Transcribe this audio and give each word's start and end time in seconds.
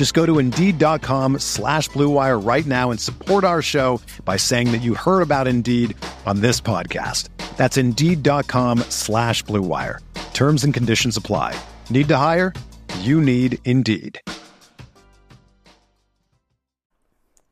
Just 0.00 0.14
go 0.14 0.24
to 0.24 0.38
Indeed.com 0.38 1.40
slash 1.40 1.90
BlueWire 1.90 2.42
right 2.42 2.64
now 2.64 2.90
and 2.90 2.98
support 2.98 3.44
our 3.44 3.60
show 3.60 4.00
by 4.24 4.38
saying 4.38 4.72
that 4.72 4.80
you 4.80 4.94
heard 4.94 5.20
about 5.20 5.46
Indeed 5.46 5.94
on 6.24 6.40
this 6.40 6.58
podcast. 6.58 7.28
That's 7.58 7.76
Indeed.com 7.76 8.78
slash 8.88 9.44
BlueWire. 9.44 9.98
Terms 10.32 10.64
and 10.64 10.72
conditions 10.72 11.18
apply. 11.18 11.54
Need 11.90 12.08
to 12.08 12.16
hire? 12.16 12.54
You 13.00 13.20
need 13.20 13.58
Indeed. 13.66 14.22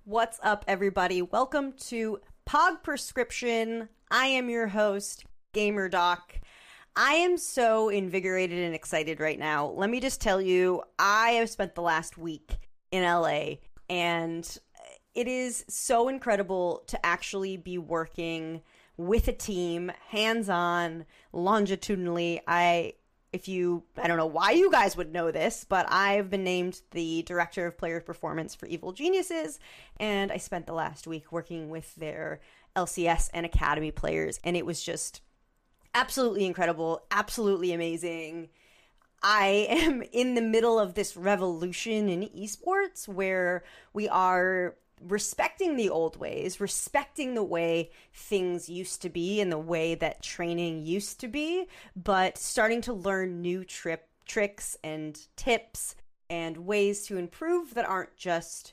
What's 0.05 0.41
up, 0.43 0.65
everybody? 0.67 1.21
Welcome 1.21 1.75
to 1.89 2.19
Pog 2.49 2.83
Prescription. 2.83 3.91
I 4.11 4.29
am 4.29 4.49
your 4.49 4.69
host, 4.69 5.27
Gamer 5.53 5.91
Doc. 5.91 6.41
I 7.01 7.13
am 7.13 7.39
so 7.39 7.91
invigorated 7.91 8.59
and 8.59 8.75
excited 8.75 9.21
right 9.21 9.39
now. 9.39 9.69
Let 9.69 9.89
me 9.89 10.01
just 10.01 10.21
tell 10.21 10.43
you, 10.43 10.83
I 10.99 11.31
have 11.31 11.49
spent 11.49 11.77
the 11.77 11.81
last 11.81 12.19
week 12.19 12.59
in 12.91 13.05
LA 13.05 13.59
and 13.89 14.59
it 15.15 15.29
is 15.29 15.65
so 15.69 16.09
incredible 16.09 16.83
to 16.89 17.07
actually 17.07 17.57
be 17.57 17.79
working 17.79 18.63
with 18.97 19.29
a 19.29 19.33
team, 19.33 19.93
hands 20.09 20.49
on, 20.49 21.07
longitudinally. 21.33 22.41
I 22.49 22.95
if 23.33 23.47
you 23.47 23.85
I 23.97 24.09
don't 24.09 24.17
know 24.17 24.27
why 24.27 24.51
you 24.51 24.69
guys 24.69 24.97
would 24.97 25.13
know 25.13 25.31
this, 25.31 25.65
but 25.69 25.87
I've 25.89 26.31
been 26.31 26.43
named 26.43 26.83
the 26.91 27.23
director 27.23 27.65
of 27.69 27.79
player 27.79 28.01
performance 28.01 28.57
for 28.57 28.67
Evil 28.67 28.91
Geniuses 28.91 29.61
and 30.01 30.33
I 30.33 30.39
spent 30.39 30.67
the 30.67 30.73
last 30.73 31.07
week 31.07 31.31
working 31.31 31.71
with 31.71 31.95
their 31.95 32.41
LCS 32.75 33.31
and 33.33 33.47
academy 33.47 33.93
players 33.93 34.41
and 34.43 34.57
it 34.57 34.67
was 34.67 34.83
just 34.83 35.21
absolutely 35.99 36.47
incredible, 36.47 37.03
absolutely 37.11 37.73
amazing. 37.73 38.49
I 39.21 39.67
am 39.69 40.03
in 40.13 40.35
the 40.35 40.41
middle 40.41 40.79
of 40.79 40.95
this 40.95 41.17
revolution 41.17 42.09
in 42.09 42.29
esports 42.29 43.09
where 43.09 43.65
we 43.93 44.09
are 44.09 44.77
respecting 45.05 45.77
the 45.77 45.91
old 45.91 46.17
ways, 46.17 46.61
respecting 46.61 47.35
the 47.35 47.43
way 47.43 47.91
things 48.15 48.69
used 48.69 49.03
to 49.03 49.09
be 49.09 49.41
and 49.41 49.51
the 49.51 49.59
way 49.59 49.97
that 49.97 50.23
training 50.23 50.87
used 50.87 51.19
to 51.19 51.27
be, 51.27 51.67
but 51.97 52.39
starting 52.39 52.81
to 52.83 52.93
learn 52.93 53.43
new 53.43 53.65
trip 53.65 54.07
tricks 54.25 54.77
and 54.85 55.27
tips 55.35 55.97
and 56.31 56.59
ways 56.59 57.07
to 57.07 57.17
improve 57.17 57.75
that 57.75 57.89
aren't 57.89 58.17
just 58.17 58.73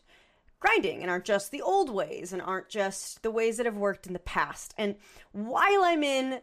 grinding 0.59 1.01
and 1.01 1.09
aren't 1.09 1.25
just 1.25 1.49
the 1.49 1.61
old 1.61 1.89
ways 1.89 2.33
and 2.33 2.41
aren't 2.41 2.69
just 2.69 3.23
the 3.23 3.31
ways 3.31 3.57
that 3.57 3.65
have 3.65 3.77
worked 3.77 4.05
in 4.05 4.13
the 4.13 4.19
past. 4.19 4.75
And 4.77 4.95
while 5.31 5.83
I'm 5.83 6.03
in 6.03 6.41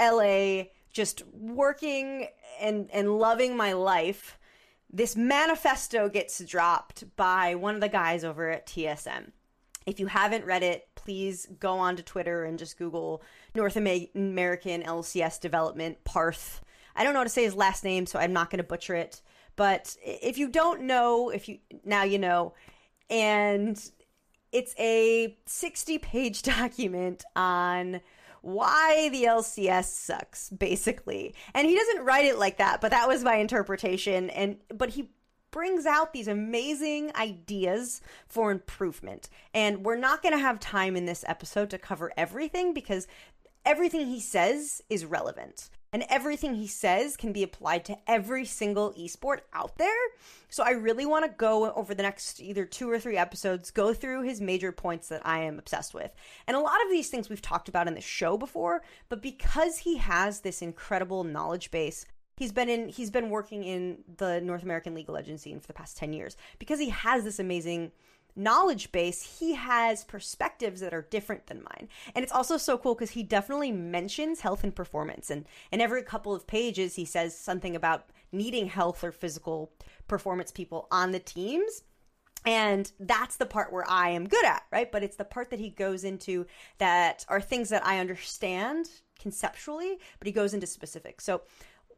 LA 0.00 0.64
just 0.92 1.22
working 1.32 2.28
and 2.60 2.88
and 2.92 3.18
loving 3.18 3.56
my 3.56 3.72
life, 3.72 4.38
this 4.90 5.16
manifesto 5.16 6.08
gets 6.08 6.44
dropped 6.44 7.04
by 7.16 7.54
one 7.54 7.74
of 7.74 7.80
the 7.80 7.88
guys 7.88 8.24
over 8.24 8.50
at 8.50 8.66
TSM. 8.66 9.32
If 9.86 9.98
you 9.98 10.06
haven't 10.06 10.44
read 10.44 10.62
it, 10.62 10.88
please 10.94 11.48
go 11.58 11.78
on 11.78 11.96
to 11.96 12.02
Twitter 12.02 12.44
and 12.44 12.58
just 12.58 12.78
Google 12.78 13.22
North 13.54 13.76
American 13.76 14.82
LCS 14.82 15.40
Development, 15.40 16.02
Parth. 16.04 16.60
I 16.94 17.02
don't 17.02 17.14
know 17.14 17.20
how 17.20 17.24
to 17.24 17.30
say 17.30 17.42
his 17.42 17.54
last 17.56 17.82
name, 17.82 18.06
so 18.06 18.18
I'm 18.18 18.32
not 18.32 18.50
going 18.50 18.58
to 18.58 18.64
butcher 18.64 18.94
it. 18.94 19.22
But 19.56 19.96
if 20.04 20.38
you 20.38 20.48
don't 20.48 20.82
know, 20.82 21.30
if 21.30 21.48
you 21.48 21.58
now 21.84 22.04
you 22.04 22.18
know, 22.18 22.54
and 23.10 23.82
it's 24.52 24.74
a 24.78 25.36
60 25.46 25.98
page 25.98 26.42
document 26.42 27.24
on 27.34 28.00
why 28.42 29.08
the 29.10 29.24
LCS 29.24 29.84
sucks, 29.84 30.50
basically. 30.50 31.34
And 31.54 31.66
he 31.66 31.76
doesn't 31.76 32.04
write 32.04 32.26
it 32.26 32.38
like 32.38 32.58
that, 32.58 32.80
but 32.80 32.90
that 32.90 33.08
was 33.08 33.24
my 33.24 33.36
interpretation. 33.36 34.30
And 34.30 34.58
but 34.68 34.90
he 34.90 35.10
brings 35.50 35.86
out 35.86 36.12
these 36.12 36.28
amazing 36.28 37.12
ideas 37.14 38.00
for 38.26 38.50
improvement. 38.50 39.28
And 39.54 39.84
we're 39.84 39.96
not 39.96 40.22
going 40.22 40.32
to 40.32 40.40
have 40.40 40.58
time 40.58 40.96
in 40.96 41.06
this 41.06 41.24
episode 41.28 41.70
to 41.70 41.78
cover 41.78 42.10
everything 42.16 42.74
because 42.74 43.06
everything 43.64 44.06
he 44.06 44.18
says 44.18 44.82
is 44.88 45.04
relevant 45.04 45.70
and 45.92 46.04
everything 46.08 46.54
he 46.54 46.66
says 46.66 47.16
can 47.16 47.32
be 47.32 47.42
applied 47.42 47.84
to 47.84 47.98
every 48.06 48.44
single 48.44 48.92
esport 48.94 49.40
out 49.52 49.76
there. 49.76 49.88
So 50.48 50.62
I 50.62 50.70
really 50.70 51.06
want 51.06 51.24
to 51.24 51.30
go 51.36 51.72
over 51.72 51.94
the 51.94 52.02
next 52.02 52.40
either 52.40 52.64
two 52.64 52.90
or 52.90 52.98
three 52.98 53.16
episodes, 53.16 53.70
go 53.70 53.92
through 53.92 54.22
his 54.22 54.40
major 54.40 54.72
points 54.72 55.08
that 55.08 55.24
I 55.24 55.40
am 55.40 55.58
obsessed 55.58 55.94
with. 55.94 56.14
And 56.46 56.56
a 56.56 56.60
lot 56.60 56.82
of 56.84 56.90
these 56.90 57.08
things 57.08 57.28
we've 57.28 57.42
talked 57.42 57.68
about 57.68 57.88
in 57.88 57.94
the 57.94 58.00
show 58.00 58.36
before, 58.36 58.82
but 59.08 59.22
because 59.22 59.78
he 59.78 59.98
has 59.98 60.40
this 60.40 60.62
incredible 60.62 61.24
knowledge 61.24 61.70
base, 61.70 62.06
he's 62.36 62.52
been 62.52 62.68
in 62.68 62.88
he's 62.88 63.10
been 63.10 63.30
working 63.30 63.62
in 63.62 63.98
the 64.16 64.40
North 64.40 64.62
American 64.62 64.94
League 64.94 65.08
of 65.08 65.14
Legends 65.14 65.42
scene 65.42 65.60
for 65.60 65.66
the 65.66 65.74
past 65.74 65.96
10 65.96 66.12
years 66.12 66.36
because 66.58 66.80
he 66.80 66.88
has 66.88 67.24
this 67.24 67.38
amazing 67.38 67.92
knowledge 68.34 68.92
base, 68.92 69.38
he 69.38 69.54
has 69.54 70.04
perspectives 70.04 70.80
that 70.80 70.94
are 70.94 71.06
different 71.10 71.46
than 71.46 71.62
mine. 71.62 71.88
And 72.14 72.22
it's 72.22 72.32
also 72.32 72.56
so 72.56 72.78
cool 72.78 72.94
because 72.94 73.10
he 73.10 73.22
definitely 73.22 73.72
mentions 73.72 74.40
health 74.40 74.64
and 74.64 74.74
performance. 74.74 75.30
And, 75.30 75.46
and 75.70 75.82
every 75.82 76.02
couple 76.02 76.34
of 76.34 76.46
pages, 76.46 76.94
he 76.94 77.04
says 77.04 77.36
something 77.36 77.76
about 77.76 78.10
needing 78.32 78.66
health 78.66 79.04
or 79.04 79.12
physical 79.12 79.72
performance 80.08 80.50
people 80.50 80.88
on 80.90 81.12
the 81.12 81.18
teams. 81.18 81.82
And 82.44 82.90
that's 82.98 83.36
the 83.36 83.46
part 83.46 83.72
where 83.72 83.88
I 83.88 84.10
am 84.10 84.26
good 84.26 84.44
at, 84.44 84.64
right? 84.72 84.90
But 84.90 85.02
it's 85.02 85.16
the 85.16 85.24
part 85.24 85.50
that 85.50 85.60
he 85.60 85.70
goes 85.70 86.02
into 86.02 86.46
that 86.78 87.24
are 87.28 87.40
things 87.40 87.68
that 87.68 87.86
I 87.86 88.00
understand 88.00 88.88
conceptually, 89.20 89.98
but 90.18 90.26
he 90.26 90.32
goes 90.32 90.52
into 90.52 90.66
specifics. 90.66 91.24
So, 91.24 91.42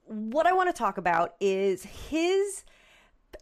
what 0.07 0.47
I 0.47 0.53
want 0.53 0.69
to 0.69 0.79
talk 0.79 0.99
about 0.99 1.35
is 1.41 1.85
his 1.85 2.65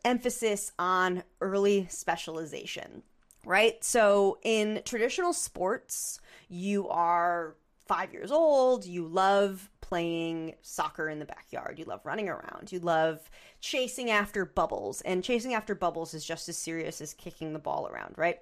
emphasis 0.04 0.72
on 0.78 1.22
early 1.40 1.86
specialization, 1.90 3.02
right? 3.44 3.82
So 3.84 4.38
in 4.42 4.82
traditional 4.84 5.32
sports, 5.32 6.20
you 6.48 6.88
are 6.88 7.56
five 7.86 8.12
years 8.12 8.30
old, 8.30 8.86
you 8.86 9.06
love 9.06 9.68
playing 9.80 10.54
soccer 10.62 11.08
in 11.08 11.18
the 11.18 11.24
backyard, 11.24 11.78
you 11.78 11.84
love 11.84 12.00
running 12.04 12.28
around, 12.28 12.70
you 12.70 12.78
love 12.78 13.30
chasing 13.60 14.10
after 14.10 14.44
bubbles, 14.44 15.00
and 15.02 15.22
chasing 15.22 15.54
after 15.54 15.74
bubbles 15.74 16.14
is 16.14 16.24
just 16.24 16.48
as 16.48 16.56
serious 16.56 17.00
as 17.00 17.12
kicking 17.12 17.52
the 17.52 17.58
ball 17.58 17.88
around, 17.88 18.14
right? 18.16 18.38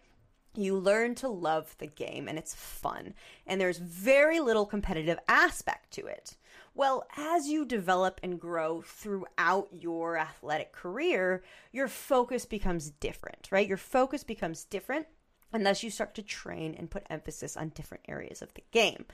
You 0.55 0.77
learn 0.77 1.15
to 1.16 1.28
love 1.28 1.75
the 1.78 1.87
game 1.87 2.28
and 2.28 2.39
it's 2.39 2.55
fun, 2.55 3.15
and 3.47 3.60
there's 3.60 3.78
very 3.78 4.41
little 4.41 4.66
competitive 4.66 5.19
aspect 5.28 5.92
to 5.92 6.07
it. 6.07 6.36
Well, 6.80 7.04
as 7.15 7.47
you 7.47 7.66
develop 7.66 8.21
and 8.22 8.41
grow 8.41 8.80
throughout 8.80 9.68
your 9.71 10.16
athletic 10.16 10.72
career, 10.72 11.42
your 11.72 11.88
focus 11.88 12.47
becomes 12.47 12.88
different, 12.88 13.48
right? 13.50 13.68
Your 13.68 13.77
focus 13.77 14.24
becomes 14.24 14.65
different, 14.65 15.06
and 15.53 15.66
thus 15.66 15.82
you 15.82 15.91
start 15.91 16.15
to 16.15 16.22
train 16.22 16.74
and 16.78 16.91
put 16.91 17.04
emphasis 17.10 17.54
on 17.54 17.68
different 17.68 18.04
areas 18.09 18.41
of 18.41 18.54
the 18.54 18.62
game. 18.71 19.04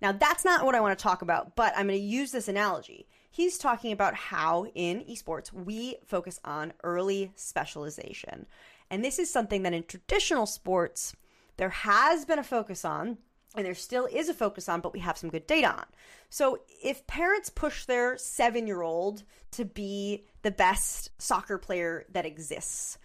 Now, 0.00 0.12
that's 0.12 0.46
not 0.46 0.64
what 0.64 0.74
I 0.74 0.80
want 0.80 0.98
to 0.98 1.02
talk 1.02 1.20
about, 1.20 1.56
but 1.56 1.74
I'm 1.76 1.88
going 1.88 1.98
to 1.98 2.02
use 2.02 2.32
this 2.32 2.48
analogy. 2.48 3.06
He's 3.30 3.58
talking 3.58 3.92
about 3.92 4.14
how 4.14 4.68
in 4.74 5.04
esports 5.04 5.52
we 5.52 5.96
focus 6.06 6.40
on 6.42 6.72
early 6.82 7.32
specialization. 7.34 8.46
And 8.90 9.04
this 9.04 9.18
is 9.18 9.30
something 9.30 9.62
that 9.64 9.74
in 9.74 9.82
traditional 9.82 10.46
sports 10.46 11.14
there 11.58 11.68
has 11.68 12.24
been 12.24 12.38
a 12.38 12.42
focus 12.42 12.82
on 12.82 13.18
and 13.56 13.66
there 13.66 13.74
still 13.74 14.06
is 14.06 14.28
a 14.28 14.34
focus 14.34 14.68
on, 14.68 14.80
but 14.80 14.92
we 14.92 15.00
have 15.00 15.18
some 15.18 15.30
good 15.30 15.46
data 15.46 15.70
on. 15.70 15.86
So 16.28 16.60
if 16.82 17.06
parents 17.06 17.50
push 17.50 17.84
their 17.84 18.16
seven 18.16 18.66
year 18.66 18.82
old 18.82 19.24
to 19.52 19.64
be 19.64 20.24
the 20.42 20.50
best 20.50 21.10
soccer 21.20 21.58
player 21.58 22.06
that 22.12 22.26
exists, 22.26 22.98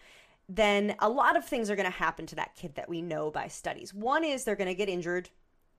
then 0.48 0.96
a 1.00 1.10
lot 1.10 1.36
of 1.36 1.46
things 1.46 1.70
are 1.70 1.76
going 1.76 1.92
to 1.92 1.98
happen 1.98 2.28
to 2.28 2.36
that 2.36 2.56
kid 2.56 2.76
that 2.76 2.90
we 2.90 3.02
know 3.02 3.32
by 3.32 3.48
studies. 3.48 3.94
One 3.94 4.24
is 4.24 4.44
they're 4.44 4.56
going 4.56 4.68
to 4.68 4.76
get 4.76 4.90
injured 4.90 5.30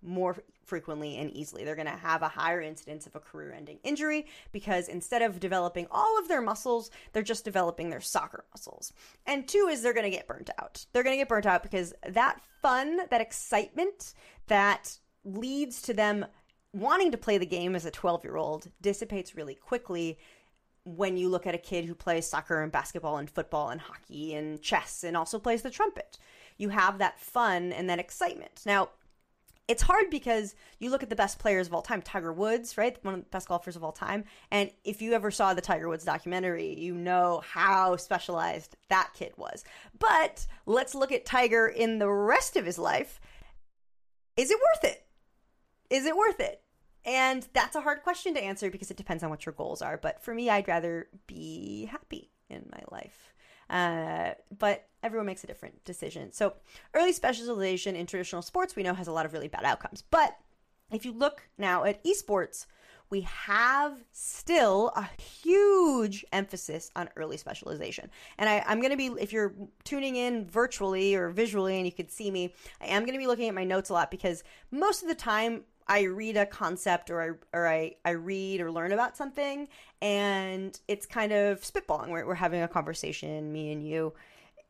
more 0.06 0.36
frequently 0.64 1.16
and 1.16 1.30
easily. 1.30 1.64
They're 1.64 1.76
going 1.76 1.86
to 1.86 1.92
have 1.92 2.22
a 2.22 2.28
higher 2.28 2.60
incidence 2.60 3.06
of 3.06 3.14
a 3.14 3.20
career 3.20 3.52
ending 3.52 3.78
injury 3.84 4.26
because 4.52 4.88
instead 4.88 5.22
of 5.22 5.40
developing 5.40 5.86
all 5.90 6.18
of 6.18 6.28
their 6.28 6.42
muscles, 6.42 6.90
they're 7.12 7.22
just 7.22 7.44
developing 7.44 7.90
their 7.90 8.00
soccer 8.00 8.44
muscles. 8.54 8.92
And 9.26 9.46
two 9.46 9.68
is 9.70 9.82
they're 9.82 9.92
going 9.92 10.10
to 10.10 10.16
get 10.16 10.26
burnt 10.26 10.50
out. 10.58 10.86
They're 10.92 11.02
going 11.02 11.14
to 11.14 11.20
get 11.20 11.28
burnt 11.28 11.46
out 11.46 11.62
because 11.62 11.94
that 12.08 12.40
fun, 12.62 13.08
that 13.10 13.20
excitement 13.20 14.14
that 14.48 14.98
leads 15.24 15.82
to 15.82 15.94
them 15.94 16.26
wanting 16.72 17.10
to 17.10 17.18
play 17.18 17.38
the 17.38 17.46
game 17.46 17.74
as 17.74 17.86
a 17.86 17.90
12 17.90 18.24
year 18.24 18.36
old 18.36 18.68
dissipates 18.80 19.34
really 19.34 19.54
quickly 19.54 20.18
when 20.84 21.16
you 21.16 21.28
look 21.28 21.46
at 21.46 21.54
a 21.54 21.58
kid 21.58 21.84
who 21.84 21.94
plays 21.94 22.26
soccer 22.26 22.62
and 22.62 22.70
basketball 22.70 23.16
and 23.16 23.28
football 23.28 23.70
and 23.70 23.80
hockey 23.80 24.34
and 24.34 24.62
chess 24.62 25.02
and 25.02 25.16
also 25.16 25.38
plays 25.38 25.62
the 25.62 25.70
trumpet. 25.70 26.16
You 26.58 26.68
have 26.68 26.98
that 26.98 27.18
fun 27.18 27.72
and 27.72 27.90
that 27.90 27.98
excitement. 27.98 28.62
Now, 28.64 28.90
it's 29.68 29.82
hard 29.82 30.10
because 30.10 30.54
you 30.78 30.90
look 30.90 31.02
at 31.02 31.10
the 31.10 31.16
best 31.16 31.38
players 31.38 31.66
of 31.66 31.74
all 31.74 31.82
time, 31.82 32.00
Tiger 32.00 32.32
Woods, 32.32 32.78
right? 32.78 32.96
One 33.02 33.14
of 33.14 33.20
the 33.20 33.30
best 33.30 33.48
golfers 33.48 33.74
of 33.74 33.82
all 33.82 33.92
time. 33.92 34.24
And 34.50 34.70
if 34.84 35.02
you 35.02 35.12
ever 35.12 35.30
saw 35.30 35.54
the 35.54 35.60
Tiger 35.60 35.88
Woods 35.88 36.04
documentary, 36.04 36.78
you 36.78 36.94
know 36.94 37.42
how 37.44 37.96
specialized 37.96 38.76
that 38.88 39.10
kid 39.14 39.32
was. 39.36 39.64
But 39.98 40.46
let's 40.66 40.94
look 40.94 41.10
at 41.10 41.26
Tiger 41.26 41.66
in 41.66 41.98
the 41.98 42.08
rest 42.08 42.56
of 42.56 42.64
his 42.64 42.78
life. 42.78 43.20
Is 44.36 44.50
it 44.50 44.58
worth 44.58 44.84
it? 44.92 45.04
Is 45.90 46.06
it 46.06 46.16
worth 46.16 46.40
it? 46.40 46.62
And 47.04 47.46
that's 47.52 47.76
a 47.76 47.80
hard 47.80 48.02
question 48.02 48.34
to 48.34 48.42
answer 48.42 48.70
because 48.70 48.90
it 48.90 48.96
depends 48.96 49.22
on 49.22 49.30
what 49.30 49.46
your 49.46 49.52
goals 49.52 49.82
are. 49.82 49.96
But 49.96 50.22
for 50.22 50.34
me, 50.34 50.50
I'd 50.50 50.68
rather 50.68 51.08
be 51.26 51.86
happy 51.86 52.30
in 52.48 52.68
my 52.70 52.82
life. 52.90 53.34
Uh, 53.68 54.32
but 54.56 54.88
everyone 55.02 55.26
makes 55.26 55.44
a 55.44 55.46
different 55.46 55.84
decision. 55.84 56.32
So, 56.32 56.54
early 56.94 57.12
specialization 57.12 57.96
in 57.96 58.06
traditional 58.06 58.42
sports 58.42 58.76
we 58.76 58.82
know 58.82 58.94
has 58.94 59.08
a 59.08 59.12
lot 59.12 59.26
of 59.26 59.32
really 59.32 59.48
bad 59.48 59.64
outcomes. 59.64 60.02
But 60.10 60.36
if 60.92 61.04
you 61.04 61.12
look 61.12 61.42
now 61.58 61.84
at 61.84 62.02
esports, 62.04 62.66
we 63.08 63.20
have 63.22 64.02
still 64.12 64.92
a 64.96 65.08
huge 65.20 66.24
emphasis 66.32 66.90
on 66.96 67.08
early 67.16 67.36
specialization. 67.36 68.10
And 68.38 68.48
I, 68.48 68.64
am 68.66 68.80
going 68.80 68.90
to 68.90 68.96
be, 68.96 69.06
if 69.20 69.32
you're 69.32 69.54
tuning 69.84 70.16
in 70.16 70.46
virtually 70.46 71.14
or 71.14 71.28
visually 71.30 71.76
and 71.76 71.86
you 71.86 71.92
could 71.92 72.10
see 72.10 72.30
me, 72.30 72.52
I 72.80 72.86
am 72.86 73.02
going 73.02 73.14
to 73.14 73.18
be 73.18 73.28
looking 73.28 73.48
at 73.48 73.54
my 73.54 73.64
notes 73.64 73.90
a 73.90 73.92
lot 73.92 74.10
because 74.10 74.42
most 74.72 75.02
of 75.02 75.08
the 75.08 75.14
time 75.14 75.62
I 75.88 76.02
read 76.02 76.36
a 76.36 76.46
concept 76.46 77.10
or 77.10 77.22
I 77.22 77.56
or 77.56 77.68
I, 77.68 77.94
I 78.04 78.10
read 78.10 78.60
or 78.60 78.70
learn 78.72 78.92
about 78.92 79.16
something 79.16 79.68
and 80.02 80.78
it's 80.88 81.06
kind 81.06 81.32
of 81.32 81.60
spitballing. 81.60 82.10
We're, 82.10 82.26
we're 82.26 82.34
having 82.34 82.62
a 82.62 82.68
conversation, 82.68 83.52
me 83.52 83.72
and 83.72 83.86
you. 83.86 84.12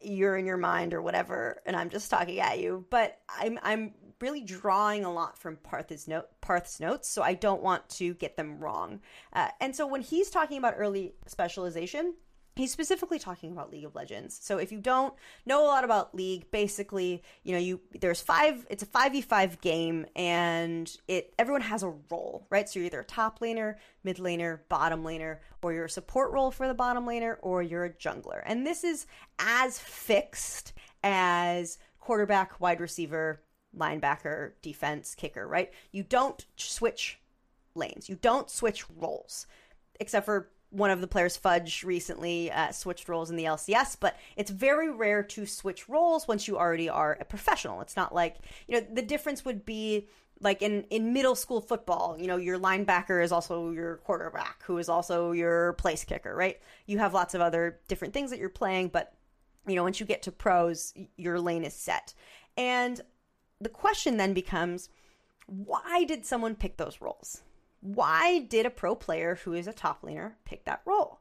You're 0.01 0.37
in 0.37 0.45
your 0.45 0.59
mind 0.59 0.93
or 0.93 1.01
whatever, 1.01 1.63
and 1.65 1.75
I'm 1.75 1.89
just 1.89 2.11
talking 2.11 2.39
at 2.39 2.61
you. 2.61 2.85
But 2.91 3.19
I'm 3.29 3.59
I'm 3.63 3.95
really 4.21 4.43
drawing 4.43 5.05
a 5.05 5.13
lot 5.13 5.39
from 5.39 5.57
Parth's 5.57 6.07
note 6.07 6.29
Parth's 6.41 6.81
notes, 6.81 7.09
so 7.09 7.23
I 7.23 7.35
don't 7.35 7.63
want 7.63 7.89
to 7.91 8.15
get 8.15 8.37
them 8.37 8.59
wrong. 8.59 9.01
Uh, 9.33 9.49
and 9.61 9.75
so 9.75 9.87
when 9.87 10.03
he's 10.03 10.31
talking 10.31 10.59
about 10.59 10.75
early 10.77 11.15
specialization, 11.27 12.15
he's 12.57 12.73
specifically 12.73 13.19
talking 13.19 13.53
about 13.53 13.71
league 13.71 13.85
of 13.85 13.95
legends. 13.95 14.39
So 14.43 14.59
if 14.59 14.73
you 14.73 14.81
don't 14.81 15.15
know 15.45 15.65
a 15.65 15.69
lot 15.69 15.85
about 15.85 16.15
league 16.15 16.51
basically 16.51 17.23
you 17.45 17.53
know 17.53 17.59
you 17.59 17.81
there's 18.01 18.21
five 18.21 18.67
it's 18.71 18.83
a 18.83 18.87
5v5 18.87 19.61
game 19.61 20.07
and 20.17 20.95
it 21.07 21.35
everyone 21.39 21.61
has 21.63 21.83
a 21.83 21.93
role 22.11 22.47
right? 22.51 22.69
So 22.69 22.81
you're 22.81 22.87
either 22.87 23.01
a 23.01 23.05
top 23.05 23.41
laner 23.41 23.77
mid 24.03 24.17
laner 24.17 24.61
bottom 24.69 25.05
laner 25.05 25.39
or 25.63 25.73
you're 25.73 25.85
a 25.85 25.91
support 25.91 26.33
role 26.33 26.51
for 26.51 26.67
the 26.67 26.75
bottom 26.75 27.07
laner 27.07 27.37
or 27.43 27.63
you're 27.63 27.85
a 27.85 27.93
jungler. 27.93 28.43
And 28.47 28.67
this 28.67 28.85
is 28.85 29.07
as 29.39 29.79
fixed 29.79 30.73
as 31.03 31.79
quarterback 32.01 32.61
wide 32.61 32.81
receiver 32.81 33.43
linebacker 33.77 34.53
defense 34.63 35.15
kicker 35.15 35.47
right? 35.47 35.73
You 35.93 36.03
don't 36.03 36.45
switch 36.57 37.19
lanes. 37.75 38.09
You 38.09 38.17
don't 38.17 38.51
switch 38.51 38.89
roles 38.91 39.47
except 40.01 40.25
for 40.25 40.51
one 40.77 40.91
of 40.91 41.01
the 41.01 41.07
players, 41.07 41.37
Fudge, 41.37 41.83
recently 41.83 42.51
uh, 42.51 42.71
switched 42.71 43.09
roles 43.09 43.31
in 43.31 43.37
the 43.37 43.45
LCS, 43.45 43.97
but 43.99 44.17
it's 44.37 44.51
very 44.51 44.91
rare 44.91 45.23
to 45.23 45.47
switch 45.47 45.89
roles 45.89 46.29
once 46.29 46.47
you 46.47 46.59
already 46.59 46.89
are 46.89 47.17
a 47.21 47.25
professional. 47.25 47.81
It's 47.81 47.97
not 47.97 48.15
like, 48.15 48.37
you 48.69 48.75
know, 48.75 48.87
the 48.93 49.03
difference 49.03 49.45
would 49.45 49.65
be 49.65 50.09
like 50.41 50.61
in, 50.61 50.85
in 50.91 51.15
middle 51.15 51.35
school 51.35 51.63
football, 51.63 52.17
you 52.19 52.27
know, 52.27 52.37
your 52.37 52.59
linebacker 52.59 53.25
is 53.25 53.33
also 53.33 53.71
your 53.71 53.97
quarterback, 53.99 54.63
who 54.65 54.77
is 54.77 54.89
also 54.89 55.33
your 55.33 55.73
place 55.75 56.05
kicker, 56.05 56.35
right? 56.35 56.61
You 56.85 56.99
have 56.99 57.15
lots 57.15 57.35
of 57.35 57.41
other 57.41 57.81
different 57.89 58.13
things 58.13 58.31
that 58.31 58.39
you're 58.39 58.51
playing, 58.51 58.89
but, 58.89 59.15
you 59.67 59.77
know, 59.77 59.83
once 59.83 59.99
you 59.99 60.05
get 60.05 60.23
to 60.23 60.33
pros, 60.33 60.93
your 61.17 61.41
lane 61.41 61.65
is 61.65 61.73
set. 61.73 62.13
And 62.59 63.01
the 63.63 63.71
question 63.71 64.19
then 64.19 64.35
becomes 64.35 64.91
why 65.47 66.05
did 66.05 66.27
someone 66.27 66.55
pick 66.55 66.77
those 66.77 67.01
roles? 67.01 67.43
Why 67.87 68.41
did 68.41 68.67
a 68.67 68.71
pro 68.71 68.95
player 68.95 69.37
who 69.37 69.53
is 69.53 69.67
a 69.67 69.73
top 69.73 70.03
laner 70.03 70.33
pick 70.45 70.65
that 70.65 70.83
role? 70.85 71.21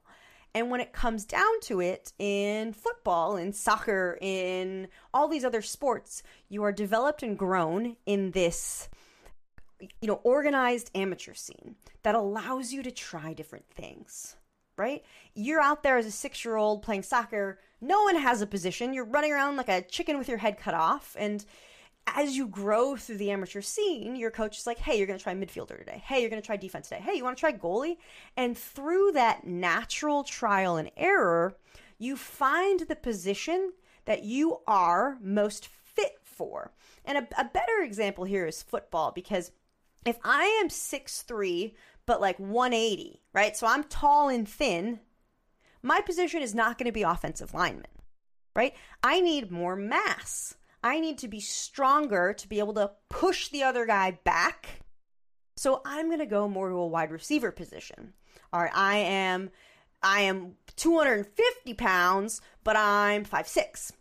And 0.54 0.72
when 0.72 0.80
it 0.80 0.94
comes 0.94 1.26
down 1.26 1.60
to 1.64 1.82
it, 1.82 2.14
in 2.18 2.72
football, 2.72 3.36
in 3.36 3.52
soccer, 3.52 4.18
in 4.22 4.88
all 5.14 5.28
these 5.28 5.44
other 5.44 5.62
sports, 5.62 6.24
you 6.48 6.64
are 6.64 6.72
developed 6.72 7.24
and 7.24 7.38
grown 7.38 7.98
in 8.06 8.32
this, 8.32 8.88
you 9.80 10.08
know, 10.08 10.22
organized 10.24 10.92
amateur 10.96 11.34
scene 11.34 11.76
that 12.04 12.16
allows 12.16 12.72
you 12.72 12.82
to 12.84 12.92
try 12.92 13.34
different 13.34 13.66
things, 13.70 14.38
right? 14.78 15.04
You're 15.34 15.62
out 15.62 15.84
there 15.84 15.98
as 15.98 16.06
a 16.06 16.12
six 16.12 16.46
year 16.46 16.56
old 16.56 16.82
playing 16.82 17.04
soccer. 17.04 17.60
No 17.82 18.04
one 18.04 18.16
has 18.16 18.42
a 18.42 18.48
position. 18.48 18.94
You're 18.94 19.04
running 19.04 19.34
around 19.34 19.58
like 19.58 19.70
a 19.70 19.82
chicken 19.82 20.18
with 20.18 20.30
your 20.30 20.38
head 20.38 20.58
cut 20.58 20.74
off. 20.74 21.18
And 21.20 21.46
as 22.08 22.38
you 22.38 22.48
grow 22.48 22.96
through 22.96 23.18
the 23.18 23.32
amateur 23.32 23.62
scene, 23.62 24.16
your 24.16 24.32
coach 24.32 24.58
is 24.58 24.68
like, 24.68 24.78
hey, 24.78 24.98
you're 24.98 25.08
going 25.08 25.18
to 25.18 25.24
try 25.24 25.34
midfielder 25.34 25.78
today. 25.78 26.02
Hey, 26.06 26.22
you're 26.22 26.30
going 26.30 26.42
to 26.42 26.46
try 26.46 26.58
defense 26.58 26.90
today. 26.90 27.02
Hey, 27.02 27.16
you 27.16 27.24
want 27.24 27.36
to 27.38 27.40
try 27.40 27.52
goalie? 27.52 27.98
And 28.38 28.58
through 28.58 29.14
that 29.14 29.46
natural 29.46 30.24
trial 30.24 30.78
and 30.78 30.92
error, 30.96 31.56
you 31.98 32.16
find 32.16 32.82
the 32.82 32.96
position 32.96 33.74
that 34.06 34.24
you 34.24 34.60
are 34.68 35.18
most 35.22 35.68
fit 35.68 36.18
for. 36.24 36.72
And 37.06 37.18
a, 37.18 37.28
a 37.40 37.46
better 37.46 37.82
example 37.84 38.26
here 38.26 38.46
is 38.46 38.62
football 38.62 39.12
because 39.12 39.52
if 40.06 40.18
I 40.24 40.44
am 40.62 40.70
6'3, 40.70 41.74
but 42.06 42.22
like 42.22 42.38
180, 42.38 43.22
right? 43.34 43.58
So 43.58 43.66
I'm 43.66 43.84
tall 43.84 44.30
and 44.30 44.48
thin, 44.48 45.00
my 45.82 46.02
position 46.02 46.42
is 46.42 46.54
not 46.54 46.78
going 46.78 46.86
to 46.86 46.92
be 46.92 47.02
offensive 47.02 47.54
lineman, 47.54 47.86
right? 48.56 48.74
I 49.04 49.22
need 49.22 49.52
more 49.52 49.76
mass. 49.76 50.56
I 50.86 51.00
need 51.00 51.18
to 51.18 51.28
be 51.28 51.40
stronger 51.40 52.32
to 52.32 52.48
be 52.48 52.60
able 52.60 52.76
to 52.76 52.92
push 53.10 53.50
the 53.50 53.64
other 53.64 53.88
guy 53.88 54.20
back. 54.24 54.82
So 55.58 55.82
I'm 55.84 56.10
going 56.10 56.20
to 56.20 56.28
go 56.28 56.48
more 56.48 56.70
to 56.70 56.76
a 56.76 56.86
wide 56.86 57.10
receiver 57.10 57.52
position. 57.52 58.14
All 58.54 58.62
right, 58.62 58.72
I 58.72 58.98
am 58.98 59.50
I 60.04 60.22
am 60.22 60.58
250 60.76 61.74
pounds, 61.74 62.40
but 62.64 62.76
I'm 62.78 63.26
5'6. 63.26 63.94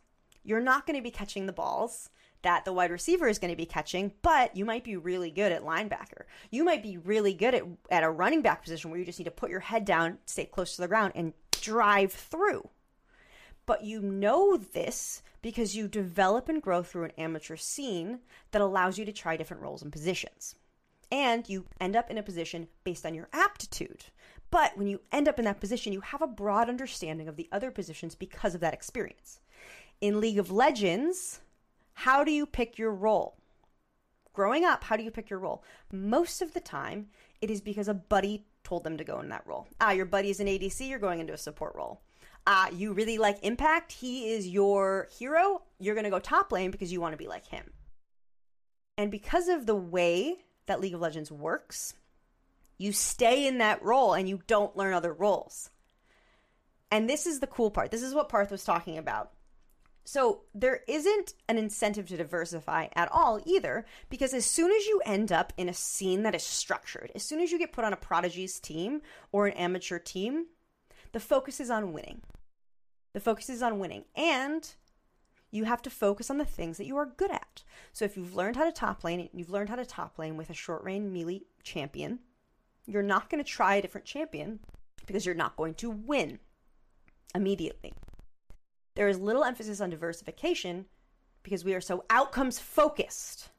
You're 0.42 0.60
not 0.60 0.86
going 0.86 0.98
to 0.98 1.02
be 1.02 1.10
catching 1.10 1.46
the 1.46 1.54
balls 1.54 2.10
that 2.42 2.66
the 2.66 2.72
wide 2.74 2.90
receiver 2.90 3.28
is 3.28 3.38
going 3.38 3.50
to 3.50 3.56
be 3.56 3.64
catching, 3.64 4.12
but 4.20 4.54
you 4.54 4.66
might 4.66 4.84
be 4.84 4.98
really 4.98 5.30
good 5.30 5.52
at 5.52 5.64
linebacker. 5.64 6.24
You 6.50 6.64
might 6.64 6.82
be 6.82 6.98
really 6.98 7.32
good 7.32 7.54
at, 7.54 7.62
at 7.88 8.04
a 8.04 8.10
running 8.10 8.42
back 8.42 8.62
position 8.62 8.90
where 8.90 9.00
you 9.00 9.06
just 9.06 9.18
need 9.18 9.24
to 9.24 9.30
put 9.30 9.48
your 9.48 9.60
head 9.60 9.86
down, 9.86 10.18
stay 10.26 10.44
close 10.44 10.76
to 10.76 10.82
the 10.82 10.88
ground, 10.88 11.12
and 11.14 11.32
drive 11.62 12.12
through. 12.12 12.68
But 13.66 13.84
you 13.84 14.00
know 14.00 14.56
this 14.56 15.22
because 15.42 15.76
you 15.76 15.88
develop 15.88 16.48
and 16.48 16.62
grow 16.62 16.82
through 16.82 17.04
an 17.04 17.12
amateur 17.18 17.56
scene 17.56 18.20
that 18.50 18.62
allows 18.62 18.98
you 18.98 19.04
to 19.04 19.12
try 19.12 19.36
different 19.36 19.62
roles 19.62 19.82
and 19.82 19.92
positions. 19.92 20.54
And 21.10 21.48
you 21.48 21.66
end 21.80 21.96
up 21.96 22.10
in 22.10 22.18
a 22.18 22.22
position 22.22 22.68
based 22.82 23.06
on 23.06 23.14
your 23.14 23.28
aptitude. 23.32 24.06
But 24.50 24.76
when 24.76 24.86
you 24.86 25.00
end 25.12 25.28
up 25.28 25.38
in 25.38 25.44
that 25.44 25.60
position, 25.60 25.92
you 25.92 26.00
have 26.00 26.22
a 26.22 26.26
broad 26.26 26.68
understanding 26.68 27.28
of 27.28 27.36
the 27.36 27.48
other 27.52 27.70
positions 27.70 28.14
because 28.14 28.54
of 28.54 28.60
that 28.60 28.74
experience. 28.74 29.40
In 30.00 30.20
League 30.20 30.38
of 30.38 30.50
Legends, 30.50 31.40
how 31.92 32.24
do 32.24 32.30
you 32.30 32.46
pick 32.46 32.78
your 32.78 32.92
role? 32.92 33.36
Growing 34.32 34.64
up, 34.64 34.84
how 34.84 34.96
do 34.96 35.02
you 35.02 35.10
pick 35.10 35.30
your 35.30 35.38
role? 35.38 35.62
Most 35.92 36.42
of 36.42 36.54
the 36.54 36.60
time, 36.60 37.08
it 37.40 37.50
is 37.50 37.60
because 37.60 37.86
a 37.86 37.94
buddy 37.94 38.44
told 38.64 38.82
them 38.82 38.96
to 38.96 39.04
go 39.04 39.20
in 39.20 39.28
that 39.28 39.46
role. 39.46 39.68
Ah, 39.80 39.92
your 39.92 40.06
buddy 40.06 40.30
is 40.30 40.40
an 40.40 40.46
ADC, 40.46 40.88
you're 40.88 40.98
going 40.98 41.20
into 41.20 41.32
a 41.32 41.38
support 41.38 41.74
role 41.76 42.00
uh, 42.46 42.68
you 42.74 42.92
really 42.92 43.18
like 43.18 43.38
Impact, 43.42 43.92
he 43.92 44.32
is 44.32 44.46
your 44.46 45.08
hero, 45.18 45.62
you're 45.78 45.94
going 45.94 46.04
to 46.04 46.10
go 46.10 46.18
top 46.18 46.52
lane 46.52 46.70
because 46.70 46.92
you 46.92 47.00
want 47.00 47.12
to 47.12 47.18
be 47.18 47.28
like 47.28 47.46
him. 47.46 47.70
And 48.96 49.10
because 49.10 49.48
of 49.48 49.66
the 49.66 49.74
way 49.74 50.36
that 50.66 50.80
League 50.80 50.94
of 50.94 51.00
Legends 51.00 51.32
works, 51.32 51.94
you 52.78 52.92
stay 52.92 53.46
in 53.46 53.58
that 53.58 53.82
role 53.82 54.14
and 54.14 54.28
you 54.28 54.40
don't 54.46 54.76
learn 54.76 54.94
other 54.94 55.12
roles. 55.12 55.70
And 56.90 57.08
this 57.08 57.26
is 57.26 57.40
the 57.40 57.46
cool 57.46 57.70
part. 57.70 57.90
This 57.90 58.02
is 58.02 58.14
what 58.14 58.28
Parth 58.28 58.50
was 58.50 58.64
talking 58.64 58.98
about. 58.98 59.32
So 60.04 60.42
there 60.54 60.82
isn't 60.86 61.32
an 61.48 61.56
incentive 61.56 62.08
to 62.08 62.16
diversify 62.16 62.88
at 62.94 63.10
all 63.10 63.40
either, 63.46 63.86
because 64.10 64.34
as 64.34 64.44
soon 64.44 64.70
as 64.70 64.84
you 64.84 65.00
end 65.06 65.32
up 65.32 65.52
in 65.56 65.68
a 65.68 65.74
scene 65.74 66.24
that 66.24 66.34
is 66.34 66.44
structured, 66.44 67.10
as 67.14 67.22
soon 67.22 67.40
as 67.40 67.50
you 67.50 67.58
get 67.58 67.72
put 67.72 67.84
on 67.84 67.94
a 67.94 67.96
Prodigy's 67.96 68.60
team 68.60 69.00
or 69.32 69.46
an 69.46 69.54
amateur 69.54 69.98
team, 69.98 70.46
the 71.12 71.20
focus 71.20 71.58
is 71.58 71.70
on 71.70 71.94
winning. 71.94 72.20
The 73.14 73.20
focus 73.20 73.48
is 73.48 73.62
on 73.62 73.78
winning. 73.78 74.04
And 74.14 74.74
You 75.54 75.66
have 75.66 75.82
to 75.82 75.90
focus 75.90 76.30
on 76.30 76.38
the 76.38 76.44
things 76.44 76.78
that 76.78 76.86
you 76.86 76.96
are 76.96 77.06
good 77.06 77.30
at. 77.30 77.62
So 77.92 78.04
if 78.04 78.16
you've 78.16 78.34
learned 78.34 78.56
how 78.56 78.64
to 78.64 78.72
top 78.72 79.04
lane, 79.04 79.28
you've 79.32 79.50
learned 79.50 79.68
how 79.68 79.76
to 79.76 79.86
top 79.86 80.18
lane 80.18 80.36
with 80.36 80.50
a 80.50 80.54
short 80.54 80.82
range 80.82 81.12
melee 81.12 81.42
champion, 81.62 82.18
you're 82.86 83.04
not 83.04 83.30
going 83.30 83.42
to 83.42 83.48
try 83.48 83.76
a 83.76 83.82
different 83.82 84.04
champion 84.04 84.58
because 85.06 85.24
you're 85.24 85.32
not 85.36 85.54
going 85.54 85.74
to 85.74 85.90
win 85.90 86.40
immediately. 87.36 87.94
There 88.96 89.06
is 89.06 89.20
little 89.20 89.44
emphasis 89.44 89.80
on 89.80 89.90
diversification 89.90 90.86
because 91.44 91.64
we 91.64 91.74
are 91.74 91.80
so 91.80 92.04
outcomes 92.10 92.58
focused. 92.58 93.50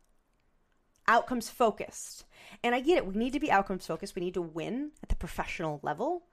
Outcomes 1.08 1.50
focused. 1.50 2.26
And 2.62 2.76
I 2.76 2.82
get 2.82 2.98
it. 2.98 3.08
We 3.08 3.16
need 3.16 3.32
to 3.32 3.40
be 3.40 3.50
outcomes 3.50 3.88
focused. 3.88 4.16
We 4.16 4.22
need 4.22 4.34
to 4.34 4.42
win 4.42 4.92
at 5.02 5.08
the 5.08 5.16
professional 5.16 5.80
level. 5.82 6.24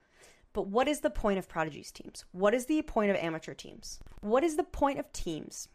But 0.53 0.67
what 0.67 0.87
is 0.87 0.99
the 0.99 1.09
point 1.09 1.39
of 1.39 1.49
prodigies 1.49 1.91
teams? 1.91 2.25
What 2.31 2.53
is 2.53 2.67
the 2.67 2.81
point 2.83 3.09
of 3.09 3.17
amateur 3.17 3.53
teams? 3.53 3.99
What 4.21 4.43
is 4.43 4.55
the 4.55 4.63
point 4.63 4.99
of 4.99 5.11
teams? 5.11 5.67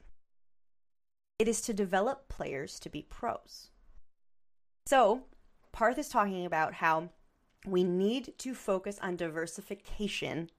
It 1.39 1.49
is 1.49 1.61
to 1.63 1.75
develop 1.75 2.29
players 2.29 2.79
to 2.81 2.89
be 2.89 3.03
pros. 3.03 3.71
So, 4.87 5.25
Parth 5.73 5.99
is 5.99 6.09
talking 6.09 6.47
about 6.47 6.75
how 6.75 7.11
we 7.67 7.85
need 7.85 8.35
to 8.39 8.55
focus 8.55 8.99
on 9.03 9.17
diversification 9.17 10.51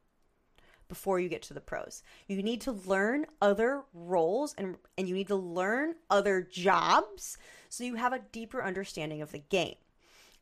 before 0.88 1.20
you 1.20 1.30
get 1.30 1.42
to 1.44 1.54
the 1.54 1.62
pros. 1.62 2.04
You 2.28 2.42
need 2.44 2.62
to 2.62 2.72
learn 2.72 3.26
other 3.42 3.84
roles 3.94 4.54
and 4.58 4.76
and 4.98 5.08
you 5.08 5.16
need 5.16 5.28
to 5.28 5.36
learn 5.36 5.96
other 6.10 6.42
jobs 6.42 7.38
so 7.70 7.84
you 7.84 7.96
have 7.96 8.12
a 8.12 8.22
deeper 8.32 8.64
understanding 8.64 9.22
of 9.22 9.32
the 9.32 9.40
game. 9.40 9.76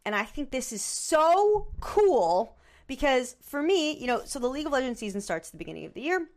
And 0.06 0.16
I 0.16 0.24
think 0.24 0.52
this 0.52 0.72
is 0.72 0.82
so 0.82 1.68
cool 1.80 2.58
because 2.88 3.36
for 3.42 3.62
me, 3.62 3.98
you 3.98 4.08
know, 4.08 4.22
so 4.26 4.40
the 4.40 4.48
League 4.48 4.66
of 4.66 4.72
Legends 4.72 5.00
season 5.00 5.22
starts 5.22 5.50
at 5.50 5.52
the 5.52 5.58
beginning 5.58 5.86
of 5.86 5.94
the 5.94 6.02
year, 6.02 6.28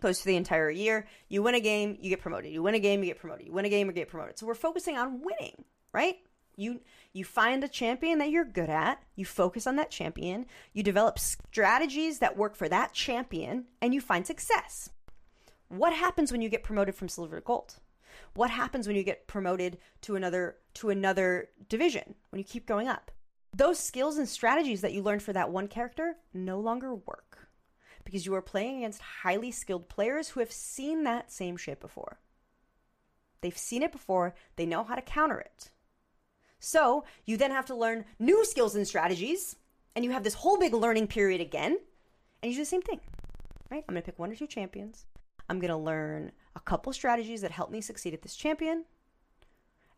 goes 0.00 0.20
for 0.20 0.28
the 0.28 0.36
entire 0.36 0.70
year. 0.70 1.06
You 1.28 1.42
win 1.42 1.54
a 1.54 1.60
game, 1.60 1.96
you 2.00 2.10
get 2.10 2.20
promoted. 2.20 2.52
You 2.52 2.62
win 2.62 2.74
a 2.74 2.80
game, 2.80 3.00
you 3.02 3.06
get 3.06 3.18
promoted. 3.18 3.46
You 3.46 3.52
win 3.52 3.64
a 3.64 3.70
game, 3.70 3.86
you 3.86 3.92
get 3.92 4.08
promoted. 4.08 4.38
So 4.38 4.46
we're 4.46 4.54
focusing 4.54 4.96
on 4.96 5.22
winning, 5.22 5.64
right? 5.92 6.16
You 6.56 6.80
you 7.12 7.24
find 7.24 7.64
a 7.64 7.68
champion 7.68 8.18
that 8.18 8.30
you're 8.30 8.44
good 8.44 8.68
at, 8.70 9.02
you 9.14 9.24
focus 9.24 9.66
on 9.66 9.76
that 9.76 9.90
champion, 9.90 10.46
you 10.72 10.82
develop 10.82 11.18
strategies 11.18 12.18
that 12.18 12.36
work 12.36 12.54
for 12.54 12.68
that 12.68 12.92
champion, 12.92 13.64
and 13.80 13.94
you 13.94 14.00
find 14.00 14.26
success. 14.26 14.90
What 15.68 15.92
happens 15.92 16.32
when 16.32 16.42
you 16.42 16.48
get 16.48 16.62
promoted 16.64 16.94
from 16.94 17.08
silver 17.08 17.36
to 17.36 17.44
gold? 17.44 17.76
What 18.34 18.50
happens 18.50 18.86
when 18.86 18.96
you 18.96 19.02
get 19.02 19.26
promoted 19.26 19.78
to 20.02 20.16
another 20.16 20.56
to 20.74 20.90
another 20.90 21.48
division 21.68 22.14
when 22.30 22.38
you 22.38 22.44
keep 22.44 22.66
going 22.66 22.88
up? 22.88 23.10
Those 23.54 23.78
skills 23.78 24.16
and 24.16 24.28
strategies 24.28 24.80
that 24.80 24.92
you 24.92 25.02
learned 25.02 25.22
for 25.22 25.32
that 25.32 25.50
one 25.50 25.68
character 25.68 26.16
no 26.32 26.60
longer 26.60 26.94
work 26.94 27.48
because 28.04 28.24
you 28.24 28.34
are 28.34 28.42
playing 28.42 28.78
against 28.78 29.00
highly 29.00 29.50
skilled 29.50 29.88
players 29.88 30.28
who 30.28 30.40
have 30.40 30.52
seen 30.52 31.04
that 31.04 31.32
same 31.32 31.56
shit 31.56 31.80
before. 31.80 32.18
They've 33.40 33.56
seen 33.56 33.82
it 33.82 33.92
before, 33.92 34.34
they 34.56 34.66
know 34.66 34.84
how 34.84 34.94
to 34.94 35.02
counter 35.02 35.38
it. 35.38 35.70
So 36.58 37.04
you 37.24 37.36
then 37.36 37.50
have 37.50 37.66
to 37.66 37.74
learn 37.74 38.04
new 38.18 38.44
skills 38.44 38.76
and 38.76 38.86
strategies, 38.86 39.56
and 39.96 40.04
you 40.04 40.10
have 40.12 40.24
this 40.24 40.34
whole 40.34 40.58
big 40.58 40.74
learning 40.74 41.06
period 41.06 41.40
again, 41.40 41.78
and 42.42 42.50
you 42.50 42.56
do 42.56 42.62
the 42.62 42.66
same 42.66 42.82
thing, 42.82 43.00
right? 43.70 43.84
I'm 43.88 43.94
gonna 43.94 44.02
pick 44.02 44.18
one 44.18 44.30
or 44.30 44.36
two 44.36 44.46
champions. 44.46 45.06
I'm 45.48 45.58
gonna 45.58 45.78
learn 45.78 46.32
a 46.54 46.60
couple 46.60 46.92
strategies 46.92 47.40
that 47.40 47.50
help 47.50 47.70
me 47.70 47.80
succeed 47.80 48.14
at 48.14 48.22
this 48.22 48.36
champion, 48.36 48.84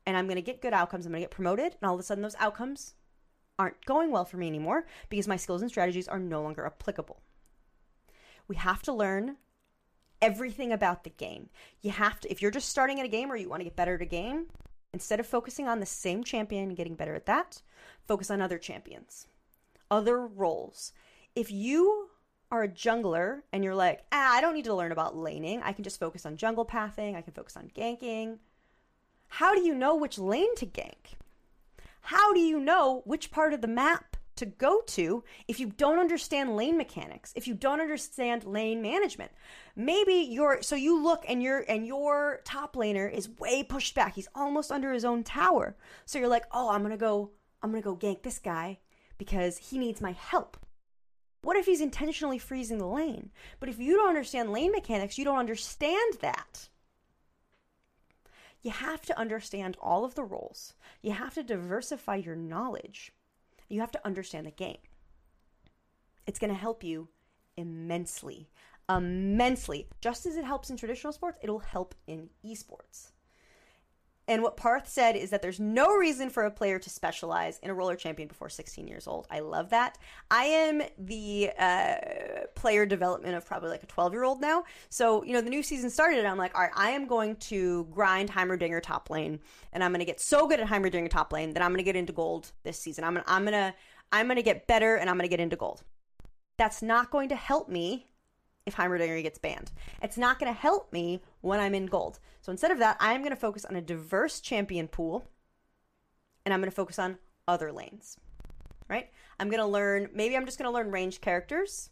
and 0.07 0.17
I'm 0.17 0.29
gonna 0.29 0.41
get 0.41 0.63
good 0.63 0.73
outcomes. 0.73 1.05
I'm 1.05 1.13
gonna 1.13 1.21
get 1.21 1.31
promoted, 1.31 1.77
and 1.81 1.89
all 1.89 1.95
of 1.95 2.01
a 2.01 2.05
sudden 2.05 2.23
those 2.23 2.37
outcomes 2.39 2.95
aren't 3.63 3.85
going 3.85 4.11
well 4.11 4.25
for 4.25 4.37
me 4.37 4.47
anymore 4.47 4.87
because 5.09 5.29
my 5.29 5.37
skills 5.37 5.63
and 5.63 5.71
strategies 5.71 6.09
are 6.09 6.19
no 6.19 6.43
longer 6.43 6.67
applicable. 6.67 7.21
We 8.49 8.57
have 8.57 8.83
to 8.83 8.93
learn 8.93 9.37
everything 10.21 10.73
about 10.73 11.05
the 11.05 11.11
game. 11.11 11.49
You 11.81 11.91
have 11.93 12.21
to, 12.21 12.31
if 12.31 12.43
you're 12.43 12.51
just 12.51 12.69
starting 12.69 13.01
at 13.01 13.07
a 13.07 13.09
game 13.09 13.33
or 13.33 13.37
you 13.37 13.49
want 13.49 13.61
to 13.61 13.65
get 13.65 13.77
better 13.77 13.95
at 13.95 14.03
a 14.03 14.07
game, 14.07 14.47
Instead 14.95 15.21
of 15.21 15.27
focusing 15.27 15.69
on 15.69 15.81
the 15.81 15.87
same 15.87 16.23
champion 16.23 16.65
and 16.65 16.77
getting 16.77 16.95
better 16.95 17.15
at 17.15 17.25
that, 17.25 17.63
focus 18.07 18.31
on 18.31 18.43
other 18.43 18.59
champions, 18.59 19.27
other 19.91 20.27
roles. 20.27 20.93
If 21.35 21.51
you 21.51 22.11
are 22.51 22.63
a 22.63 22.69
jungler 22.69 23.41
and 23.53 23.65
you're 23.65 23.75
like, 23.75 24.05
ah, 24.13 24.35
I 24.35 24.43
don't 24.43 24.55
need 24.55 24.67
to 24.67 24.75
learn 24.75 24.93
about 24.93 25.17
laning, 25.17 25.63
I 25.63 25.73
can 25.73 25.83
just 25.83 25.99
focus 25.99 26.27
on 26.27 26.37
jungle 26.37 26.67
pathing, 26.67 27.17
I 27.17 27.23
can 27.23 27.33
focus 27.33 27.57
on 27.57 27.71
ganking. 27.75 28.39
How 29.29 29.55
do 29.55 29.63
you 29.63 29.75
know 29.75 29.97
which 29.97 30.19
lane 30.19 30.55
to 30.57 30.67
gank? 30.67 31.17
How 32.03 32.33
do 32.33 32.41
you 32.41 32.61
know 32.61 33.03
which 33.05 33.31
part 33.31 33.53
of 33.53 33.61
the 33.61 33.69
map 33.69 34.17
to 34.37 34.47
go 34.47 34.81
to 34.87 35.23
if 35.47 35.61
you 35.61 35.69
don't 35.69 35.99
understand 35.99 36.57
lane 36.57 36.77
mechanics, 36.77 37.33
if 37.37 37.47
you 37.47 37.55
don't 37.55 37.81
understand 37.81 38.45
lane 38.45 38.81
management. 38.81 39.31
Maybe 39.77 40.15
you're 40.15 40.63
so 40.63 40.75
you 40.75 41.03
look 41.03 41.25
and 41.29 41.43
your 41.43 41.65
and 41.69 41.87
your 41.87 42.41
top 42.45 42.75
laner 42.75 43.13
is 43.13 43.29
way 43.39 43.63
pushed 43.63 43.95
back. 43.95 44.15
He's 44.15 44.29
almost 44.35 44.73
under 44.73 44.93
his 44.93 45.05
own 45.05 45.23
tower. 45.23 45.77
So 46.07 46.19
you're 46.19 46.29
like, 46.29 46.47
"Oh, 46.53 46.71
I'm 46.71 46.81
going 46.81 46.93
to 46.93 46.97
go 46.97 47.31
I'm 47.63 47.71
going 47.71 47.83
to 47.83 47.89
go 47.89 47.97
gank 47.97 48.23
this 48.23 48.39
guy 48.39 48.81
because 49.19 49.59
he 49.59 49.79
needs 49.79 50.01
my 50.01 50.13
help." 50.13 50.57
What 51.43 51.57
if 51.57 51.67
he's 51.67 51.81
intentionally 51.81 52.39
freezing 52.39 52.79
the 52.79 52.87
lane? 52.87 53.31
But 53.59 53.69
if 53.69 53.79
you 53.79 53.97
don't 53.97 54.09
understand 54.09 54.53
lane 54.53 54.71
mechanics, 54.71 55.19
you 55.19 55.25
don't 55.25 55.39
understand 55.39 56.15
that. 56.21 56.69
You 58.63 58.71
have 58.71 59.03
to 59.03 59.19
understand 59.19 59.77
all 59.81 60.05
of 60.05 60.15
the 60.15 60.23
roles. 60.23 60.75
You 61.03 61.13
have 61.13 61.35
to 61.35 61.43
diversify 61.43 62.17
your 62.17 62.37
knowledge. 62.37 63.13
You 63.69 63.81
have 63.81 63.91
to 63.93 64.07
understand 64.07 64.47
the 64.47 64.53
game. 64.53 64.79
It's 66.27 66.39
going 66.39 66.53
to 66.53 66.59
help 66.59 66.85
you 66.85 67.09
immensely. 67.57 68.49
Immensely. 68.89 69.89
Just 70.01 70.27
as 70.27 70.37
it 70.37 70.45
helps 70.45 70.71
in 70.71 70.77
traditional 70.77 71.13
sports, 71.13 71.39
it'll 71.43 71.59
help 71.59 71.95
in 72.07 72.31
esports. 72.47 73.11
And 74.33 74.43
what 74.43 74.57
Parth 74.57 74.89
said 74.89 75.15
is 75.15 75.29
that 75.29 75.43
there's 75.43 75.61
no 75.61 75.95
reason 75.95 76.31
for 76.31 76.45
a 76.45 76.51
player 76.51 76.79
to 76.79 76.89
specialize 76.89 77.59
in 77.59 77.69
a 77.69 77.75
roller 77.75 77.97
champion 77.97 78.29
before 78.29 78.49
16 78.49 78.89
years 78.89 79.07
old. 79.07 79.27
I 79.31 79.41
love 79.41 79.69
that. 79.69 79.99
I 80.31 80.45
am 80.45 80.81
the 80.97 81.51
uh, 81.59 81.97
player 82.55 82.87
development 82.87 83.35
of 83.35 83.45
probably 83.45 83.69
like 83.69 83.83
a 83.83 83.87
12 83.87 84.15
year 84.15 84.25
old 84.25 84.41
now. 84.41 84.65
So, 84.89 85.23
you 85.23 85.35
know, 85.35 85.43
the 85.43 85.51
new 85.51 85.63
season 85.63 85.91
started 85.91 86.19
and 86.19 86.27
I'm 86.27 86.39
like, 86.39 86.55
all 86.55 86.63
right, 86.63 86.71
I 86.75 86.93
am 86.93 87.07
going 87.07 87.37
to 87.37 87.87
grind 87.91 88.31
Heimerdinger 88.31 88.83
top 88.83 89.11
lane 89.11 89.39
and 89.71 89.85
I'm 89.85 89.91
going 89.91 90.01
to 90.01 90.07
get 90.07 90.19
so 90.19 90.49
good 90.49 90.61
at 90.61 90.67
Heimerdinger 90.67 91.11
top 91.11 91.31
lane 91.31 91.53
that 91.53 91.63
I'm 91.63 91.73
going 91.73 91.77
to 91.77 91.85
get 91.85 91.95
into 91.95 92.15
gold 92.15 92.53
this 92.63 92.79
season. 92.79 93.05
I'm 93.05 93.13
going 93.13 93.27
to, 93.27 93.31
I'm 93.31 93.43
going 93.45 93.53
to, 93.53 93.75
I'm 94.13 94.29
going 94.29 94.37
to 94.37 94.43
get 94.43 94.67
better 94.67 94.97
and 94.97 95.11
I'm 95.11 95.17
going 95.17 95.29
to 95.29 95.37
get 95.37 95.41
into 95.41 95.57
gold. 95.57 95.83
That's 96.57 96.81
not 96.81 97.11
going 97.11 97.29
to 97.29 97.37
help 97.37 97.69
me 97.69 98.07
if 98.67 98.77
Heimerdinger 98.77 99.23
gets 99.23 99.39
banned. 99.39 99.73
It's 100.03 100.17
not 100.17 100.39
going 100.39 100.53
to 100.53 100.59
help 100.59 100.93
me 100.93 101.21
when 101.41 101.61
I'm 101.61 101.75
in 101.75 101.87
gold. 101.87 102.19
So 102.41 102.53
instead 102.53 102.71
of 102.71 102.79
that, 102.79 102.97
I'm 103.01 103.21
going 103.21 103.31
to 103.31 103.37
focus 103.37 103.65
on 103.65 103.77
a 103.77 103.81
diverse 103.81 104.41
champion 104.41 104.89
pool 104.89 105.25
and 106.45 106.53
I'm 106.53 106.61
going 106.61 106.71
to 106.71 106.75
focus 106.75 106.99
on 106.99 107.19
other 107.49 107.73
lanes. 107.73 108.17
Right? 108.89 109.11
I'm 109.41 109.49
going 109.49 109.61
to 109.61 109.67
learn, 109.67 110.09
maybe 110.15 110.37
I'm 110.37 110.45
just 110.45 110.59
going 110.59 110.71
to 110.71 110.75
learn 110.75 110.91
ranged 110.91 111.21
characters 111.21 111.91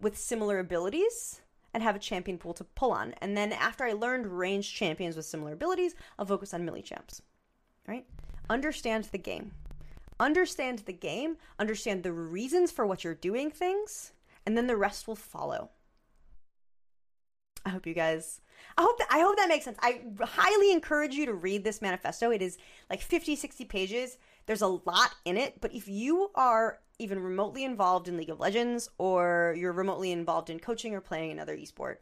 with 0.00 0.18
similar 0.18 0.58
abilities 0.58 1.40
and 1.72 1.82
have 1.82 1.96
a 1.96 2.00
champion 2.00 2.38
pool 2.38 2.54
to 2.54 2.64
pull 2.64 2.92
on. 2.92 3.14
And 3.20 3.36
then 3.36 3.52
after 3.52 3.84
I 3.84 3.92
learned 3.92 4.26
ranged 4.26 4.74
champions 4.74 5.16
with 5.16 5.26
similar 5.26 5.52
abilities, 5.52 5.94
I'll 6.18 6.26
focus 6.26 6.54
on 6.54 6.64
melee 6.64 6.82
champs. 6.82 7.22
Right? 7.88 8.06
Understand 8.48 9.04
the 9.04 9.18
game. 9.18 9.52
Understand 10.20 10.80
the 10.80 10.92
game, 10.92 11.36
understand 11.58 12.02
the 12.02 12.12
reasons 12.12 12.70
for 12.70 12.86
what 12.86 13.02
you're 13.02 13.14
doing 13.14 13.50
things, 13.50 14.12
and 14.46 14.56
then 14.56 14.68
the 14.68 14.76
rest 14.76 15.08
will 15.08 15.16
follow. 15.16 15.70
I 17.64 17.70
hope 17.70 17.86
you 17.86 17.94
guys 17.94 18.40
I 18.76 18.82
hope 18.82 18.98
that 18.98 19.08
I 19.10 19.20
hope 19.20 19.36
that 19.36 19.48
makes 19.48 19.64
sense. 19.64 19.78
I 19.80 20.00
highly 20.20 20.72
encourage 20.72 21.14
you 21.14 21.26
to 21.26 21.34
read 21.34 21.64
this 21.64 21.80
manifesto. 21.80 22.30
It 22.30 22.42
is 22.42 22.58
like 22.90 23.00
50 23.00 23.36
60 23.36 23.64
pages. 23.64 24.18
There's 24.46 24.62
a 24.62 24.66
lot 24.66 25.14
in 25.24 25.36
it, 25.36 25.60
but 25.60 25.72
if 25.72 25.88
you 25.88 26.30
are 26.34 26.80
even 26.98 27.20
remotely 27.20 27.64
involved 27.64 28.08
in 28.08 28.16
League 28.16 28.30
of 28.30 28.40
Legends 28.40 28.88
or 28.98 29.54
you're 29.56 29.72
remotely 29.72 30.12
involved 30.12 30.50
in 30.50 30.60
coaching 30.60 30.94
or 30.94 31.00
playing 31.00 31.30
another 31.30 31.56
esport, 31.56 31.96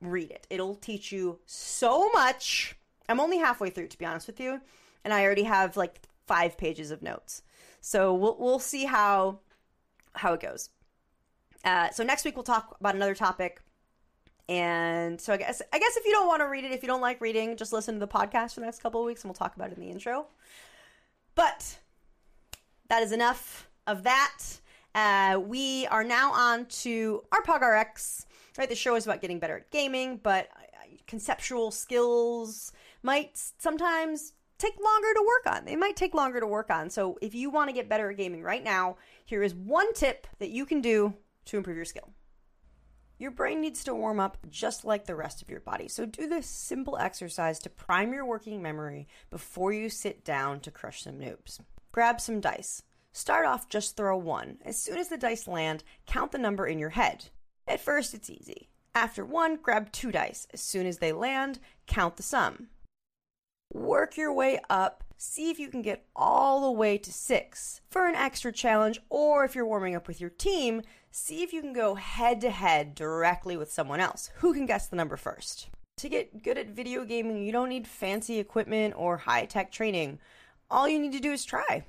read 0.00 0.30
it. 0.30 0.46
It'll 0.50 0.74
teach 0.74 1.12
you 1.12 1.38
so 1.46 2.10
much. 2.10 2.76
I'm 3.08 3.20
only 3.20 3.38
halfway 3.38 3.70
through 3.70 3.88
to 3.88 3.98
be 3.98 4.06
honest 4.06 4.26
with 4.26 4.40
you, 4.40 4.60
and 5.04 5.12
I 5.12 5.24
already 5.24 5.44
have 5.44 5.76
like 5.76 6.00
5 6.26 6.56
pages 6.56 6.90
of 6.90 7.02
notes. 7.02 7.42
So 7.80 8.14
we'll 8.14 8.36
we'll 8.38 8.58
see 8.58 8.84
how 8.86 9.40
how 10.14 10.32
it 10.32 10.40
goes. 10.40 10.70
Uh, 11.64 11.90
so 11.90 12.04
next 12.04 12.24
week 12.24 12.36
we'll 12.36 12.44
talk 12.44 12.76
about 12.80 12.94
another 12.94 13.14
topic 13.14 13.60
and 14.48 15.20
so 15.20 15.32
I 15.32 15.36
guess 15.36 15.62
I 15.72 15.78
guess 15.78 15.96
if 15.96 16.04
you 16.04 16.12
don't 16.12 16.26
want 16.26 16.40
to 16.40 16.48
read 16.48 16.64
it, 16.64 16.72
if 16.72 16.82
you 16.82 16.86
don't 16.86 17.00
like 17.00 17.20
reading, 17.20 17.56
just 17.56 17.72
listen 17.72 17.94
to 17.94 18.00
the 18.00 18.08
podcast 18.08 18.54
for 18.54 18.60
the 18.60 18.66
next 18.66 18.82
couple 18.82 19.00
of 19.00 19.06
weeks 19.06 19.22
and 19.22 19.28
we'll 19.30 19.34
talk 19.34 19.56
about 19.56 19.70
it 19.70 19.78
in 19.78 19.82
the 19.82 19.90
intro. 19.90 20.26
But 21.34 21.78
that 22.88 23.02
is 23.02 23.12
enough 23.12 23.68
of 23.86 24.02
that. 24.04 24.38
Uh, 24.94 25.40
we 25.40 25.86
are 25.86 26.04
now 26.04 26.32
on 26.32 26.66
to 26.66 27.24
our 27.32 27.42
PogRx. 27.42 28.26
Right, 28.56 28.68
the 28.68 28.76
show 28.76 28.94
is 28.94 29.04
about 29.04 29.20
getting 29.20 29.40
better 29.40 29.56
at 29.56 29.70
gaming, 29.72 30.20
but 30.22 30.48
uh, 30.54 30.86
conceptual 31.08 31.72
skills 31.72 32.70
might 33.02 33.36
sometimes 33.58 34.32
take 34.58 34.74
longer 34.80 35.12
to 35.14 35.24
work 35.26 35.56
on. 35.56 35.64
They 35.64 35.74
might 35.74 35.96
take 35.96 36.14
longer 36.14 36.38
to 36.38 36.46
work 36.46 36.70
on. 36.70 36.88
So 36.88 37.18
if 37.20 37.34
you 37.34 37.50
want 37.50 37.68
to 37.68 37.74
get 37.74 37.88
better 37.88 38.10
at 38.10 38.16
gaming 38.16 38.42
right 38.42 38.62
now, 38.62 38.96
here 39.24 39.42
is 39.42 39.54
one 39.54 39.92
tip 39.94 40.28
that 40.38 40.50
you 40.50 40.66
can 40.66 40.80
do 40.80 41.14
to 41.46 41.56
improve 41.56 41.76
your 41.76 41.84
skill. 41.84 42.10
Your 43.24 43.30
brain 43.30 43.62
needs 43.62 43.82
to 43.84 43.94
warm 43.94 44.20
up 44.20 44.36
just 44.50 44.84
like 44.84 45.06
the 45.06 45.16
rest 45.16 45.40
of 45.40 45.48
your 45.48 45.60
body. 45.60 45.88
So 45.88 46.04
do 46.04 46.28
this 46.28 46.46
simple 46.46 46.98
exercise 46.98 47.58
to 47.60 47.70
prime 47.70 48.12
your 48.12 48.26
working 48.26 48.60
memory 48.60 49.08
before 49.30 49.72
you 49.72 49.88
sit 49.88 50.26
down 50.26 50.60
to 50.60 50.70
crush 50.70 51.02
some 51.04 51.18
noobs. 51.18 51.58
Grab 51.90 52.20
some 52.20 52.38
dice. 52.38 52.82
Start 53.14 53.46
off 53.46 53.70
just 53.70 53.96
throw 53.96 54.14
one. 54.18 54.58
As 54.62 54.78
soon 54.78 54.98
as 54.98 55.08
the 55.08 55.16
dice 55.16 55.48
land, 55.48 55.84
count 56.04 56.32
the 56.32 56.38
number 56.38 56.66
in 56.66 56.78
your 56.78 56.90
head. 56.90 57.30
At 57.66 57.80
first, 57.80 58.12
it's 58.12 58.28
easy. 58.28 58.68
After 58.94 59.24
one, 59.24 59.56
grab 59.56 59.90
two 59.90 60.12
dice. 60.12 60.46
As 60.52 60.60
soon 60.60 60.86
as 60.86 60.98
they 60.98 61.12
land, 61.12 61.60
count 61.86 62.18
the 62.18 62.22
sum. 62.22 62.68
Work 63.72 64.18
your 64.18 64.34
way 64.34 64.60
up. 64.68 65.02
See 65.16 65.48
if 65.48 65.58
you 65.58 65.68
can 65.68 65.80
get 65.80 66.04
all 66.14 66.60
the 66.60 66.78
way 66.78 66.98
to 66.98 67.10
six 67.10 67.80
for 67.88 68.06
an 68.06 68.16
extra 68.16 68.52
challenge, 68.52 69.00
or 69.08 69.46
if 69.46 69.54
you're 69.54 69.64
warming 69.64 69.94
up 69.94 70.06
with 70.06 70.20
your 70.20 70.28
team, 70.28 70.82
see 71.16 71.44
if 71.44 71.52
you 71.52 71.60
can 71.60 71.72
go 71.72 71.94
head 71.94 72.40
to 72.40 72.50
head 72.50 72.92
directly 72.92 73.56
with 73.56 73.72
someone 73.72 74.00
else. 74.00 74.30
Who 74.38 74.52
can 74.52 74.66
guess 74.66 74.88
the 74.88 74.96
number 74.96 75.16
first? 75.16 75.68
To 75.98 76.08
get 76.08 76.42
good 76.42 76.58
at 76.58 76.70
video 76.70 77.04
gaming, 77.04 77.40
you 77.44 77.52
don't 77.52 77.68
need 77.68 77.86
fancy 77.86 78.40
equipment 78.40 78.94
or 78.96 79.16
high 79.16 79.44
tech 79.44 79.70
training. 79.70 80.18
All 80.68 80.88
you 80.88 80.98
need 80.98 81.12
to 81.12 81.20
do 81.20 81.30
is 81.30 81.44
try. 81.44 81.84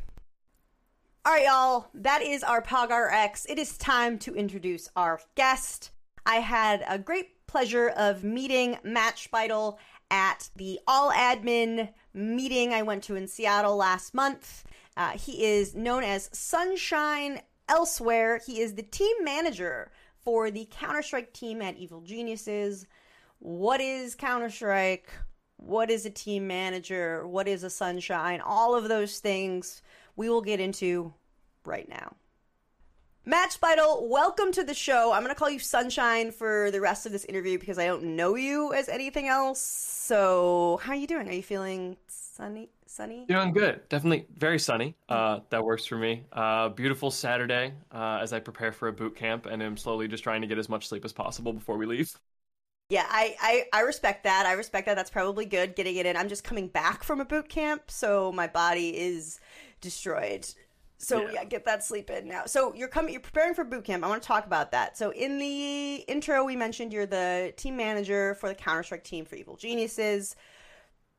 All 1.26 1.34
right, 1.34 1.46
y'all, 1.46 1.88
that 1.96 2.22
is 2.22 2.44
our 2.44 2.62
PogRX. 2.62 3.50
It 3.50 3.58
is 3.58 3.80
time 3.80 4.20
to 4.20 4.36
introduce 4.36 4.90
our 4.96 5.20
guest. 5.34 5.90
I 6.28 6.36
had 6.36 6.86
a 6.88 7.00
great 7.00 7.48
pleasure 7.48 7.90
of 7.90 8.24
meeting 8.24 8.78
Matt 8.84 9.16
Speidel 9.16 9.80
at 10.12 10.52
the 10.56 10.80
All 10.88 11.12
Admin 11.12 11.90
meeting 12.14 12.76
I 12.76 12.84
went 12.84 13.04
to 13.06 13.16
in 13.16 13.28
Seattle 13.28 13.76
last 13.76 14.14
month. 14.14 14.66
Uh, 14.96 15.12
he 15.12 15.44
is 15.44 15.74
known 15.74 16.04
as 16.04 16.30
Sunshine 16.32 17.42
Elsewhere. 17.68 18.42
He 18.46 18.60
is 18.60 18.76
the 18.76 18.84
team 18.84 19.16
manager 19.24 19.92
for 20.24 20.52
the 20.52 20.68
Counter 20.72 21.02
Strike 21.02 21.34
team 21.34 21.62
at 21.62 21.78
Evil 21.78 22.02
Geniuses. 22.02 22.88
What 23.40 23.82
is 23.82 24.16
Counter 24.16 24.50
Strike? 24.50 25.10
What 25.58 25.90
is 25.90 26.06
a 26.06 26.10
team 26.10 26.48
manager? 26.48 27.28
What 27.28 27.48
is 27.48 27.64
a 27.64 27.70
Sunshine? 27.70 28.42
All 28.42 28.76
of 28.76 28.88
those 28.88 29.20
things 29.20 29.82
we 30.16 30.30
will 30.30 30.42
get 30.42 30.60
into 30.60 31.14
right 31.64 31.88
now. 31.88 32.16
Speidel, 33.28 34.08
welcome 34.08 34.52
to 34.52 34.64
the 34.64 34.74
show. 34.74 35.12
I'm 35.12 35.24
going 35.24 35.34
to 35.34 35.40
call 35.40 35.50
you 35.50 35.60
Sunshine 35.60 36.32
for 36.32 36.70
the 36.72 36.82
rest 36.82 37.06
of 37.06 37.12
this 37.12 37.26
interview 37.26 37.58
because 37.58 37.80
I 37.80 37.86
don't 37.88 38.16
know 38.16 38.36
you 38.36 38.74
as 38.74 38.88
anything 38.88 39.28
else. 39.28 39.60
So, 39.60 40.80
how 40.84 40.92
are 40.92 40.96
you 40.96 41.08
doing? 41.08 41.28
Are 41.28 41.34
you 41.34 41.44
feeling 41.44 41.98
sunny? 42.36 42.70
Sunny? 42.86 43.26
Doing 43.28 43.54
good. 43.54 43.88
Definitely 43.90 44.28
very 44.38 44.60
sunny. 44.60 44.96
Uh, 45.08 45.40
that 45.50 45.64
works 45.64 45.86
for 45.86 45.98
me. 45.98 46.24
Uh, 46.32 46.70
beautiful 46.70 47.10
Saturday 47.10 47.74
uh, 47.92 48.20
as 48.22 48.34
I 48.34 48.40
prepare 48.40 48.72
for 48.72 48.90
a 48.90 48.94
boot 48.94 49.16
camp 49.16 49.46
and 49.46 49.64
am 49.64 49.78
slowly 49.78 50.08
just 50.08 50.24
trying 50.24 50.42
to 50.42 50.48
get 50.48 50.58
as 50.58 50.70
much 50.70 50.88
sleep 50.88 51.06
as 51.06 51.14
possible 51.14 51.54
before 51.54 51.78
we 51.78 51.86
leave. 51.86 52.14
Yeah, 52.90 53.06
I, 53.10 53.36
I, 53.42 53.66
I 53.74 53.82
respect 53.82 54.26
that. 54.26 54.46
I 54.46 54.54
respect 54.54 54.86
that. 54.86 54.96
That's 54.96 55.10
probably 55.10 55.46
good 55.46 55.76
getting 55.76 55.96
it 55.96 56.06
in. 56.06 56.16
I'm 56.16 56.30
just 56.30 56.44
coming 56.44 56.68
back 56.68 57.04
from 57.04 57.20
a 57.20 57.26
boot 57.26 57.50
camp, 57.50 57.90
so 57.90 58.32
my 58.32 58.48
body 58.48 58.96
is 58.96 59.40
destroyed. 59.82 60.48
So 60.98 61.24
yeah. 61.24 61.32
yeah. 61.34 61.44
get 61.46 61.66
that 61.66 61.84
sleep 61.84 62.10
in 62.10 62.28
now. 62.28 62.46
So 62.46 62.74
you're 62.76 62.88
coming, 62.88 63.14
you're 63.14 63.22
preparing 63.22 63.54
for 63.54 63.64
boot 63.64 63.86
camp. 63.86 64.04
I 64.04 64.08
want 64.08 64.22
to 64.22 64.28
talk 64.28 64.46
about 64.46 64.72
that. 64.72 64.98
So 64.98 65.12
in 65.12 65.40
the 65.40 65.96
intro, 66.08 66.44
we 66.44 66.56
mentioned 66.56 66.94
you're 66.94 67.06
the 67.06 67.54
team 67.58 67.76
manager 67.76 68.36
for 68.36 68.50
the 68.50 68.56
Counter 68.56 68.84
Strike 68.84 69.04
team 69.04 69.26
for 69.26 69.36
Evil 69.36 69.56
Geniuses. 69.56 70.36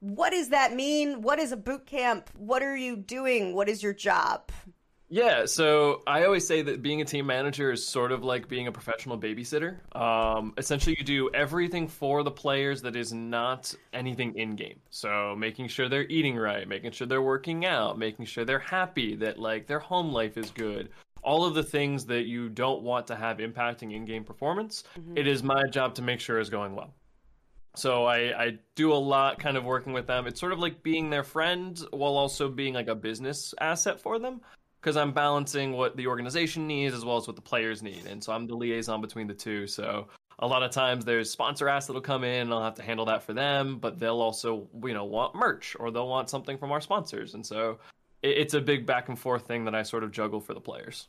What 0.00 0.30
does 0.30 0.50
that 0.50 0.74
mean? 0.74 1.22
What 1.22 1.38
is 1.38 1.52
a 1.52 1.56
boot 1.56 1.86
camp? 1.86 2.30
What 2.36 2.62
are 2.62 2.76
you 2.76 2.96
doing? 2.96 3.54
What 3.54 3.68
is 3.68 3.82
your 3.82 3.94
job? 3.94 4.50
Yeah, 5.08 5.46
so 5.46 6.02
I 6.08 6.24
always 6.24 6.44
say 6.44 6.62
that 6.62 6.82
being 6.82 7.00
a 7.00 7.04
team 7.04 7.26
manager 7.26 7.70
is 7.70 7.86
sort 7.86 8.10
of 8.10 8.24
like 8.24 8.48
being 8.48 8.66
a 8.66 8.72
professional 8.72 9.16
babysitter. 9.16 9.76
Um, 9.96 10.52
essentially, 10.58 10.96
you 10.98 11.04
do 11.04 11.30
everything 11.32 11.86
for 11.86 12.24
the 12.24 12.30
players 12.30 12.82
that 12.82 12.96
is 12.96 13.12
not 13.12 13.72
anything 13.92 14.36
in 14.36 14.56
game. 14.56 14.80
So 14.90 15.36
making 15.38 15.68
sure 15.68 15.88
they're 15.88 16.08
eating 16.08 16.36
right, 16.36 16.66
making 16.66 16.90
sure 16.90 17.06
they're 17.06 17.22
working 17.22 17.66
out, 17.66 17.98
making 17.98 18.24
sure 18.24 18.44
they're 18.44 18.58
happy, 18.58 19.14
that 19.16 19.38
like 19.38 19.68
their 19.68 19.78
home 19.78 20.12
life 20.12 20.36
is 20.36 20.50
good. 20.50 20.88
All 21.22 21.44
of 21.44 21.54
the 21.54 21.62
things 21.62 22.04
that 22.06 22.26
you 22.26 22.48
don't 22.48 22.82
want 22.82 23.06
to 23.06 23.16
have 23.16 23.38
impacting 23.38 23.94
in-game 23.94 24.24
performance, 24.24 24.84
mm-hmm. 24.98 25.16
it 25.16 25.28
is 25.28 25.42
my 25.42 25.62
job 25.70 25.94
to 25.94 26.02
make 26.02 26.18
sure 26.18 26.40
is 26.40 26.50
going 26.50 26.74
well. 26.74 26.92
So 27.78 28.04
I, 28.04 28.44
I 28.44 28.58
do 28.74 28.92
a 28.92 28.94
lot 28.94 29.38
kind 29.38 29.56
of 29.56 29.64
working 29.64 29.92
with 29.92 30.06
them. 30.06 30.26
It's 30.26 30.40
sort 30.40 30.52
of 30.52 30.58
like 30.58 30.82
being 30.82 31.10
their 31.10 31.24
friend 31.24 31.78
while 31.90 32.16
also 32.16 32.48
being 32.48 32.74
like 32.74 32.88
a 32.88 32.94
business 32.94 33.54
asset 33.60 34.00
for 34.00 34.18
them 34.18 34.40
because 34.80 34.96
I'm 34.96 35.12
balancing 35.12 35.72
what 35.72 35.96
the 35.96 36.06
organization 36.06 36.66
needs 36.66 36.94
as 36.94 37.04
well 37.04 37.16
as 37.16 37.26
what 37.26 37.36
the 37.36 37.42
players 37.42 37.82
need. 37.82 38.06
And 38.06 38.22
so 38.22 38.32
I'm 38.32 38.46
the 38.46 38.54
liaison 38.54 39.00
between 39.00 39.26
the 39.26 39.34
two. 39.34 39.66
So 39.66 40.08
a 40.38 40.46
lot 40.46 40.62
of 40.62 40.70
times 40.70 41.04
there's 41.04 41.30
sponsor 41.30 41.68
ask 41.68 41.86
that'll 41.86 42.02
come 42.02 42.24
in 42.24 42.42
and 42.42 42.52
I'll 42.52 42.62
have 42.62 42.74
to 42.76 42.82
handle 42.82 43.06
that 43.06 43.22
for 43.22 43.32
them, 43.32 43.78
but 43.78 43.98
they'll 43.98 44.20
also, 44.20 44.68
you 44.84 44.94
know, 44.94 45.04
want 45.04 45.34
merch 45.34 45.76
or 45.80 45.90
they'll 45.90 46.08
want 46.08 46.30
something 46.30 46.58
from 46.58 46.72
our 46.72 46.80
sponsors. 46.80 47.34
And 47.34 47.44
so 47.44 47.78
it's 48.22 48.54
a 48.54 48.60
big 48.60 48.86
back 48.86 49.08
and 49.08 49.18
forth 49.18 49.46
thing 49.46 49.64
that 49.64 49.74
I 49.74 49.82
sort 49.82 50.04
of 50.04 50.12
juggle 50.12 50.40
for 50.40 50.54
the 50.54 50.60
players. 50.60 51.08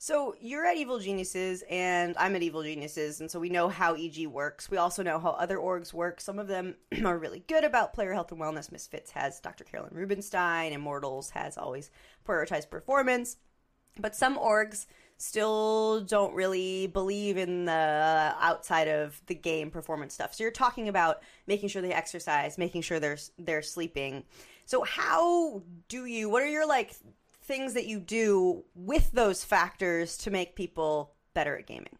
So 0.00 0.36
you're 0.40 0.64
at 0.64 0.76
Evil 0.76 1.00
Geniuses, 1.00 1.64
and 1.68 2.14
I'm 2.16 2.36
at 2.36 2.42
Evil 2.42 2.62
Geniuses, 2.62 3.20
and 3.20 3.28
so 3.28 3.40
we 3.40 3.48
know 3.48 3.68
how 3.68 3.94
EG 3.94 4.28
works. 4.28 4.70
We 4.70 4.76
also 4.76 5.02
know 5.02 5.18
how 5.18 5.30
other 5.30 5.56
orgs 5.56 5.92
work. 5.92 6.20
Some 6.20 6.38
of 6.38 6.46
them 6.46 6.76
are 7.04 7.18
really 7.18 7.42
good 7.48 7.64
about 7.64 7.94
player 7.94 8.12
health 8.12 8.30
and 8.30 8.40
wellness. 8.40 8.70
Misfits 8.70 9.10
has 9.10 9.40
Dr. 9.40 9.64
Carolyn 9.64 9.92
Rubinstein. 9.92 10.72
Immortals 10.72 11.30
has 11.30 11.58
always 11.58 11.90
prioritized 12.24 12.70
performance. 12.70 13.38
But 13.98 14.14
some 14.14 14.38
orgs 14.38 14.86
still 15.16 16.02
don't 16.02 16.32
really 16.32 16.86
believe 16.86 17.36
in 17.36 17.64
the 17.64 18.36
outside 18.38 18.86
of 18.86 19.20
the 19.26 19.34
game 19.34 19.68
performance 19.68 20.14
stuff. 20.14 20.32
So 20.32 20.44
you're 20.44 20.52
talking 20.52 20.88
about 20.88 21.22
making 21.48 21.70
sure 21.70 21.82
they 21.82 21.92
exercise, 21.92 22.56
making 22.56 22.82
sure 22.82 23.00
they're 23.00 23.18
they're 23.36 23.62
sleeping. 23.62 24.22
So 24.64 24.84
how 24.84 25.62
do 25.88 26.04
you? 26.04 26.28
What 26.28 26.44
are 26.44 26.48
your 26.48 26.68
like 26.68 26.94
things 27.48 27.74
that 27.74 27.86
you 27.86 27.98
do 27.98 28.64
with 28.74 29.10
those 29.12 29.42
factors 29.42 30.16
to 30.18 30.30
make 30.30 30.54
people 30.54 31.14
better 31.34 31.58
at 31.58 31.66
gaming? 31.66 31.98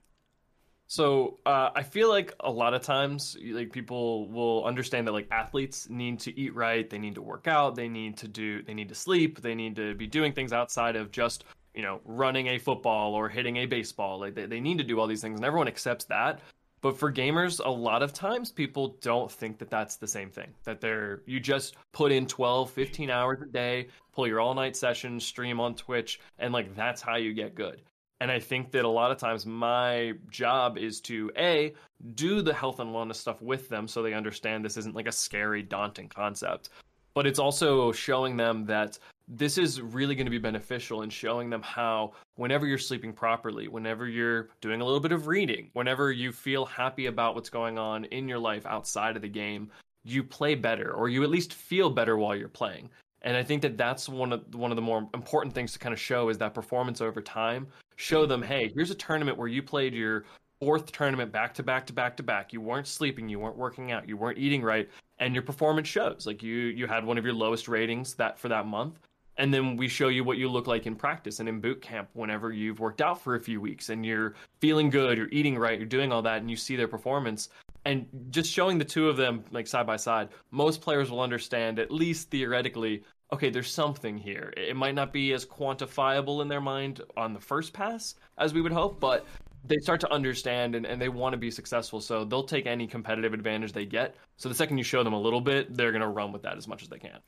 So 0.87 1.39
uh, 1.45 1.71
I 1.75 1.83
feel 1.83 2.09
like 2.09 2.35
a 2.41 2.51
lot 2.51 2.73
of 2.73 2.83
times, 2.83 3.37
like 3.53 3.73
people 3.73 4.29
will 4.29 4.65
understand 4.65 5.07
that 5.07 5.13
like 5.13 5.29
athletes 5.31 5.91
need 5.91 6.21
to 6.21 6.39
eat 6.39 6.55
right, 6.55 6.89
they 6.89 6.99
need 6.99 7.17
to 7.17 7.23
work 7.23 7.47
out, 7.47 7.75
they 7.75 7.89
need 7.89 8.17
to 8.19 8.29
do, 8.29 8.63
they 8.63 8.73
need 8.73 8.89
to 8.89 8.95
sleep, 8.95 9.43
they 9.43 9.55
need 9.55 9.77
to 9.77 9.95
be 9.95 10.07
doing 10.07 10.33
things 10.33 10.53
outside 10.53 10.97
of 10.97 11.11
just 11.11 11.45
you 11.75 11.83
know 11.83 12.01
running 12.05 12.47
a 12.49 12.59
football 12.59 13.13
or 13.15 13.29
hitting 13.29 13.57
a 13.59 13.67
baseball. 13.67 14.19
Like 14.19 14.35
they, 14.35 14.47
they 14.47 14.61
need 14.61 14.79
to 14.79 14.85
do 14.85 14.99
all 14.99 15.07
these 15.07 15.21
things, 15.21 15.39
and 15.39 15.45
everyone 15.45 15.69
accepts 15.69 16.07
that. 16.07 16.41
But 16.81 16.97
for 16.97 17.13
gamers, 17.13 17.61
a 17.65 17.71
lot 17.71 18.03
of 18.03 18.13
times 18.13 18.53
people 18.53 18.97
don't 19.01 19.31
think 19.31 19.59
that 19.59 19.71
that's 19.71 19.97
the 19.97 20.07
same 20.07 20.31
thing. 20.31 20.55
That 20.65 20.81
they're 20.81 21.23
you 21.27 21.41
just 21.41 21.77
put 21.93 22.13
in 22.13 22.27
12, 22.27 22.71
15 22.71 23.11
hours 23.11 23.43
a 23.43 23.47
day, 23.47 23.89
pull 24.13 24.27
your 24.27 24.41
all-night 24.41 24.77
session, 24.77 25.19
stream 25.19 25.61
on 25.61 25.75
Twitch, 25.75 26.21
and 26.39 26.53
like 26.53 26.75
that's 26.77 27.03
how 27.03 27.17
you 27.17 27.35
get 27.35 27.55
good. 27.55 27.83
And 28.21 28.31
I 28.31 28.41
think 28.41 28.73
that 28.73 28.85
a 28.85 28.89
lot 28.89 29.13
of 29.13 29.19
times 29.19 29.47
my 29.47 30.13
job 30.31 30.77
is 30.77 31.01
to 31.03 31.31
A, 31.37 31.73
do 32.15 32.43
the 32.43 32.55
health 32.55 32.81
and 32.81 32.91
wellness 32.91 33.17
stuff 33.17 33.41
with 33.41 33.69
them 33.69 33.87
so 33.87 34.03
they 34.03 34.15
understand 34.15 34.65
this 34.65 34.77
isn't 34.77 34.97
like 34.97 35.07
a 35.07 35.13
scary, 35.13 35.63
daunting 35.63 36.09
concept. 36.09 36.71
But 37.15 37.27
it's 37.27 37.39
also 37.39 37.93
showing 37.93 38.37
them 38.37 38.65
that 38.67 38.99
this 39.29 39.59
is 39.59 39.81
really 39.81 40.15
going 40.15 40.27
to 40.27 40.31
be 40.31 40.39
beneficial 40.39 41.03
in 41.03 41.11
showing 41.11 41.51
them 41.51 41.63
how 41.63 42.13
whenever 42.37 42.67
you're 42.67 42.79
sleeping 42.79 43.13
properly, 43.13 43.69
whenever 43.69 44.09
you're 44.09 44.49
doing 44.61 44.81
a 44.81 44.85
little 44.85 45.01
bit 45.01 45.13
of 45.13 45.27
reading, 45.27 45.69
whenever 45.75 46.11
you 46.11 46.33
feel 46.33 46.65
happy 46.65 47.07
about 47.07 47.35
what's 47.35 47.51
going 47.51 47.79
on 47.79 48.07
in 48.07 48.29
your 48.29 48.39
life 48.39 48.65
outside 48.65 49.17
of 49.17 49.23
the 49.23 49.29
game, 49.29 49.71
you 50.05 50.23
play 50.23 50.55
better 50.55 50.93
or 50.93 51.09
you 51.09 51.23
at 51.23 51.31
least 51.31 51.53
feel 51.53 51.91
better 51.91 52.17
while 52.17 52.35
you're 52.35 52.49
playing. 52.49 52.89
And 53.23 53.37
I 53.37 53.43
think 53.43 53.63
that 53.63 53.77
that's 53.77 54.09
one 54.09 54.33
of 54.33 54.55
one 54.55 54.71
of 54.71 54.77
the 54.77 54.83
more 54.83 55.09
important 55.13 55.55
things 55.55 55.73
to 55.73 55.79
kind 55.79 55.93
of 55.93 56.01
show 56.01 56.29
is 56.29 56.39
that 56.39 56.55
performance 56.55 57.01
over 57.01 57.21
time. 57.21 57.67
Show 57.97 58.27
them, 58.27 58.43
hey, 58.43 58.71
here's 58.75 58.93
a 58.93 58.95
tournament 58.95 59.37
where 59.37 59.49
you 59.49 59.63
played 59.63 59.93
your 59.93 60.25
fourth 60.61 60.91
tournament 60.93 61.33
back 61.33 61.53
to 61.55 61.63
back 61.63 61.87
to 61.87 61.93
back 61.93 62.17
to 62.17 62.23
back. 62.23 62.53
You 62.53 62.61
weren't 62.61 62.87
sleeping, 62.87 63.29
you 63.29 63.41
weren't 63.41 63.57
working 63.57 63.91
out, 63.93 64.09
you 64.09 64.17
weren't 64.17 64.39
eating 64.39 64.63
right, 64.63 64.89
and 65.19 65.35
your 65.35 65.43
performance 65.43 65.89
shows. 65.89 66.27
Like 66.27 66.43
you 66.43 66.55
you 66.55 66.87
had 66.87 67.05
one 67.05 67.19
of 67.19 67.25
your 67.25 67.35
lowest 67.35 67.67
ratings 67.67 68.15
that 68.15 68.39
for 68.39 68.49
that 68.49 68.67
month, 68.67 69.01
and 69.39 69.55
then 69.55 69.77
we 69.77 69.89
show 69.89 70.09
you 70.09 70.25
what 70.25 70.37
you 70.37 70.49
look 70.49 70.67
like 70.67 70.87
in 70.87 70.95
practice 70.95 71.39
and 71.41 71.49
in 71.49 71.61
boot 71.61 71.81
camp 71.81 72.09
whenever 72.13 72.53
you've 72.53 72.81
worked 72.81 73.01
out 73.01 73.23
for 73.23 73.37
a 73.37 73.41
few 73.41 73.61
weeks 73.61 73.89
and 73.89 74.05
you're 74.05 74.35
feeling 74.61 74.91
good 74.91 75.17
you're 75.17 75.29
eating 75.31 75.57
right 75.57 75.79
you're 75.79 75.87
doing 75.87 76.13
all 76.13 76.23
that 76.23 76.41
and 76.41 76.51
you 76.51 76.57
see 76.57 76.77
their 76.77 76.89
performance. 76.89 77.49
And 77.85 78.07
just 78.31 78.53
showing 78.53 78.77
the 78.77 78.85
two 78.85 79.09
of 79.09 79.17
them 79.17 79.45
like 79.51 79.67
side 79.67 79.87
by 79.87 79.97
side 79.97 80.29
most 80.51 80.81
players 80.81 81.11
will 81.11 81.21
understand 81.21 81.79
at 81.79 81.91
least 81.91 82.31
theoretically 82.31 83.05
okay 83.33 83.49
there's 83.49 83.71
something 83.71 84.19
here. 84.19 84.53
It 84.57 84.77
might 84.77 84.95
not 84.95 85.13
be 85.13 85.33
as 85.33 85.47
quantifiable 85.47 86.43
in 86.43 86.49
their 86.49 86.61
mind 86.61 87.01
on 87.17 87.33
the 87.33 87.41
first 87.41 87.73
pass 87.73 88.17
as 88.37 88.53
we 88.53 88.61
would 88.61 88.73
hope 88.73 89.01
but 89.01 89.25
they 89.65 89.77
start 89.79 90.01
to 90.01 90.13
understand 90.13 90.75
and, 90.75 90.87
and 90.87 91.01
they 91.01 91.09
want 91.09 91.33
to 91.33 91.37
be 91.37 91.51
successful. 91.51 92.01
So 92.01 92.25
they'll 92.25 92.45
take 92.45 92.67
any 92.67 92.87
competitive 92.87 93.35
advantage 93.35 93.73
they 93.73 93.85
get. 93.85 94.15
So 94.37 94.49
the 94.49 94.55
second 94.55 94.79
you 94.79 94.85
show 94.85 95.03
them 95.03 95.13
a 95.13 95.21
little 95.21 95.41
bit 95.41 95.77
they're 95.77 95.93
going 95.93 96.03
to 96.03 96.09
run 96.09 96.33
with 96.33 96.43
that 96.43 96.57
as 96.57 96.67
much 96.67 96.83
as 96.83 96.89
they 96.89 96.99
can 96.99 97.19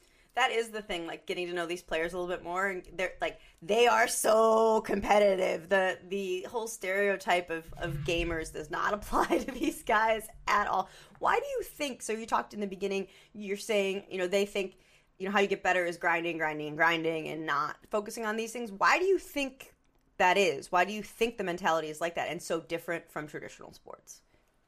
that 0.41 0.53
is 0.53 0.71
the 0.71 0.81
thing 0.81 1.07
like 1.07 1.27
getting 1.27 1.47
to 1.47 1.53
know 1.53 1.67
these 1.67 1.83
players 1.83 2.15
a 2.15 2.19
little 2.19 2.35
bit 2.35 2.43
more 2.43 2.69
and 2.69 2.83
they're 2.97 3.13
like 3.21 3.39
they 3.61 3.87
are 3.87 4.09
so 4.09 4.81
competitive. 4.81 5.69
The 5.69 5.99
the 6.09 6.47
whole 6.51 6.67
stereotype 6.67 7.51
of 7.51 7.65
of 7.77 7.93
gamers 8.05 8.51
does 8.51 8.71
not 8.71 8.95
apply 8.99 9.27
to 9.27 9.51
these 9.51 9.83
guys 9.83 10.29
at 10.49 10.67
all. 10.67 10.89
Why 11.19 11.35
do 11.37 11.45
you 11.45 11.63
think 11.63 12.01
so 12.01 12.15
you 12.15 12.25
talked 12.25 12.55
in 12.55 12.61
the 12.61 12.67
beginning 12.67 13.09
you're 13.35 13.59
saying 13.59 14.05
you 14.11 14.17
know 14.17 14.27
they 14.27 14.47
think 14.47 14.79
you 15.19 15.27
know 15.27 15.33
how 15.33 15.41
you 15.41 15.47
get 15.47 15.63
better 15.63 15.85
is 15.85 15.99
grinding 15.99 16.39
grinding 16.39 16.69
and 16.69 16.77
grinding 16.77 17.29
and 17.29 17.45
not 17.45 17.77
focusing 17.91 18.25
on 18.25 18.39
these 18.39 18.51
things? 18.51 18.73
Why 18.73 18.99
do 18.99 19.05
you 19.05 19.19
think 19.19 19.75
that 20.17 20.39
is? 20.39 20.73
Why 20.73 20.87
do 20.87 20.95
you 20.95 21.03
think 21.03 21.37
the 21.37 21.45
mentality 21.45 21.89
is 21.89 22.01
like 22.01 22.15
that 22.15 22.31
and 22.31 22.41
so 22.41 22.61
different 22.61 23.11
from 23.13 23.27
traditional 23.27 23.75
sports? 23.75 24.23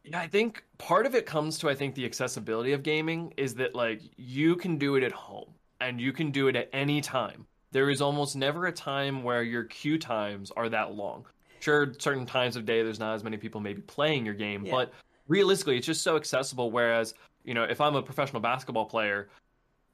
Yeah, 0.05 0.21
I 0.21 0.27
think 0.27 0.65
part 0.77 1.07
of 1.07 1.15
it 1.15 1.25
comes 1.25 1.57
to 1.61 1.71
I 1.71 1.75
think 1.75 1.95
the 1.95 2.05
accessibility 2.05 2.73
of 2.73 2.83
gaming 2.83 3.33
is 3.39 3.55
that 3.55 3.75
like 3.75 4.03
you 4.19 4.55
can 4.57 4.77
do 4.77 4.97
it 4.97 5.03
at 5.03 5.13
home 5.13 5.55
and 5.83 6.01
you 6.01 6.13
can 6.13 6.31
do 6.31 6.49
it 6.49 6.57
at 6.57 6.69
any 6.73 7.01
time. 7.01 7.47
There 7.73 7.91
is 7.91 8.01
almost 8.01 8.37
never 8.37 8.67
a 8.67 8.73
time 8.73 9.23
where 9.23 9.43
your 9.43 9.65
queue 9.65 9.99
times 9.99 10.51
are 10.57 10.69
that 10.69 10.95
long. 10.95 11.27
Sure, 11.61 11.93
certain 11.99 12.27
times 12.27 12.57
of 12.57 12.65
day 12.65 12.83
there's 12.83 13.01
not 13.01 13.15
as 13.15 13.25
many 13.25 13.37
people 13.37 13.61
maybe 13.61 13.83
playing 13.83 14.25
your 14.25 14.35
game, 14.35 14.65
yeah. 14.65 14.73
but 14.73 14.93
realistically 15.29 15.77
it's 15.77 15.87
just 15.87 16.03
so 16.03 16.17
accessible 16.17 16.71
whereas, 16.71 17.15
you 17.45 17.55
know, 17.55 17.65
if 17.65 17.81
I'm 17.81 17.95
a 17.95 18.03
professional 18.03 18.41
basketball 18.41 18.87
player, 18.87 19.29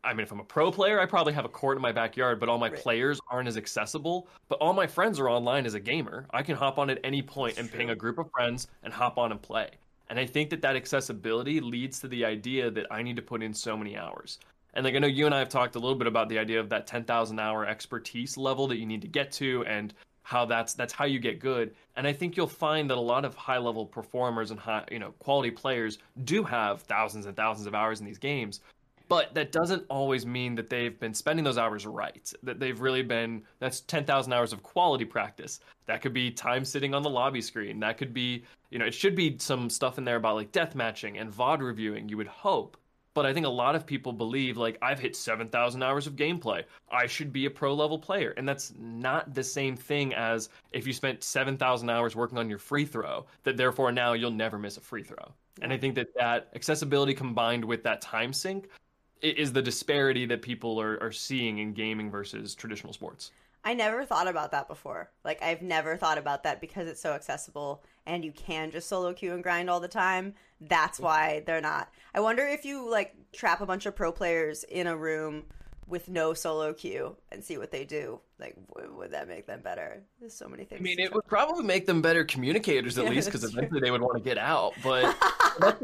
I 0.04 0.12
mean, 0.12 0.20
if 0.20 0.32
I'm 0.32 0.40
a 0.40 0.44
pro 0.44 0.70
player, 0.70 1.00
I 1.00 1.06
probably 1.06 1.32
have 1.32 1.44
a 1.44 1.48
court 1.48 1.76
in 1.76 1.82
my 1.82 1.92
backyard, 1.92 2.38
but 2.38 2.48
all 2.48 2.58
my 2.58 2.68
right. 2.68 2.78
players 2.78 3.20
aren't 3.30 3.48
as 3.48 3.56
accessible. 3.56 4.28
But 4.48 4.56
all 4.60 4.72
my 4.72 4.86
friends 4.86 5.18
are 5.18 5.28
online 5.28 5.66
as 5.66 5.74
a 5.74 5.80
gamer. 5.80 6.26
I 6.30 6.42
can 6.42 6.56
hop 6.56 6.78
on 6.78 6.88
at 6.88 7.00
any 7.02 7.20
point 7.20 7.58
and 7.58 7.70
ping 7.70 7.90
a 7.90 7.96
group 7.96 8.18
of 8.18 8.30
friends 8.30 8.68
and 8.84 8.92
hop 8.92 9.18
on 9.18 9.32
and 9.32 9.42
play. 9.42 9.70
And 10.08 10.18
I 10.18 10.24
think 10.24 10.50
that 10.50 10.62
that 10.62 10.76
accessibility 10.76 11.60
leads 11.60 11.98
to 12.00 12.08
the 12.08 12.24
idea 12.24 12.70
that 12.70 12.86
I 12.90 13.02
need 13.02 13.16
to 13.16 13.22
put 13.22 13.42
in 13.42 13.52
so 13.52 13.76
many 13.76 13.96
hours. 13.96 14.38
And 14.78 14.84
like 14.84 14.94
I 14.94 15.00
know 15.00 15.08
you 15.08 15.26
and 15.26 15.34
I 15.34 15.40
have 15.40 15.48
talked 15.48 15.74
a 15.74 15.80
little 15.80 15.96
bit 15.96 16.06
about 16.06 16.28
the 16.28 16.38
idea 16.38 16.60
of 16.60 16.68
that 16.68 16.86
10,000 16.86 17.40
hour 17.40 17.66
expertise 17.66 18.36
level 18.36 18.68
that 18.68 18.78
you 18.78 18.86
need 18.86 19.02
to 19.02 19.08
get 19.08 19.32
to 19.32 19.64
and 19.64 19.92
how 20.22 20.44
that's 20.44 20.74
that's 20.74 20.92
how 20.92 21.04
you 21.04 21.18
get 21.18 21.40
good. 21.40 21.74
And 21.96 22.06
I 22.06 22.12
think 22.12 22.36
you'll 22.36 22.46
find 22.46 22.88
that 22.88 22.96
a 22.96 23.00
lot 23.00 23.24
of 23.24 23.34
high 23.34 23.58
level 23.58 23.84
performers 23.84 24.52
and 24.52 24.60
high, 24.60 24.84
you 24.88 25.00
know, 25.00 25.10
quality 25.18 25.50
players 25.50 25.98
do 26.22 26.44
have 26.44 26.82
thousands 26.82 27.26
and 27.26 27.34
thousands 27.34 27.66
of 27.66 27.74
hours 27.74 27.98
in 27.98 28.06
these 28.06 28.18
games. 28.18 28.60
But 29.08 29.34
that 29.34 29.50
doesn't 29.50 29.84
always 29.90 30.24
mean 30.24 30.54
that 30.54 30.70
they've 30.70 31.00
been 31.00 31.12
spending 31.12 31.44
those 31.44 31.58
hours 31.58 31.84
right. 31.84 32.32
That 32.44 32.60
they've 32.60 32.80
really 32.80 33.02
been 33.02 33.42
that's 33.58 33.80
10,000 33.80 34.32
hours 34.32 34.52
of 34.52 34.62
quality 34.62 35.04
practice. 35.04 35.58
That 35.86 36.02
could 36.02 36.14
be 36.14 36.30
time 36.30 36.64
sitting 36.64 36.94
on 36.94 37.02
the 37.02 37.10
lobby 37.10 37.40
screen. 37.40 37.80
That 37.80 37.98
could 37.98 38.14
be, 38.14 38.44
you 38.70 38.78
know, 38.78 38.84
it 38.84 38.94
should 38.94 39.16
be 39.16 39.38
some 39.40 39.70
stuff 39.70 39.98
in 39.98 40.04
there 40.04 40.16
about 40.16 40.36
like 40.36 40.52
death 40.52 40.76
matching 40.76 41.18
and 41.18 41.32
VOD 41.32 41.62
reviewing, 41.62 42.08
you 42.08 42.16
would 42.16 42.28
hope. 42.28 42.76
But 43.18 43.26
I 43.26 43.34
think 43.34 43.46
a 43.46 43.48
lot 43.48 43.74
of 43.74 43.84
people 43.84 44.12
believe 44.12 44.56
like 44.58 44.78
I've 44.80 45.00
hit 45.00 45.16
7,000 45.16 45.82
hours 45.82 46.06
of 46.06 46.14
gameplay. 46.14 46.62
I 46.88 47.08
should 47.08 47.32
be 47.32 47.46
a 47.46 47.50
pro 47.50 47.74
level 47.74 47.98
player. 47.98 48.32
And 48.36 48.48
that's 48.48 48.72
not 48.78 49.34
the 49.34 49.42
same 49.42 49.74
thing 49.76 50.14
as 50.14 50.50
if 50.70 50.86
you 50.86 50.92
spent 50.92 51.24
7,000 51.24 51.90
hours 51.90 52.14
working 52.14 52.38
on 52.38 52.48
your 52.48 52.60
free 52.60 52.84
throw, 52.84 53.26
that 53.42 53.56
therefore 53.56 53.90
now 53.90 54.12
you'll 54.12 54.30
never 54.30 54.56
miss 54.56 54.76
a 54.76 54.80
free 54.80 55.02
throw. 55.02 55.32
And 55.62 55.72
I 55.72 55.76
think 55.78 55.96
that 55.96 56.14
that 56.14 56.50
accessibility 56.54 57.12
combined 57.12 57.64
with 57.64 57.82
that 57.82 58.00
time 58.00 58.32
sink 58.32 58.68
is 59.20 59.52
the 59.52 59.62
disparity 59.62 60.24
that 60.26 60.40
people 60.40 60.80
are, 60.80 61.02
are 61.02 61.10
seeing 61.10 61.58
in 61.58 61.72
gaming 61.72 62.12
versus 62.12 62.54
traditional 62.54 62.92
sports. 62.92 63.32
I 63.64 63.74
never 63.74 64.04
thought 64.04 64.28
about 64.28 64.52
that 64.52 64.68
before. 64.68 65.10
Like 65.24 65.42
I've 65.42 65.62
never 65.62 65.96
thought 65.96 66.18
about 66.18 66.44
that 66.44 66.60
because 66.60 66.86
it's 66.86 67.02
so 67.02 67.14
accessible 67.14 67.82
and 68.08 68.24
you 68.24 68.32
can 68.32 68.70
just 68.70 68.88
solo 68.88 69.12
queue 69.12 69.34
and 69.34 69.42
grind 69.42 69.70
all 69.70 69.78
the 69.78 69.86
time. 69.86 70.34
That's 70.60 70.98
why 70.98 71.44
they're 71.46 71.60
not. 71.60 71.92
I 72.14 72.20
wonder 72.20 72.44
if 72.44 72.64
you 72.64 72.90
like 72.90 73.14
trap 73.32 73.60
a 73.60 73.66
bunch 73.66 73.86
of 73.86 73.94
pro 73.94 74.10
players 74.10 74.64
in 74.64 74.86
a 74.86 74.96
room 74.96 75.44
with 75.86 76.08
no 76.08 76.34
solo 76.34 76.72
queue 76.72 77.16
and 77.30 77.44
see 77.44 77.58
what 77.58 77.70
they 77.70 77.84
do. 77.84 78.18
Like, 78.40 78.56
would 78.96 79.12
that 79.12 79.28
make 79.28 79.46
them 79.46 79.60
better? 79.60 80.02
There's 80.20 80.34
so 80.34 80.48
many 80.48 80.64
things. 80.64 80.80
I 80.80 80.82
mean, 80.82 80.98
it 80.98 81.12
would 81.12 81.26
probably 81.26 81.64
make 81.64 81.86
them 81.86 82.02
better 82.02 82.24
communicators 82.24 82.98
at 82.98 83.04
yeah, 83.04 83.10
least 83.10 83.28
because 83.28 83.44
eventually 83.44 83.80
they 83.80 83.90
would 83.90 84.02
want 84.02 84.16
to 84.16 84.22
get 84.22 84.38
out. 84.38 84.74
But 84.82 85.16
That's 85.60 85.82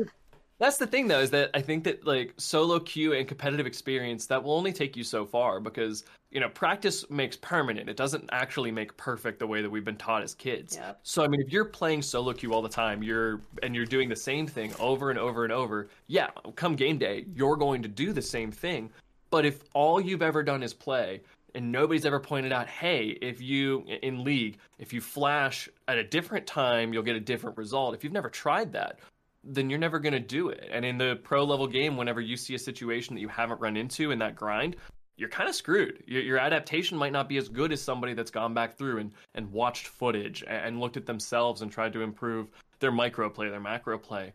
the 0.59 0.87
thing, 0.87 1.09
though, 1.09 1.21
is 1.21 1.31
that 1.31 1.51
I 1.55 1.61
think 1.61 1.85
that 1.85 2.07
like 2.07 2.33
solo 2.37 2.79
queue 2.79 3.13
and 3.13 3.27
competitive 3.27 3.67
experience 3.67 4.27
that 4.27 4.43
will 4.43 4.55
only 4.55 4.73
take 4.73 4.97
you 4.97 5.03
so 5.03 5.27
far 5.27 5.59
because 5.59 6.05
you 6.31 6.41
know 6.41 6.49
practice 6.49 7.09
makes 7.11 7.37
permanent. 7.37 7.89
It 7.89 7.97
doesn't 7.97 8.29
actually 8.31 8.71
make 8.71 8.97
perfect 8.97 9.41
the 9.41 9.47
way 9.47 9.63
that 9.63 9.71
we've 9.71 9.85
been 9.85 9.97
taught 9.97 10.23
as 10.23 10.35
kids. 10.35 10.77
Yep. 10.77 11.01
So 11.03 11.25
I 11.25 11.29
mean, 11.29 11.41
if 11.41 11.53
you're 11.53 11.65
playing 11.65 12.03
solo 12.03 12.33
queue 12.33 12.55
all 12.55 12.63
the 12.63 12.69
time, 12.69 13.03
you're 13.03 13.41
and 13.63 13.75
you're 13.75 13.85
doing 13.85 14.09
the 14.09 14.17
same 14.17 14.47
thing 14.47 14.73
over 14.79 15.11
and 15.11 15.19
over 15.19 15.45
and 15.45 15.53
over. 15.53 15.89
Yeah, 16.07 16.29
come 16.55 16.77
game 16.77 16.99
day, 16.99 17.27
you're 17.35 17.57
going 17.57 17.83
to 17.83 17.89
do 17.89 18.13
the 18.13 18.23
same 18.23 18.53
thing. 18.53 18.91
But 19.31 19.45
if 19.45 19.65
all 19.75 20.01
you've 20.01 20.23
ever 20.23 20.45
done 20.45 20.63
is 20.63 20.73
play, 20.73 21.21
and 21.55 21.71
nobody's 21.71 22.05
ever 22.05 22.21
pointed 22.21 22.53
out, 22.53 22.69
hey, 22.69 23.19
if 23.21 23.41
you 23.41 23.85
in 24.03 24.23
league, 24.23 24.59
if 24.79 24.93
you 24.93 25.01
flash 25.01 25.69
at 25.89 25.99
a 25.99 26.05
different 26.05 26.47
time, 26.47 26.93
you'll 26.93 27.03
get 27.03 27.17
a 27.17 27.21
different 27.21 27.57
result. 27.57 27.95
If 27.95 28.05
you've 28.05 28.13
never 28.13 28.29
tried 28.29 28.73
that, 28.73 28.99
then 29.47 29.71
you're 29.71 29.79
never 29.79 29.99
going 29.99 30.13
to 30.13 30.21
do 30.21 30.49
it. 30.49 30.69
And 30.73 30.85
in 30.85 30.99
the 30.99 31.19
pro 31.23 31.45
level 31.45 31.67
game, 31.67 31.97
whenever 31.97 32.21
you 32.21 32.37
see 32.37 32.55
a 32.55 32.59
situation 32.59 33.15
that 33.15 33.21
you 33.21 33.29
haven't 33.29 33.61
run 33.61 33.77
into 33.77 34.11
in 34.11 34.19
that 34.21 34.37
grind, 34.37 34.77
you're 35.17 35.29
kind 35.29 35.49
of 35.49 35.55
screwed. 35.55 36.03
Your, 36.07 36.23
your, 36.23 36.39
adaptation 36.39 36.99
might 36.99 37.13
not 37.13 37.29
be 37.29 37.37
as 37.37 37.49
good 37.49 37.73
as 37.73 37.81
somebody 37.81 38.15
that's 38.15 38.31
gone 38.31 38.55
back 38.55 38.77
through 38.77 38.99
and, 38.99 39.13
and 39.35 39.53
watched 39.53 39.87
footage 39.87 40.43
and, 40.43 40.67
and 40.67 40.81
looked 40.81 40.97
at 40.97 41.07
themselves 41.07 41.63
and 41.63 41.71
tried 41.71 41.93
to 41.93 42.03
improve 42.03 42.49
their 42.81 42.91
micro 42.91 43.31
play, 43.31 43.49
their 43.49 43.61
macro 43.61 43.99
play. 43.99 44.33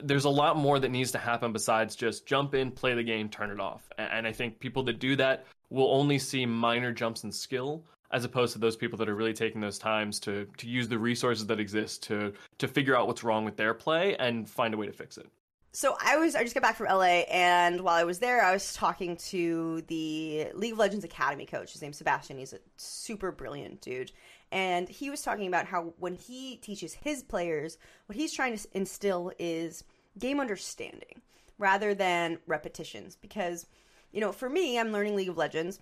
There's 0.00 0.24
a 0.24 0.30
lot 0.30 0.56
more 0.56 0.78
that 0.78 0.90
needs 0.90 1.12
to 1.12 1.18
happen 1.18 1.52
besides 1.52 1.96
just 1.96 2.26
jump 2.26 2.54
in, 2.54 2.70
play 2.70 2.94
the 2.94 3.02
game, 3.02 3.28
turn 3.28 3.50
it 3.50 3.60
off. 3.60 3.82
And, 3.98 4.10
and 4.12 4.26
I 4.26 4.32
think 4.32 4.58
people 4.58 4.84
that 4.84 4.98
do 4.98 5.16
that 5.16 5.44
will 5.70 5.92
only 5.94 6.18
see 6.18 6.46
minor 6.46 6.92
jumps 6.92 7.24
in 7.24 7.32
skill 7.32 7.84
as 8.12 8.24
opposed 8.24 8.52
to 8.52 8.58
those 8.58 8.76
people 8.76 8.98
that 8.98 9.08
are 9.08 9.14
really 9.14 9.32
taking 9.32 9.60
those 9.60 9.78
times 9.78 10.20
to 10.20 10.46
to 10.58 10.68
use 10.68 10.88
the 10.88 10.98
resources 10.98 11.46
that 11.46 11.58
exist 11.58 12.02
to 12.04 12.32
to 12.58 12.68
figure 12.68 12.96
out 12.96 13.06
what's 13.06 13.24
wrong 13.24 13.44
with 13.44 13.56
their 13.56 13.74
play 13.74 14.16
and 14.16 14.48
find 14.48 14.74
a 14.74 14.76
way 14.76 14.86
to 14.86 14.92
fix 14.92 15.16
it. 15.16 15.26
So 15.72 15.96
I 16.04 16.18
was 16.18 16.34
I 16.34 16.42
just 16.42 16.54
got 16.54 16.62
back 16.62 16.76
from 16.76 16.88
LA 16.88 17.24
and 17.30 17.80
while 17.80 17.94
I 17.94 18.04
was 18.04 18.18
there 18.18 18.44
I 18.44 18.52
was 18.52 18.74
talking 18.74 19.16
to 19.28 19.82
the 19.86 20.48
League 20.54 20.72
of 20.72 20.78
Legends 20.78 21.04
Academy 21.04 21.46
coach. 21.46 21.72
His 21.72 21.80
name's 21.80 21.96
Sebastian. 21.96 22.38
He's 22.38 22.52
a 22.52 22.58
super 22.76 23.32
brilliant 23.32 23.80
dude. 23.80 24.12
And 24.50 24.86
he 24.86 25.08
was 25.08 25.22
talking 25.22 25.46
about 25.46 25.64
how 25.64 25.94
when 25.98 26.14
he 26.14 26.56
teaches 26.56 26.92
his 26.92 27.22
players, 27.22 27.78
what 28.04 28.16
he's 28.16 28.34
trying 28.34 28.54
to 28.54 28.68
instill 28.74 29.32
is 29.38 29.82
game 30.18 30.40
understanding 30.40 31.22
rather 31.56 31.94
than 31.94 32.38
repetitions 32.46 33.16
because 33.16 33.66
you 34.10 34.20
know, 34.20 34.30
for 34.30 34.50
me, 34.50 34.78
I'm 34.78 34.92
learning 34.92 35.16
League 35.16 35.30
of 35.30 35.38
Legends 35.38 35.80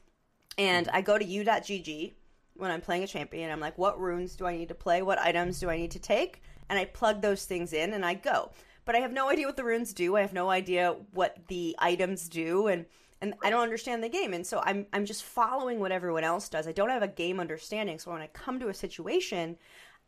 and 0.56 0.88
I 0.92 1.00
go 1.00 1.18
to 1.18 1.24
u.gg 1.24 2.12
when 2.60 2.70
I'm 2.70 2.80
playing 2.80 3.02
a 3.02 3.06
champion. 3.06 3.50
I'm 3.50 3.60
like, 3.60 3.78
what 3.78 4.00
runes 4.00 4.36
do 4.36 4.46
I 4.46 4.56
need 4.56 4.68
to 4.68 4.74
play? 4.74 5.02
What 5.02 5.18
items 5.18 5.60
do 5.60 5.70
I 5.70 5.76
need 5.76 5.90
to 5.92 5.98
take? 5.98 6.42
And 6.68 6.78
I 6.78 6.84
plug 6.84 7.20
those 7.20 7.44
things 7.44 7.72
in 7.72 7.92
and 7.92 8.04
I 8.04 8.14
go. 8.14 8.50
But 8.84 8.94
I 8.94 8.98
have 8.98 9.12
no 9.12 9.28
idea 9.28 9.46
what 9.46 9.56
the 9.56 9.64
runes 9.64 9.92
do. 9.92 10.16
I 10.16 10.20
have 10.20 10.32
no 10.32 10.50
idea 10.50 10.96
what 11.12 11.36
the 11.48 11.76
items 11.78 12.28
do 12.28 12.66
and 12.68 12.86
and 13.22 13.34
I 13.42 13.50
don't 13.50 13.62
understand 13.62 14.02
the 14.02 14.08
game. 14.08 14.32
And 14.32 14.46
so 14.46 14.62
I'm 14.64 14.86
I'm 14.92 15.04
just 15.04 15.24
following 15.24 15.78
what 15.78 15.92
everyone 15.92 16.24
else 16.24 16.48
does. 16.48 16.66
I 16.66 16.72
don't 16.72 16.88
have 16.88 17.02
a 17.02 17.08
game 17.08 17.38
understanding. 17.38 17.98
So 17.98 18.10
when 18.10 18.22
I 18.22 18.28
come 18.28 18.58
to 18.60 18.68
a 18.68 18.74
situation, 18.74 19.56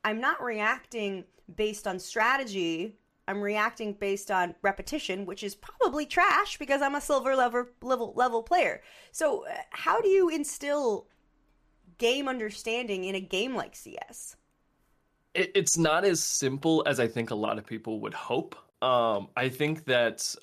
I'm 0.04 0.20
not 0.20 0.42
reacting 0.42 1.24
based 1.54 1.86
on 1.86 1.98
strategy. 1.98 2.96
I'm 3.28 3.40
reacting 3.40 3.92
based 3.94 4.30
on 4.30 4.54
repetition, 4.62 5.26
which 5.26 5.44
is 5.44 5.54
probably 5.54 6.06
trash 6.06 6.58
because 6.58 6.82
I'm 6.82 6.94
a 6.94 7.00
silver 7.00 7.36
level 7.36 7.66
level 7.82 8.12
level 8.16 8.42
player. 8.42 8.82
So, 9.12 9.46
uh, 9.46 9.54
how 9.70 10.00
do 10.00 10.08
you 10.08 10.28
instill 10.28 11.06
game 11.98 12.28
understanding 12.28 13.04
in 13.04 13.14
a 13.14 13.20
game 13.20 13.54
like 13.54 13.74
CS? 13.74 14.36
It, 15.34 15.52
it's 15.54 15.78
not 15.78 16.04
as 16.04 16.22
simple 16.22 16.82
as 16.86 17.00
I 17.00 17.08
think 17.08 17.30
a 17.30 17.34
lot 17.34 17.58
of 17.58 17.66
people 17.66 18.00
would 18.00 18.14
hope. 18.14 18.54
Um, 18.82 19.28
I 19.36 19.48
think 19.48 19.84
that 19.84 20.34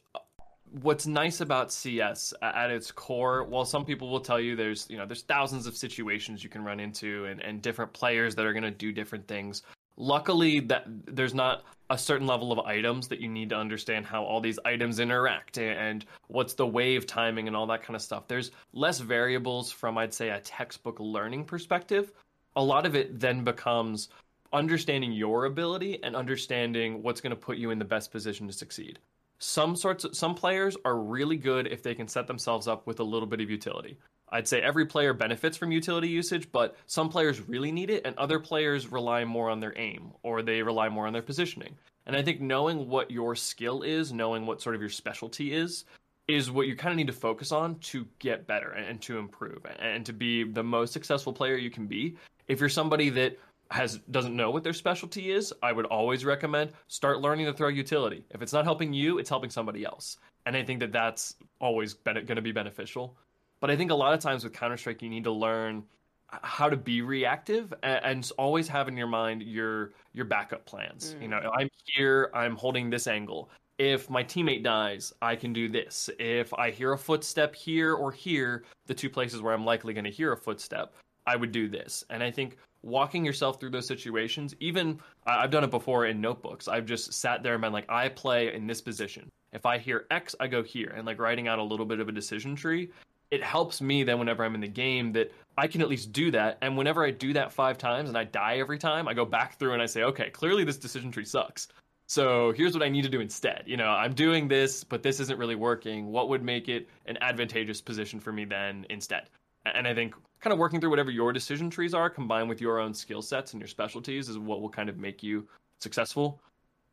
what's 0.82 1.08
nice 1.08 1.42
about 1.42 1.72
CS 1.72 2.34
at 2.42 2.70
its 2.70 2.92
core, 2.92 3.44
while 3.44 3.66
some 3.66 3.86
people 3.86 4.10
will 4.10 4.20
tell 4.20 4.40
you 4.40 4.56
there's 4.56 4.88
you 4.90 4.98
know 4.98 5.06
there's 5.06 5.24
thousands 5.24 5.68
of 5.68 5.76
situations 5.76 6.44
you 6.44 6.50
can 6.50 6.64
run 6.64 6.80
into 6.80 7.26
and, 7.26 7.42
and 7.42 7.62
different 7.62 7.92
players 7.94 8.36
that 8.36 8.46
are 8.46 8.54
going 8.54 8.64
to 8.64 8.72
do 8.72 8.92
different 8.92 9.28
things. 9.28 9.64
Luckily, 9.98 10.60
that 10.62 10.86
there's 11.06 11.34
not 11.34 11.64
a 11.90 11.98
certain 11.98 12.28
level 12.28 12.52
of 12.52 12.60
items 12.60 13.08
that 13.08 13.20
you 13.20 13.28
need 13.28 13.50
to 13.50 13.58
understand 13.58 14.06
how 14.06 14.24
all 14.24 14.40
these 14.40 14.60
items 14.64 15.00
interact 15.00 15.58
and 15.58 16.06
what's 16.28 16.54
the 16.54 16.66
wave 16.68 17.08
timing 17.08 17.48
and 17.48 17.56
all 17.56 17.66
that 17.68 17.82
kind 17.82 17.96
of 17.96 18.02
stuff. 18.02 18.28
There's 18.28 18.52
less 18.74 19.00
variables 19.00 19.72
from 19.72 19.98
I'd 19.98 20.14
say 20.14 20.30
a 20.30 20.40
textbook 20.42 21.00
learning 21.00 21.46
perspective. 21.46 22.12
A 22.56 22.64
lot 22.64 22.86
of 22.86 22.96
it 22.96 23.20
then 23.20 23.44
becomes 23.44 24.10
understanding 24.54 25.12
your 25.12 25.46
ability 25.46 26.04
and 26.04 26.16
understanding 26.16 27.02
what's 27.02 27.22
going 27.22 27.32
to 27.32 27.36
put 27.36 27.58
you 27.58 27.72
in 27.72 27.80
the 27.80 27.86
best 27.86 28.12
position 28.12 28.48
to 28.48 28.54
succeed. 28.54 29.00
Some 29.40 29.76
sorts 29.76 30.04
of, 30.04 30.16
some 30.16 30.36
players 30.36 30.76
are 30.86 30.98
really 30.98 31.38
good 31.38 31.68
if 31.68 31.82
they 31.82 31.96
can 31.96 32.08
set 32.08 32.28
themselves 32.28 32.68
up 32.68 32.86
with 32.86 33.00
a 33.00 33.04
little 33.04 33.28
bit 33.28 33.42
of 33.42 33.50
utility. 33.50 33.98
I'd 34.32 34.48
say 34.48 34.62
every 34.62 34.86
player 34.86 35.14
benefits 35.14 35.58
from 35.58 35.72
utility 35.72 36.08
usage, 36.08 36.52
but 36.52 36.76
some 36.86 37.10
players 37.10 37.48
really 37.48 37.72
need 37.72 37.90
it, 37.90 38.04
and 38.06 38.18
other 38.18 38.40
players 38.40 38.92
rely 38.92 39.26
more 39.26 39.50
on 39.50 39.60
their 39.60 39.74
aim 39.78 40.12
or 40.24 40.42
they 40.42 40.62
rely 40.62 40.90
more 40.90 41.08
on 41.08 41.14
their 41.14 41.22
positioning. 41.22 41.76
And 42.06 42.16
I 42.16 42.22
think 42.22 42.42
knowing 42.42 42.90
what 42.90 43.12
your 43.12 43.36
skill 43.36 43.84
is, 43.84 44.12
knowing 44.12 44.46
what 44.46 44.62
sort 44.62 44.76
of 44.76 44.82
your 44.82 44.90
specialty 44.90 45.54
is, 45.54 45.86
is 46.28 46.52
what 46.52 46.68
you 46.68 46.76
kind 46.76 46.92
of 46.92 46.98
need 46.98 47.08
to 47.08 47.14
focus 47.14 47.52
on 47.52 47.78
to 47.80 48.08
get 48.20 48.46
better 48.46 48.72
and 48.72 49.02
to 49.02 49.18
improve 49.18 49.66
and 49.80 50.06
to 50.06 50.14
be 50.14 50.44
the 50.44 50.64
most 50.64 50.94
successful 50.94 51.34
player 51.34 51.56
you 51.56 51.72
can 51.72 51.88
be. 51.88 52.16
If 52.48 52.60
you're 52.60 52.70
somebody 52.70 53.10
that 53.10 53.38
has 53.72 54.00
doesn't 54.12 54.36
know 54.36 54.50
what 54.52 54.64
their 54.64 54.74
specialty 54.74 55.32
is, 55.32 55.54
I 55.62 55.72
would 55.72 55.86
always 55.86 56.26
recommend 56.26 56.72
start 56.88 57.22
learning 57.22 57.46
to 57.48 57.54
throw 57.54 57.68
utility. 57.68 58.24
If 58.32 58.42
it's 58.42 58.54
not 58.54 58.64
helping 58.64 58.94
you, 58.94 59.20
it's 59.20 59.30
helping 59.30 59.50
somebody 59.50 59.86
else. 59.86 60.18
And 60.46 60.56
I 60.56 60.64
think 60.64 60.80
that 60.80 60.92
that's 60.92 61.36
always 61.60 61.94
going 61.94 62.26
to 62.28 62.42
be 62.42 62.52
beneficial. 62.52 63.18
But 63.60 63.70
I 63.70 63.76
think 63.76 63.92
a 63.92 63.96
lot 63.96 64.14
of 64.14 64.20
times 64.20 64.44
with 64.44 64.54
Counter 64.54 64.78
Strike, 64.78 65.02
you 65.02 65.10
need 65.10 65.26
to 65.26 65.32
learn 65.32 65.84
how 66.30 66.70
to 66.70 66.78
be 66.78 67.02
reactive 67.02 67.74
and, 67.84 68.06
and, 68.06 68.32
always 68.38 68.68
have 68.68 68.88
in 68.88 68.96
your 68.96 69.08
mind 69.08 69.42
your 69.42 69.92
your 70.14 70.26
backup 70.26 70.66
plans. 70.66 71.16
Mm. 71.16 71.22
You 71.24 71.28
know, 71.30 71.52
I'm 71.58 71.70
here, 71.86 72.30
I'm 72.34 72.56
holding 72.56 72.90
this 72.90 73.08
angle. 73.08 73.50
If 73.78 74.10
my 74.10 74.24
teammate 74.24 74.64
dies, 74.64 75.14
I 75.22 75.36
can 75.36 75.54
do 75.54 75.70
this. 75.70 76.10
If 76.20 76.54
I 76.54 76.70
hear 76.70 76.94
a 76.94 76.98
footstep 76.98 77.56
here 77.56 77.94
or 77.94 78.12
here, 78.12 78.64
the 78.88 78.94
two 78.94 79.10
places 79.10 79.42
where 79.42 79.54
I'm 79.54 79.66
likely 79.66 79.94
going 79.94 80.04
to 80.04 80.12
hear 80.12 80.34
a 80.34 80.38
footstep, 80.38 80.94
I 81.26 81.36
would 81.36 81.52
do 81.52 81.70
this. 81.70 82.04
And 82.10 82.22
I 82.22 82.30
think 82.30 82.58
walking 82.84 83.24
yourself 83.26 83.60
through 83.60 83.70
those 83.72 83.88
situations, 83.88 84.54
even 84.60 85.00
I've 85.26 85.52
done 85.52 85.64
it 85.64 85.72
before 85.72 86.08
in 86.08 86.20
notebooks. 86.20 86.68
I've 86.68 86.86
just 86.86 87.14
sat 87.14 87.42
there 87.42 87.54
and 87.54 87.62
been 87.62 87.74
like, 87.74 87.90
I 87.90 88.10
play 88.10 88.54
in 88.54 88.68
this 88.68 88.82
position. 88.82 89.30
If 89.54 89.66
I 89.66 89.78
hear 89.78 90.06
X, 90.12 90.36
I 90.40 90.48
go 90.48 90.62
here, 90.62 90.94
and 90.96 91.08
like 91.08 91.20
writing 91.20 91.48
out 91.48 91.58
a 91.58 91.64
little 91.64 91.86
bit 91.86 92.00
of 92.00 92.10
a 92.10 92.12
decision 92.12 92.56
tree 92.56 92.92
it 93.32 93.44
helps 93.44 93.82
me 93.82 94.04
then 94.04 94.20
whenever 94.20 94.44
I'm 94.44 94.56
in 94.56 94.62
the 94.62 94.68
game 94.68 95.12
that 95.14 95.32
I 95.58 95.68
can 95.68 95.82
at 95.82 95.90
least 95.90 96.12
do 96.12 96.32
that. 96.32 96.58
And 96.62 96.78
whenever 96.78 97.04
I 97.04 97.12
do 97.12 97.34
that 97.34 97.52
five 97.52 97.78
times 97.78 98.10
and 98.10 98.18
I 98.18 98.24
die 98.24 98.58
every 98.58 98.80
time, 98.80 99.08
I 99.08 99.14
go 99.14 99.26
back 99.26 99.58
through 99.58 99.74
and 99.74 99.82
I 99.82 99.86
say, 99.86 100.04
okay, 100.04 100.30
clearly 100.30 100.64
this 100.64 100.78
decision 100.78 101.12
tree 101.12 101.26
sucks. 101.26 101.68
So 102.08 102.54
here's 102.54 102.74
what 102.74 102.82
I 102.82 102.90
need 102.90 103.04
to 103.04 103.10
do 103.10 103.20
instead. 103.20 103.64
You 103.68 103.78
know, 103.78 103.90
I'm 103.90 104.14
doing 104.14 104.48
this, 104.48 104.84
but 104.84 105.04
this 105.04 105.20
isn't 105.20 105.38
really 105.38 105.56
working. 105.56 106.08
What 106.08 106.28
would 106.30 106.42
make 106.42 106.68
it 106.68 106.90
an 107.06 107.18
advantageous 107.22 107.82
position 107.82 108.20
for 108.20 108.32
me 108.32 108.46
then 108.46 108.86
instead? 108.90 109.30
And 109.66 109.88
I 109.88 109.94
think 109.94 110.16
kind 110.40 110.52
of 110.52 110.58
working 110.58 110.80
through 110.80 110.90
whatever 110.90 111.12
your 111.12 111.32
decision 111.32 111.70
trees 111.70 111.94
are 111.94 112.10
combined 112.10 112.50
with 112.50 112.62
your 112.62 112.80
own 112.80 112.94
skill 112.96 113.22
sets 113.22 113.54
and 113.54 113.62
your 113.62 113.68
specialties 113.68 114.28
is 114.28 114.40
what 114.40 114.62
will 114.62 114.70
kind 114.70 114.90
of 114.90 114.98
make 114.98 115.22
you 115.22 115.48
successful. 115.82 116.42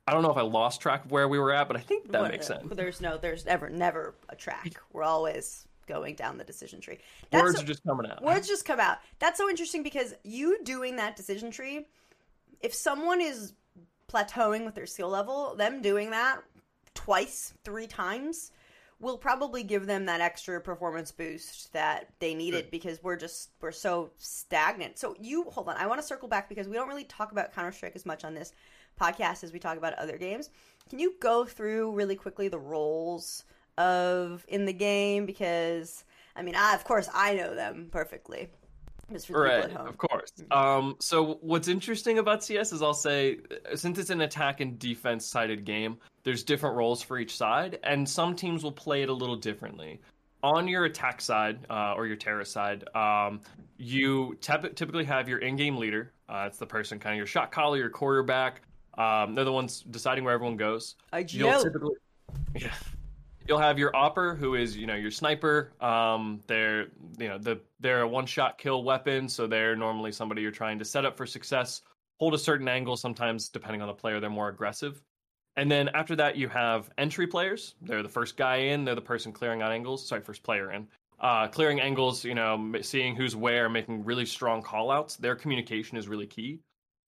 I 0.07 0.13
don't 0.13 0.23
know 0.23 0.31
if 0.31 0.37
I 0.37 0.43
lost 0.43 0.81
track 0.81 1.05
of 1.05 1.11
where 1.11 1.29
we 1.29 1.39
were 1.39 1.53
at, 1.53 1.67
but 1.67 1.77
I 1.77 1.81
think 1.81 2.11
that 2.13 2.31
makes 2.31 2.51
uh, 2.51 2.61
sense. 2.61 2.75
There's 2.75 3.01
no, 3.01 3.17
there's 3.17 3.47
ever, 3.47 3.71
never 3.71 4.15
a 4.29 4.37
track. 4.37 4.81
We're 4.93 5.03
always 5.03 5.66
going 5.87 6.15
down 6.15 6.39
the 6.39 6.45
decision 6.45 6.81
tree. 6.81 6.99
That's 7.31 7.43
words 7.43 7.57
so, 7.57 7.63
are 7.63 7.67
just 7.67 7.85
coming 7.85 8.11
out. 8.11 8.23
Words 8.23 8.49
just 8.49 8.65
come 8.65 8.81
out. 8.81 8.99
That's 9.19 9.39
so 9.39 9.49
interesting 9.49 9.83
because 9.83 10.15
you 10.23 10.63
doing 10.65 10.97
that 10.97 11.17
decision 11.17 11.51
tree, 11.51 11.87
if 12.61 12.75
someone 12.75 13.21
is 13.21 13.53
plateauing 14.09 14.65
with 14.65 14.75
their 14.75 14.87
skill 14.87 15.09
level, 15.09 15.55
them 15.57 15.83
doing 15.83 16.11
that 16.11 16.41
twice, 16.95 17.55
three 17.65 17.87
times 17.87 18.53
will 18.99 19.19
probably 19.19 19.63
give 19.63 19.87
them 19.87 20.07
that 20.07 20.21
extra 20.21 20.61
performance 20.61 21.13
boost 21.13 21.73
that 21.73 22.09
they 22.19 22.35
needed 22.35 22.71
because 22.71 23.03
we're 23.03 23.17
just 23.17 23.51
we're 23.61 23.71
so 23.71 24.11
stagnant. 24.17 24.99
So 24.99 25.15
you 25.21 25.45
hold 25.45 25.69
on, 25.69 25.77
I 25.77 25.87
want 25.87 26.01
to 26.01 26.07
circle 26.07 26.29
back 26.29 26.49
because 26.49 26.67
we 26.67 26.75
don't 26.75 26.89
really 26.89 27.05
talk 27.05 27.33
about 27.33 27.53
Counter 27.55 27.73
Strike 27.73 27.95
as 27.95 28.07
much 28.07 28.25
on 28.25 28.35
this 28.35 28.53
podcast 28.99 29.45
as 29.45 29.53
we 29.53 29.59
talk 29.59 29.77
about 29.77 29.93
other 29.95 30.17
games. 30.17 30.49
Can 30.89 30.99
you 30.99 31.15
go 31.21 31.45
through 31.45 31.93
really 31.93 32.17
quickly 32.17 32.49
the 32.49 32.59
roles 32.59 33.45
of 33.79 34.45
in 34.49 34.65
the 34.65 34.73
game 34.73 35.27
because 35.27 36.05
I 36.35 36.43
mean, 36.43 36.55
I 36.55 36.75
of 36.75 36.85
course 36.85 37.09
I 37.13 37.35
know 37.35 37.55
them 37.55 37.89
perfectly. 37.91 38.49
Just 39.13 39.29
for 39.29 39.43
right, 39.43 39.71
of 39.77 39.97
course. 39.99 40.33
Mm-hmm. 40.41 40.53
Um, 40.53 40.97
so 40.99 41.39
what's 41.41 41.69
interesting 41.69 42.19
about 42.19 42.43
CS 42.43 42.73
is 42.73 42.83
I'll 42.83 42.93
say 42.93 43.39
since 43.75 43.99
it's 43.99 44.11
an 44.11 44.23
attack 44.23 44.61
and 44.61 44.79
defense 44.79 45.25
sided 45.25 45.65
game, 45.65 45.99
there's 46.25 46.43
different 46.43 46.75
roles 46.75 47.03
for 47.03 47.19
each 47.19 47.37
side, 47.37 47.79
and 47.85 48.09
some 48.09 48.35
teams 48.35 48.65
will 48.65 48.73
play 48.73 49.03
it 49.03 49.09
a 49.09 49.13
little 49.13 49.37
differently. 49.37 50.01
On 50.43 50.67
your 50.67 50.85
attack 50.85 51.21
side 51.21 51.59
uh, 51.71 51.95
or 51.97 52.07
your 52.07 52.17
terrorist 52.17 52.53
side, 52.53 52.85
um, 52.97 53.41
you 53.79 54.37
typically 54.41 55.05
have 55.05 55.29
your 55.29 55.39
in-game 55.39 55.77
leader. 55.77 56.13
Uh, 56.29 56.45
it's 56.47 56.59
the 56.59 56.67
person 56.67 56.99
kind 56.99 57.15
of 57.15 57.19
your 57.19 57.27
shot 57.27 57.53
caller, 57.53 57.79
your 57.79 57.91
quarterback. 57.91 58.63
Um, 58.99 59.35
they're 59.35 59.45
the 59.45 59.53
ones 59.53 59.85
deciding 59.91 60.25
where 60.25 60.35
everyone 60.35 60.57
goes. 60.57 60.97
IGL. 61.13 61.63
Typically, 61.63 61.95
yeah, 62.57 62.73
you'll 63.49 63.59
have 63.59 63.79
your 63.79 63.93
AWPer 63.93 64.37
who 64.39 64.55
is 64.55 64.77
you 64.77 64.87
know 64.87 64.95
your 64.95 65.11
sniper. 65.11 65.73
Um 65.81 66.41
they're 66.47 66.89
you 67.19 67.29
know 67.29 67.39
the 67.39 67.61
they're 67.81 68.03
a 68.03 68.09
one 68.09 68.27
shot 68.27 68.59
kill 68.59 68.83
weapon 68.83 69.29
so 69.29 69.47
they're 69.47 69.77
normally 69.77 70.13
somebody 70.13 70.43
you're 70.43 70.51
trying 70.51 70.79
to 70.79 70.85
set 70.85 71.05
up 71.05 71.17
for 71.17 71.27
success 71.27 71.83
hold 72.19 72.35
a 72.35 72.39
certain 72.39 72.69
angle 72.69 72.97
sometimes 72.97 73.49
depending 73.49 73.83
on 73.83 73.89
the 73.89 73.95
player 73.95 74.21
they're 74.21 74.31
more 74.31 74.49
aggressive. 74.49 75.03
And 75.57 75.71
then 75.71 75.89
after 75.91 76.17
that 76.17 76.37
you 76.37 76.49
have 76.49 76.91
entry 76.99 77.27
players. 77.27 77.75
They're 77.81 78.03
the 78.03 78.09
first 78.09 78.37
guy 78.37 78.57
in 78.57 78.85
they're 78.85 78.95
the 78.95 79.01
person 79.01 79.33
clearing 79.33 79.63
out 79.63 79.73
angles 79.73 80.07
sorry 80.07 80.23
first 80.23 80.43
player 80.43 80.73
in. 80.73 80.89
Uh, 81.19 81.49
clearing 81.49 81.81
angles 81.81 82.25
you 82.25 82.35
know 82.35 82.75
seeing 82.83 83.17
who's 83.17 83.35
where 83.35 83.69
making 83.69 84.05
really 84.05 84.27
strong 84.27 84.63
call 84.63 84.91
outs 84.91 85.17
their 85.17 85.35
communication 85.35 85.97
is 85.97 86.09
really 86.09 86.27
key 86.27 86.61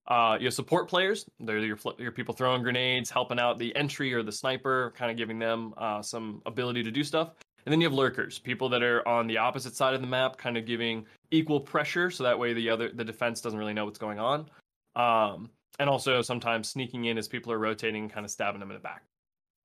uh, 0.08 0.38
you 0.40 0.46
have 0.46 0.54
support 0.54 0.88
players. 0.88 1.26
They're 1.38 1.58
your, 1.58 1.78
your 1.98 2.12
people 2.12 2.34
throwing 2.34 2.62
grenades, 2.62 3.10
helping 3.10 3.38
out 3.38 3.58
the 3.58 3.74
entry 3.76 4.12
or 4.14 4.22
the 4.22 4.32
sniper, 4.32 4.92
kind 4.96 5.10
of 5.10 5.16
giving 5.16 5.38
them 5.38 5.74
uh, 5.76 6.02
some 6.02 6.42
ability 6.46 6.82
to 6.82 6.90
do 6.90 7.04
stuff. 7.04 7.34
And 7.66 7.72
then 7.72 7.80
you 7.80 7.86
have 7.86 7.92
lurkers, 7.92 8.38
people 8.38 8.70
that 8.70 8.82
are 8.82 9.06
on 9.06 9.26
the 9.26 9.36
opposite 9.36 9.76
side 9.76 9.92
of 9.92 10.00
the 10.00 10.06
map, 10.06 10.38
kind 10.38 10.56
of 10.56 10.64
giving 10.64 11.04
equal 11.30 11.60
pressure, 11.60 12.10
so 12.10 12.24
that 12.24 12.38
way 12.38 12.54
the 12.54 12.70
other 12.70 12.90
the 12.90 13.04
defense 13.04 13.42
doesn't 13.42 13.58
really 13.58 13.74
know 13.74 13.84
what's 13.84 13.98
going 13.98 14.18
on. 14.18 14.48
Um, 14.96 15.50
and 15.78 15.90
also 15.90 16.22
sometimes 16.22 16.70
sneaking 16.70 17.04
in 17.04 17.18
as 17.18 17.28
people 17.28 17.52
are 17.52 17.58
rotating, 17.58 18.08
kind 18.08 18.24
of 18.24 18.30
stabbing 18.30 18.60
them 18.60 18.70
in 18.70 18.76
the 18.76 18.80
back. 18.80 19.02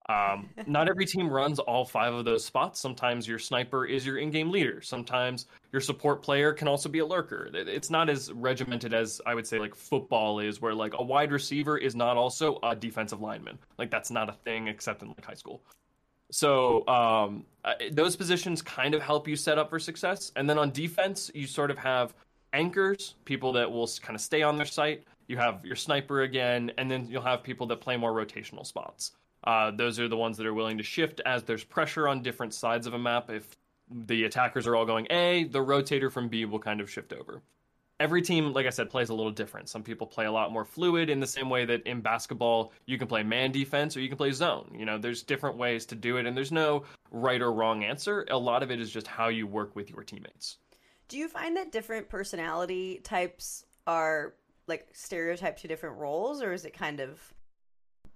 Um, 0.10 0.50
not 0.68 0.90
every 0.90 1.06
team 1.06 1.30
runs 1.30 1.60
all 1.60 1.86
five 1.86 2.14
of 2.14 2.26
those 2.26 2.44
spots. 2.44 2.80
Sometimes 2.80 3.26
your 3.26 3.40
sniper 3.40 3.86
is 3.86 4.06
your 4.06 4.18
in-game 4.18 4.52
leader. 4.52 4.82
Sometimes 4.82 5.46
your 5.72 5.80
support 5.80 6.22
player 6.22 6.52
can 6.52 6.68
also 6.68 6.90
be 6.90 7.00
a 7.00 7.06
lurker. 7.06 7.50
It's 7.54 7.90
not 7.90 8.10
as 8.10 8.32
regimented 8.34 8.94
as 8.94 9.22
I 9.26 9.34
would 9.34 9.48
say 9.48 9.60
like 9.60 9.74
football 9.74 10.40
is, 10.40 10.62
where 10.62 10.74
like 10.74 10.94
a 10.98 11.04
wide 11.04 11.32
receiver 11.32 11.78
is 11.78 11.96
not 11.96 12.18
also 12.18 12.60
a 12.64 12.76
defensive 12.76 13.22
lineman. 13.22 13.58
Like 13.78 13.92
that's 13.92 14.12
not 14.12 14.30
a 14.30 14.34
thing 14.34 14.68
except 14.68 15.04
in 15.04 15.08
like 15.10 15.24
high 15.24 15.36
school. 15.36 15.62
So 16.32 16.86
um, 16.88 17.46
those 17.92 18.16
positions 18.16 18.62
kind 18.62 18.96
of 18.96 19.02
help 19.02 19.28
you 19.28 19.36
set 19.36 19.58
up 19.58 19.70
for 19.70 19.80
success. 19.80 20.32
And 20.36 20.50
then 20.50 20.58
on 20.58 20.72
defense, 20.72 21.32
you 21.34 21.48
sort 21.48 21.72
of 21.72 21.78
have 21.78 22.14
anchors, 22.52 23.16
people 23.24 23.54
that 23.54 23.72
will 23.72 23.88
kind 24.02 24.16
of 24.16 24.22
stay 24.22 24.42
on 24.42 24.58
their 24.58 24.66
site. 24.66 25.04
You 25.28 25.38
have 25.38 25.64
your 25.64 25.76
sniper 25.76 26.24
again, 26.24 26.72
and 26.78 26.92
then 26.92 27.08
you'll 27.10 27.22
have 27.22 27.44
people 27.44 27.68
that 27.68 27.80
play 27.80 27.96
more 27.96 28.12
rotational 28.12 28.66
spots. 28.66 29.14
Uh, 29.44 29.72
those 29.72 30.00
are 30.00 30.08
the 30.08 30.18
ones 30.18 30.38
that 30.38 30.46
are 30.46 30.54
willing 30.54 30.78
to 30.78 30.84
shift 30.84 31.22
as 31.26 31.44
there's 31.44 31.64
pressure 31.64 32.08
on 32.08 32.22
different 32.22 32.54
sides 32.54 32.88
of 32.88 32.94
a 32.94 33.00
map. 33.00 33.30
If 33.30 33.58
the 33.90 34.24
attackers 34.24 34.68
are 34.68 34.76
all 34.76 34.86
going 34.86 35.08
A, 35.10 35.46
the 35.46 35.60
rotator 35.60 36.12
from 36.12 36.30
B 36.30 36.46
will 36.46 36.60
kind 36.60 36.82
of 36.82 36.90
shift 36.90 37.14
over. 37.14 37.42
Every 38.00 38.22
team, 38.22 38.54
like 38.54 38.66
I 38.66 38.70
said, 38.70 38.90
plays 38.90 39.10
a 39.10 39.14
little 39.14 39.32
different. 39.32 39.70
Some 39.70 39.84
people 39.84 40.08
play 40.08 40.26
a 40.26 40.32
lot 40.32 40.52
more 40.52 40.66
fluid 40.66 41.10
in 41.10 41.20
the 41.20 41.28
same 41.28 41.50
way 41.50 41.64
that 41.66 41.84
in 41.84 42.02
basketball 42.02 42.74
you 42.86 42.98
can 42.98 43.08
play 43.08 43.22
man 43.22 43.52
defense 43.52 43.96
or 43.96 44.02
you 44.02 44.10
can 44.10 44.18
play 44.18 44.32
zone. 44.32 44.76
You 44.78 44.86
know, 44.86 44.98
there's 44.98 45.22
different 45.22 45.58
ways 45.58 45.86
to 45.88 45.96
do 45.96 46.18
it, 46.18 46.26
and 46.26 46.36
there's 46.36 46.52
no 46.52 46.84
right 47.12 47.42
or 47.42 47.54
wrong 47.54 47.84
answer. 47.84 48.26
A 48.32 48.38
lot 48.38 48.64
of 48.64 48.72
it 48.72 48.82
is 48.82 48.92
just 48.92 49.08
how 49.08 49.28
you 49.28 49.46
work 49.46 49.76
with 49.76 49.90
your 49.90 50.04
teammates. 50.04 50.58
Do 51.08 51.18
you 51.18 51.28
find 51.28 51.56
that 51.56 51.72
different 51.72 52.10
personality 52.10 53.00
types 53.04 53.66
are 53.86 54.34
like 54.68 54.88
stereotyped 54.94 55.62
to 55.62 55.68
different 55.68 55.98
roles, 55.98 56.42
or 56.42 56.52
is 56.52 56.66
it 56.66 56.74
kind 56.74 57.00
of 57.00 57.34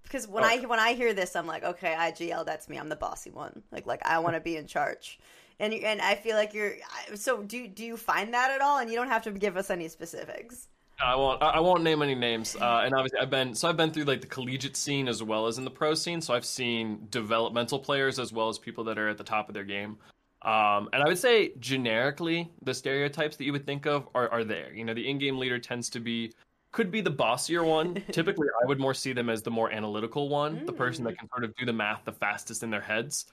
because 0.08 0.26
when 0.26 0.44
I 0.44 0.58
when 0.58 0.80
I 0.80 0.94
hear 0.94 1.12
this, 1.12 1.36
I'm 1.36 1.46
like, 1.46 1.64
okay, 1.64 1.94
IGL, 1.98 2.46
that's 2.46 2.68
me. 2.68 2.78
I'm 2.78 2.88
the 2.88 2.96
bossy 2.96 3.30
one. 3.30 3.62
Like 3.70 3.86
like 3.86 4.04
I 4.04 4.18
want 4.18 4.34
to 4.34 4.40
be 4.40 4.56
in 4.56 4.66
charge. 4.66 5.18
And 5.60 5.72
and 5.74 6.00
I 6.00 6.14
feel 6.14 6.36
like 6.36 6.54
you're. 6.54 6.74
So 7.14 7.42
do 7.42 7.68
do 7.68 7.84
you 7.84 7.96
find 7.96 8.32
that 8.34 8.50
at 8.50 8.60
all? 8.60 8.78
And 8.78 8.90
you 8.90 8.96
don't 8.96 9.08
have 9.08 9.22
to 9.24 9.30
give 9.30 9.56
us 9.56 9.70
any 9.70 9.88
specifics. 9.88 10.68
I 11.00 11.14
won't. 11.14 11.42
I 11.42 11.60
won't 11.60 11.82
name 11.82 12.02
any 12.02 12.14
names. 12.14 12.56
Uh, 12.56 12.82
and 12.84 12.94
obviously, 12.94 13.20
I've 13.20 13.30
been 13.30 13.54
so 13.54 13.68
I've 13.68 13.76
been 13.76 13.90
through 13.90 14.04
like 14.04 14.20
the 14.20 14.26
collegiate 14.26 14.76
scene 14.76 15.08
as 15.08 15.22
well 15.22 15.46
as 15.46 15.58
in 15.58 15.64
the 15.64 15.70
pro 15.70 15.94
scene. 15.94 16.20
So 16.20 16.34
I've 16.34 16.44
seen 16.44 17.06
developmental 17.10 17.78
players 17.78 18.18
as 18.18 18.32
well 18.32 18.48
as 18.48 18.58
people 18.58 18.84
that 18.84 18.98
are 18.98 19.08
at 19.08 19.18
the 19.18 19.24
top 19.24 19.48
of 19.48 19.54
their 19.54 19.64
game. 19.64 19.98
Um, 20.42 20.88
and 20.92 21.02
I 21.02 21.08
would 21.08 21.18
say 21.18 21.52
generically, 21.58 22.50
the 22.62 22.72
stereotypes 22.72 23.36
that 23.36 23.44
you 23.44 23.52
would 23.52 23.66
think 23.66 23.86
of 23.86 24.08
are, 24.14 24.28
are 24.30 24.44
there. 24.44 24.72
You 24.72 24.84
know, 24.84 24.94
the 24.94 25.08
in-game 25.08 25.36
leader 25.36 25.58
tends 25.58 25.90
to 25.90 26.00
be 26.00 26.32
could 26.72 26.90
be 26.90 27.00
the 27.00 27.10
bossier 27.10 27.64
one. 27.64 28.02
Typically, 28.12 28.48
I 28.62 28.66
would 28.66 28.78
more 28.78 28.94
see 28.94 29.12
them 29.12 29.28
as 29.30 29.42
the 29.42 29.50
more 29.50 29.70
analytical 29.70 30.28
one, 30.28 30.60
mm. 30.60 30.66
the 30.66 30.72
person 30.72 31.04
that 31.04 31.14
mm. 31.14 31.18
can 31.18 31.28
sort 31.28 31.44
of 31.44 31.54
do 31.56 31.64
the 31.64 31.72
math 31.72 32.04
the 32.04 32.12
fastest 32.12 32.62
in 32.62 32.70
their 32.70 32.80
heads. 32.80 33.26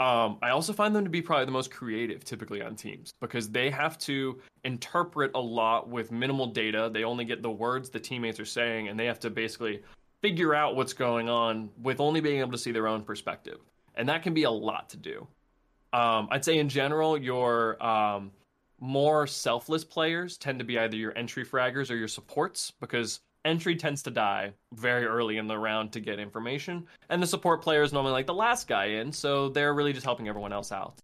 Um, 0.00 0.38
I 0.42 0.50
also 0.50 0.72
find 0.72 0.94
them 0.94 1.02
to 1.02 1.10
be 1.10 1.20
probably 1.20 1.46
the 1.46 1.50
most 1.50 1.72
creative 1.72 2.24
typically 2.24 2.62
on 2.62 2.76
teams 2.76 3.12
because 3.20 3.50
they 3.50 3.68
have 3.70 3.98
to 3.98 4.40
interpret 4.62 5.32
a 5.34 5.40
lot 5.40 5.88
with 5.88 6.12
minimal 6.12 6.46
data. 6.46 6.88
They 6.92 7.02
only 7.02 7.24
get 7.24 7.42
the 7.42 7.50
words 7.50 7.90
the 7.90 7.98
teammates 7.98 8.38
are 8.38 8.44
saying, 8.44 8.88
and 8.88 8.98
they 8.98 9.06
have 9.06 9.18
to 9.20 9.30
basically 9.30 9.82
figure 10.22 10.54
out 10.54 10.76
what's 10.76 10.92
going 10.92 11.28
on 11.28 11.70
with 11.82 12.00
only 12.00 12.20
being 12.20 12.38
able 12.38 12.52
to 12.52 12.58
see 12.58 12.70
their 12.70 12.86
own 12.86 13.02
perspective. 13.02 13.58
And 13.96 14.08
that 14.08 14.22
can 14.22 14.34
be 14.34 14.44
a 14.44 14.50
lot 14.50 14.88
to 14.90 14.96
do. 14.96 15.26
Um, 15.92 16.28
I'd 16.30 16.44
say 16.44 16.58
in 16.58 16.68
general, 16.68 17.18
your 17.18 17.82
um, 17.84 18.30
more 18.80 19.26
selfless 19.26 19.84
players 19.84 20.36
tend 20.36 20.58
to 20.58 20.64
be 20.64 20.78
either 20.78 20.96
your 20.96 21.16
entry 21.16 21.44
fraggers 21.44 21.90
or 21.90 21.96
your 21.96 22.08
supports 22.08 22.72
because 22.80 23.20
entry 23.44 23.76
tends 23.76 24.02
to 24.02 24.10
die 24.10 24.52
very 24.74 25.04
early 25.04 25.38
in 25.38 25.46
the 25.46 25.58
round 25.58 25.92
to 25.92 26.00
get 26.00 26.18
information, 26.18 26.86
and 27.08 27.22
the 27.22 27.26
support 27.26 27.62
player 27.62 27.82
is 27.82 27.92
normally 27.92 28.12
like 28.12 28.26
the 28.26 28.34
last 28.34 28.68
guy 28.68 28.86
in, 28.86 29.12
so 29.12 29.48
they're 29.48 29.74
really 29.74 29.92
just 29.92 30.04
helping 30.04 30.28
everyone 30.28 30.52
else 30.52 30.72
out. 30.72 30.94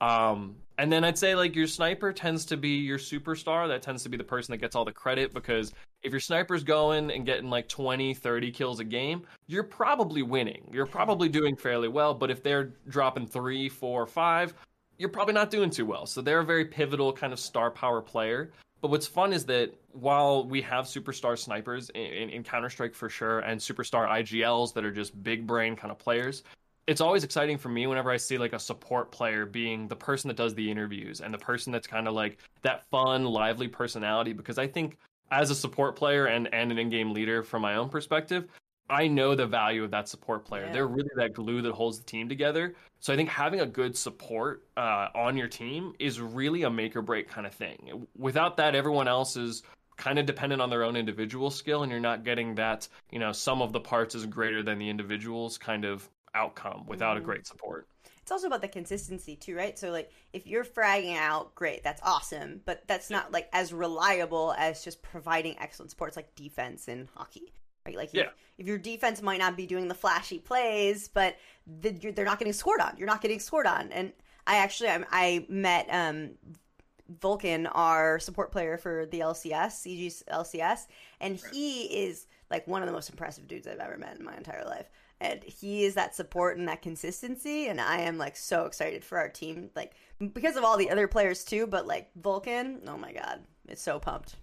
Um, 0.00 0.56
and 0.78 0.92
then 0.92 1.02
I'd 1.02 1.18
say 1.18 1.34
like 1.34 1.56
your 1.56 1.66
sniper 1.66 2.12
tends 2.12 2.44
to 2.46 2.56
be 2.56 2.76
your 2.76 2.98
superstar. 2.98 3.66
That 3.66 3.82
tends 3.82 4.04
to 4.04 4.08
be 4.08 4.16
the 4.16 4.24
person 4.24 4.52
that 4.52 4.58
gets 4.58 4.76
all 4.76 4.84
the 4.84 4.92
credit 4.92 5.34
because 5.34 5.72
if 6.02 6.12
your 6.12 6.20
sniper's 6.20 6.62
going 6.62 7.10
and 7.10 7.26
getting 7.26 7.50
like 7.50 7.68
20, 7.68 8.14
30 8.14 8.52
kills 8.52 8.78
a 8.78 8.84
game, 8.84 9.22
you're 9.48 9.64
probably 9.64 10.22
winning. 10.22 10.70
You're 10.72 10.86
probably 10.86 11.28
doing 11.28 11.56
fairly 11.56 11.88
well. 11.88 12.14
But 12.14 12.30
if 12.30 12.44
they're 12.44 12.70
dropping 12.88 13.26
three, 13.26 13.68
four, 13.68 14.06
five, 14.06 14.54
you're 14.98 15.08
probably 15.08 15.34
not 15.34 15.50
doing 15.50 15.70
too 15.70 15.86
well. 15.86 16.06
So 16.06 16.20
they're 16.20 16.40
a 16.40 16.44
very 16.44 16.64
pivotal 16.64 17.12
kind 17.12 17.32
of 17.32 17.38
star 17.38 17.70
power 17.70 18.02
player. 18.02 18.50
But 18.80 18.90
what's 18.90 19.06
fun 19.06 19.32
is 19.32 19.44
that 19.46 19.74
while 19.92 20.46
we 20.46 20.62
have 20.62 20.84
superstar 20.84 21.36
snipers 21.38 21.90
in, 21.90 22.02
in, 22.02 22.30
in 22.30 22.44
Counter 22.44 22.70
Strike 22.70 22.94
for 22.94 23.08
sure, 23.08 23.40
and 23.40 23.60
superstar 23.60 24.08
IGLs 24.08 24.72
that 24.74 24.84
are 24.84 24.92
just 24.92 25.20
big 25.22 25.46
brain 25.46 25.74
kind 25.74 25.90
of 25.90 25.98
players, 25.98 26.44
it's 26.86 27.00
always 27.00 27.24
exciting 27.24 27.58
for 27.58 27.68
me 27.68 27.86
whenever 27.86 28.10
I 28.10 28.16
see 28.16 28.38
like 28.38 28.52
a 28.52 28.58
support 28.58 29.10
player 29.10 29.46
being 29.46 29.88
the 29.88 29.96
person 29.96 30.28
that 30.28 30.36
does 30.36 30.54
the 30.54 30.70
interviews 30.70 31.20
and 31.20 31.34
the 31.34 31.38
person 31.38 31.72
that's 31.72 31.86
kind 31.86 32.08
of 32.08 32.14
like 32.14 32.38
that 32.62 32.88
fun, 32.90 33.24
lively 33.24 33.68
personality. 33.68 34.32
Because 34.32 34.58
I 34.58 34.66
think 34.66 34.96
as 35.30 35.50
a 35.50 35.54
support 35.54 35.96
player 35.96 36.26
and, 36.26 36.52
and 36.54 36.72
an 36.72 36.78
in-game 36.78 37.12
leader 37.12 37.42
from 37.42 37.62
my 37.62 37.74
own 37.74 37.88
perspective, 37.88 38.48
I 38.90 39.06
know 39.06 39.34
the 39.34 39.46
value 39.46 39.84
of 39.84 39.90
that 39.90 40.08
support 40.08 40.44
player. 40.44 40.66
Yeah. 40.66 40.72
They're 40.72 40.86
really 40.86 41.10
that 41.16 41.34
glue 41.34 41.62
that 41.62 41.72
holds 41.72 41.98
the 41.98 42.04
team 42.04 42.28
together. 42.28 42.74
So 43.00 43.12
I 43.12 43.16
think 43.16 43.28
having 43.28 43.60
a 43.60 43.66
good 43.66 43.96
support 43.96 44.64
uh, 44.76 45.08
on 45.14 45.36
your 45.36 45.48
team 45.48 45.92
is 45.98 46.20
really 46.20 46.62
a 46.62 46.70
make 46.70 46.96
or 46.96 47.02
break 47.02 47.28
kind 47.28 47.46
of 47.46 47.54
thing. 47.54 48.06
Without 48.16 48.56
that, 48.56 48.74
everyone 48.74 49.08
else 49.08 49.36
is 49.36 49.62
kind 49.96 50.18
of 50.18 50.26
dependent 50.26 50.62
on 50.62 50.70
their 50.70 50.84
own 50.84 50.96
individual 50.96 51.50
skill, 51.50 51.82
and 51.82 51.90
you're 51.90 52.00
not 52.00 52.24
getting 52.24 52.54
that. 52.54 52.88
You 53.10 53.18
know, 53.18 53.32
some 53.32 53.60
of 53.60 53.72
the 53.72 53.80
parts 53.80 54.14
is 54.14 54.24
greater 54.26 54.62
than 54.62 54.78
the 54.78 54.88
individuals 54.88 55.58
kind 55.58 55.84
of 55.84 56.08
outcome 56.34 56.84
without 56.86 57.16
mm-hmm. 57.16 57.24
a 57.24 57.26
great 57.26 57.46
support. 57.46 57.86
It's 58.22 58.30
also 58.30 58.46
about 58.46 58.60
the 58.60 58.68
consistency 58.68 59.36
too, 59.36 59.56
right? 59.56 59.78
So 59.78 59.90
like 59.90 60.10
if 60.34 60.46
you're 60.46 60.64
fragging 60.64 61.16
out, 61.16 61.54
great, 61.54 61.82
that's 61.82 62.02
awesome, 62.02 62.60
but 62.66 62.82
that's 62.86 63.08
not 63.08 63.32
like 63.32 63.48
as 63.54 63.72
reliable 63.72 64.54
as 64.58 64.84
just 64.84 65.00
providing 65.00 65.58
excellent 65.58 65.90
support. 65.90 66.08
It's 66.08 66.16
like 66.16 66.34
defense 66.34 66.88
in 66.88 67.08
hockey. 67.14 67.54
Right? 67.88 67.96
Like 67.96 68.10
yeah. 68.12 68.22
if, 68.22 68.28
if 68.58 68.66
your 68.66 68.78
defense 68.78 69.22
might 69.22 69.38
not 69.38 69.56
be 69.56 69.66
doing 69.66 69.88
the 69.88 69.94
flashy 69.94 70.38
plays, 70.38 71.08
but 71.08 71.36
the, 71.80 71.90
they're 71.90 72.24
not 72.24 72.38
getting 72.38 72.52
scored 72.52 72.80
on. 72.80 72.94
You're 72.96 73.06
not 73.06 73.20
getting 73.20 73.40
scored 73.40 73.66
on. 73.66 73.90
And 73.92 74.12
I 74.46 74.56
actually 74.58 74.90
I, 74.90 75.04
I 75.10 75.46
met 75.48 75.88
um, 75.90 76.30
Vulcan, 77.20 77.66
our 77.66 78.18
support 78.18 78.52
player 78.52 78.76
for 78.76 79.06
the 79.06 79.20
LCS, 79.20 79.86
CG 79.86 80.22
LCS, 80.24 80.86
and 81.20 81.40
he 81.52 81.84
is 81.84 82.26
like 82.50 82.66
one 82.66 82.82
of 82.82 82.86
the 82.86 82.92
most 82.92 83.10
impressive 83.10 83.48
dudes 83.48 83.66
I've 83.66 83.78
ever 83.78 83.96
met 83.98 84.18
in 84.18 84.24
my 84.24 84.36
entire 84.36 84.64
life 84.64 84.88
and 85.20 85.42
he 85.44 85.84
is 85.84 85.94
that 85.94 86.14
support 86.14 86.58
and 86.58 86.68
that 86.68 86.82
consistency 86.82 87.66
and 87.66 87.80
i 87.80 87.98
am 87.98 88.18
like 88.18 88.36
so 88.36 88.64
excited 88.64 89.04
for 89.04 89.18
our 89.18 89.28
team 89.28 89.70
like 89.74 89.94
because 90.32 90.56
of 90.56 90.64
all 90.64 90.76
the 90.76 90.90
other 90.90 91.08
players 91.08 91.44
too 91.44 91.66
but 91.66 91.86
like 91.86 92.10
vulcan 92.16 92.80
oh 92.86 92.96
my 92.96 93.12
god 93.12 93.40
it's 93.68 93.82
so 93.82 93.98
pumped 93.98 94.36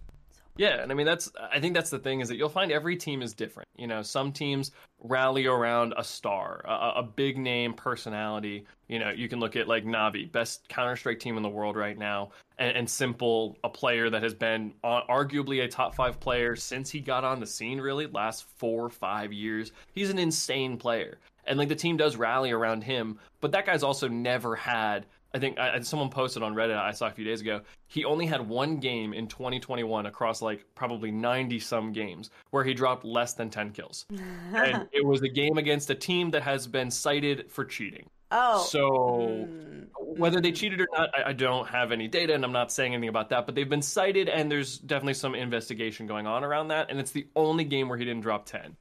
yeah, 0.56 0.82
and 0.82 0.90
I 0.90 0.94
mean 0.94 1.06
that's 1.06 1.30
I 1.52 1.60
think 1.60 1.74
that's 1.74 1.90
the 1.90 1.98
thing 1.98 2.20
is 2.20 2.28
that 2.28 2.36
you'll 2.36 2.48
find 2.48 2.72
every 2.72 2.96
team 2.96 3.22
is 3.22 3.34
different. 3.34 3.68
You 3.76 3.86
know, 3.86 4.02
some 4.02 4.32
teams 4.32 4.70
rally 5.00 5.46
around 5.46 5.94
a 5.96 6.04
star, 6.04 6.62
a, 6.64 7.00
a 7.00 7.02
big 7.02 7.38
name 7.38 7.74
personality. 7.74 8.64
You 8.88 8.98
know, 8.98 9.10
you 9.10 9.28
can 9.28 9.38
look 9.40 9.56
at 9.56 9.68
like 9.68 9.84
Navi, 9.84 10.30
best 10.30 10.68
Counter 10.68 10.96
Strike 10.96 11.20
team 11.20 11.36
in 11.36 11.42
the 11.42 11.48
world 11.48 11.76
right 11.76 11.98
now, 11.98 12.30
and, 12.58 12.76
and 12.76 12.88
s1mple, 12.88 13.56
a 13.64 13.68
player 13.68 14.08
that 14.08 14.22
has 14.22 14.34
been 14.34 14.72
arguably 14.84 15.64
a 15.64 15.68
top 15.68 15.94
five 15.94 16.18
player 16.20 16.56
since 16.56 16.90
he 16.90 17.00
got 17.00 17.24
on 17.24 17.40
the 17.40 17.46
scene. 17.46 17.80
Really, 17.80 18.06
last 18.06 18.46
four 18.56 18.88
five 18.88 19.32
years, 19.32 19.72
he's 19.92 20.10
an 20.10 20.18
insane 20.18 20.78
player, 20.78 21.18
and 21.46 21.58
like 21.58 21.68
the 21.68 21.74
team 21.74 21.96
does 21.96 22.16
rally 22.16 22.50
around 22.50 22.82
him. 22.82 23.18
But 23.40 23.52
that 23.52 23.66
guy's 23.66 23.82
also 23.82 24.08
never 24.08 24.56
had 24.56 25.06
I 25.36 25.38
think 25.38 25.58
I, 25.58 25.78
someone 25.80 26.08
posted 26.08 26.42
on 26.42 26.54
Reddit 26.54 26.78
I 26.78 26.92
saw 26.92 27.08
a 27.08 27.10
few 27.10 27.24
days 27.24 27.42
ago. 27.42 27.60
He 27.88 28.06
only 28.06 28.24
had 28.24 28.48
one 28.48 28.78
game 28.78 29.12
in 29.12 29.26
2021 29.26 30.06
across 30.06 30.40
like 30.40 30.64
probably 30.74 31.10
90 31.10 31.60
some 31.60 31.92
games 31.92 32.30
where 32.52 32.64
he 32.64 32.72
dropped 32.72 33.04
less 33.04 33.34
than 33.34 33.50
10 33.50 33.72
kills, 33.72 34.06
and 34.54 34.88
it 34.92 35.04
was 35.04 35.20
a 35.20 35.28
game 35.28 35.58
against 35.58 35.90
a 35.90 35.94
team 35.94 36.30
that 36.30 36.42
has 36.42 36.66
been 36.66 36.90
cited 36.90 37.50
for 37.50 37.66
cheating. 37.66 38.08
Oh, 38.30 38.64
so 38.64 39.46
mm. 39.46 39.86
whether 39.98 40.40
they 40.40 40.52
cheated 40.52 40.80
or 40.80 40.88
not, 40.90 41.10
I, 41.14 41.30
I 41.30 41.32
don't 41.34 41.68
have 41.68 41.92
any 41.92 42.08
data, 42.08 42.34
and 42.34 42.42
I'm 42.42 42.52
not 42.52 42.72
saying 42.72 42.94
anything 42.94 43.10
about 43.10 43.28
that. 43.28 43.44
But 43.44 43.54
they've 43.54 43.68
been 43.68 43.82
cited, 43.82 44.30
and 44.30 44.50
there's 44.50 44.78
definitely 44.78 45.14
some 45.14 45.34
investigation 45.34 46.06
going 46.06 46.26
on 46.26 46.44
around 46.44 46.68
that. 46.68 46.90
And 46.90 46.98
it's 46.98 47.12
the 47.12 47.26
only 47.36 47.64
game 47.64 47.90
where 47.90 47.98
he 47.98 48.06
didn't 48.06 48.22
drop 48.22 48.46
10. 48.46 48.74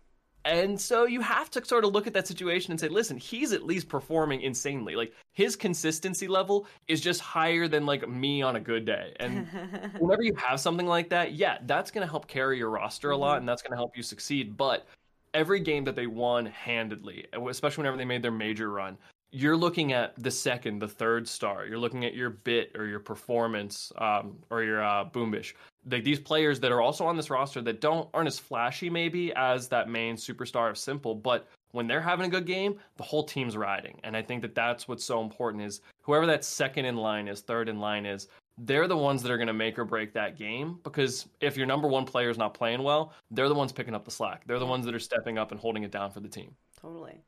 And 0.46 0.80
so 0.80 1.06
you 1.06 1.22
have 1.22 1.50
to 1.52 1.66
sort 1.66 1.86
of 1.86 1.92
look 1.92 2.06
at 2.06 2.14
that 2.14 2.28
situation 2.28 2.72
and 2.72 2.80
say, 2.80 2.88
listen, 2.88 3.18
he's 3.18 3.52
at 3.52 3.64
least 3.64 3.90
performing 3.90 4.42
insanely. 4.42 4.96
Like 4.96 5.12
his 5.34 5.56
consistency 5.56 6.28
level 6.28 6.68
is 6.88 7.02
just 7.02 7.20
higher 7.20 7.68
than 7.68 7.88
like 7.88 8.08
me 8.08 8.44
on 8.44 8.56
a 8.56 8.60
good 8.60 8.86
day. 8.86 9.16
And 9.20 9.48
whenever 9.98 10.22
you 10.22 10.36
have 10.36 10.60
something 10.60 10.86
like 10.86 11.10
that, 11.10 11.34
yeah, 11.34 11.58
that's 11.66 11.90
going 11.90 12.06
to 12.06 12.10
help 12.10 12.28
carry 12.28 12.60
your 12.60 12.70
roster 12.70 13.10
a 13.10 13.18
lot 13.18 13.32
mm-hmm. 13.32 13.40
and 13.40 13.50
that's 13.50 13.64
going 13.64 13.72
to 13.72 13.78
help 13.78 13.98
you 13.98 14.04
succeed. 14.04 14.56
But 14.56 14.86
every 15.34 15.60
game 15.60 15.84
that 15.84 15.96
they 15.96 16.08
won 16.08 16.46
handedly, 16.46 17.26
especially 17.50 17.82
whenever 17.82 17.98
they 17.98 18.06
made 18.06 18.22
their 18.22 18.32
major 18.32 18.70
run, 18.70 19.00
you're 19.32 19.58
looking 19.58 19.92
at 19.94 20.14
the 20.22 20.32
second, 20.32 20.80
the 20.80 20.88
third 20.88 21.28
star. 21.28 21.66
You're 21.66 21.80
looking 21.80 22.06
at 22.06 22.14
your 22.14 22.30
bit 22.30 22.72
or 22.76 22.86
your 22.86 23.00
performance 23.00 23.92
um, 23.98 24.38
or 24.50 24.64
your 24.64 24.84
uh, 24.84 25.06
boombish. 25.06 25.54
Like 25.90 26.04
these 26.04 26.20
players 26.20 26.60
that 26.62 26.72
are 26.72 26.82
also 26.82 27.06
on 27.06 27.18
this 27.18 27.30
roster 27.30 27.62
that 27.62 27.82
don't 27.82 28.10
aren't 28.14 28.28
as 28.28 28.40
flashy 28.40 28.90
maybe 28.90 29.34
as 29.36 29.68
that 29.68 29.90
main 29.90 30.16
superstar 30.16 30.70
of 30.70 30.76
s1mple, 30.76 31.22
but 31.22 31.48
when 31.72 31.88
they're 31.88 32.02
having 32.02 32.26
a 32.26 32.30
good 32.30 32.46
game, 32.46 32.80
the 32.96 33.04
whole 33.04 33.24
team's 33.24 33.58
riding. 33.58 34.00
And 34.04 34.16
I 34.16 34.22
think 34.22 34.42
that 34.42 34.56
that's 34.56 34.88
what's 34.88 35.04
so 35.04 35.22
important 35.22 35.64
is 35.64 35.82
whoever 36.02 36.26
that 36.28 36.46
second 36.46 36.86
in 36.86 36.96
line 36.96 37.28
is, 37.28 37.42
third 37.42 37.68
in 37.68 37.80
line 37.80 38.06
is, 38.06 38.30
they're 38.60 38.88
the 38.88 38.96
ones 38.96 39.22
that 39.22 39.32
are 39.32 39.38
going 39.38 39.48
to 39.48 39.54
make 39.54 39.78
or 39.78 39.84
break 39.84 40.14
that 40.14 40.38
game 40.38 40.80
because 40.84 41.28
if 41.42 41.58
your 41.58 41.68
number 41.68 41.90
one 41.90 42.06
player 42.06 42.30
is 42.30 42.38
not 42.38 42.54
playing 42.54 42.82
well, 42.82 43.12
they're 43.32 43.50
the 43.50 43.56
ones 43.56 43.74
picking 43.74 43.94
up 43.94 44.06
the 44.06 44.12
slack. 44.12 44.44
They're 44.48 44.60
the 44.60 44.66
ones 44.66 44.86
that 44.86 44.96
are 44.96 45.00
stepping 45.00 45.38
up 45.38 45.52
and 45.52 45.60
holding 45.60 45.84
it 45.84 45.92
down 45.92 46.12
for 46.12 46.22
the 46.22 46.30
team. 46.30 46.56
Totally. 46.82 47.20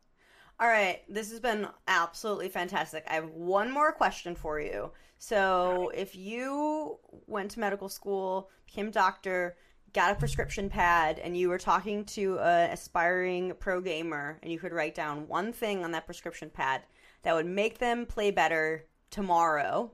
All 0.59 0.67
right, 0.67 1.01
this 1.07 1.29
has 1.29 1.39
been 1.39 1.67
absolutely 1.87 2.49
fantastic. 2.49 3.03
I 3.07 3.13
have 3.13 3.29
one 3.29 3.71
more 3.71 3.91
question 3.91 4.35
for 4.35 4.59
you. 4.59 4.91
So, 5.19 5.91
if 5.95 6.15
you 6.15 6.97
went 7.27 7.51
to 7.51 7.59
medical 7.59 7.89
school, 7.89 8.49
became 8.65 8.87
a 8.87 8.91
doctor, 8.91 9.55
got 9.93 10.11
a 10.11 10.15
prescription 10.15 10.69
pad, 10.69 11.19
and 11.19 11.37
you 11.37 11.49
were 11.49 11.57
talking 11.57 12.05
to 12.05 12.39
an 12.39 12.71
aspiring 12.71 13.53
pro 13.59 13.81
gamer, 13.81 14.39
and 14.41 14.51
you 14.51 14.59
could 14.59 14.73
write 14.73 14.95
down 14.95 15.27
one 15.27 15.53
thing 15.53 15.83
on 15.83 15.91
that 15.91 16.05
prescription 16.05 16.49
pad 16.49 16.81
that 17.21 17.33
would 17.35 17.45
make 17.45 17.77
them 17.77 18.05
play 18.05 18.31
better 18.31 18.85
tomorrow, 19.11 19.91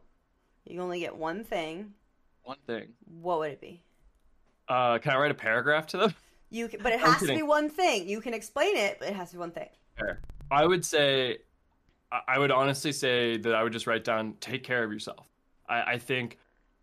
you 0.65 0.80
only 0.82 0.99
get 0.99 1.15
one 1.15 1.43
thing. 1.43 1.93
One 2.43 2.58
thing. 2.65 2.89
What 3.21 3.39
would 3.39 3.52
it 3.52 3.62
be? 3.62 3.82
Uh, 4.67 4.97
can 4.97 5.13
I 5.13 5.17
write 5.17 5.32
a 5.32 5.36
paragraph 5.36 5.88
to 5.88 5.97
them? 5.97 6.15
You, 6.49 6.67
can, 6.67 6.82
but 6.82 6.93
it 6.93 6.99
has 7.02 7.19
to 7.19 7.28
be 7.28 7.43
one 7.43 7.69
thing. 7.69 8.08
You 8.08 8.21
can 8.21 8.34
explain 8.34 8.76
it, 8.78 8.97
but 8.99 9.10
it 9.10 9.15
has 9.15 9.30
to 9.32 9.36
be 9.36 9.39
one 9.39 9.52
thing. 9.52 9.69
I 10.51 10.65
would 10.65 10.86
say, 10.86 11.39
I 12.27 12.38
would 12.38 12.51
honestly 12.51 12.91
say 12.91 13.38
that 13.38 13.56
I 13.56 13.63
would 13.63 13.73
just 13.73 13.88
write 13.88 14.03
down 14.03 14.36
take 14.39 14.63
care 14.63 14.84
of 14.84 14.91
yourself. 14.91 15.27
I, 15.67 15.93
I 15.93 15.97
think 15.97 16.38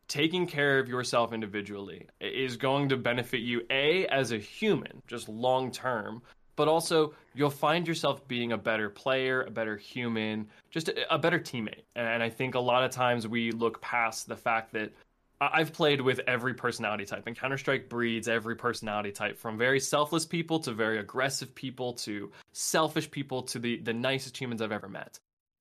taking 0.09 0.47
care 0.47 0.81
of 0.81 0.89
yourself 0.89 1.33
individually 1.33 2.09
is 2.21 2.57
going 2.57 2.89
to 2.89 2.97
benefit 2.97 3.39
you, 3.39 3.63
A, 3.71 4.07
as 4.09 4.33
a 4.33 4.39
human, 4.39 5.03
just 5.07 5.29
long 5.29 5.71
term, 5.71 6.21
but 6.57 6.67
also 6.67 7.15
you'll 7.35 7.49
find 7.49 7.87
yourself 7.87 8.27
being 8.27 8.53
a 8.53 8.59
better 8.59 8.91
player, 8.91 9.43
a 9.43 9.51
better 9.51 9.77
human, 9.77 10.49
just 10.71 10.89
a, 10.89 11.15
a 11.15 11.19
better 11.19 11.39
teammate. 11.39 11.85
And 11.95 12.23
I 12.23 12.29
think 12.29 12.57
a 12.57 12.61
lot 12.61 12.83
of 12.83 12.91
times 12.91 13.29
we 13.29 13.53
look 13.53 13.81
past 13.81 14.27
the 14.27 14.37
fact 14.37 14.73
that 14.73 14.93
I've 15.41 15.73
played 15.73 16.03
with 16.03 16.21
every 16.27 16.53
personality 16.53 17.07
type, 17.07 17.27
and 17.27 17.35
Counter 17.35 17.57
Strike 17.57 17.89
breeds 17.89 18.29
every 18.29 18.57
personality 18.57 19.11
type 19.11 19.39
from 19.39 19.57
very 19.57 19.81
selfless 19.81 20.27
people 20.27 20.61
to 20.61 20.73
very 20.73 20.99
aggressive 20.99 21.55
people 21.55 21.95
to 21.95 22.31
selfish 22.53 23.11
people 23.11 23.43
to 23.45 23.59
the, 23.59 23.79
the 23.79 23.95
nicest 23.95 24.37
humans 24.37 24.61
I've 24.61 24.71
ever 24.71 24.89
met. 24.89 25.19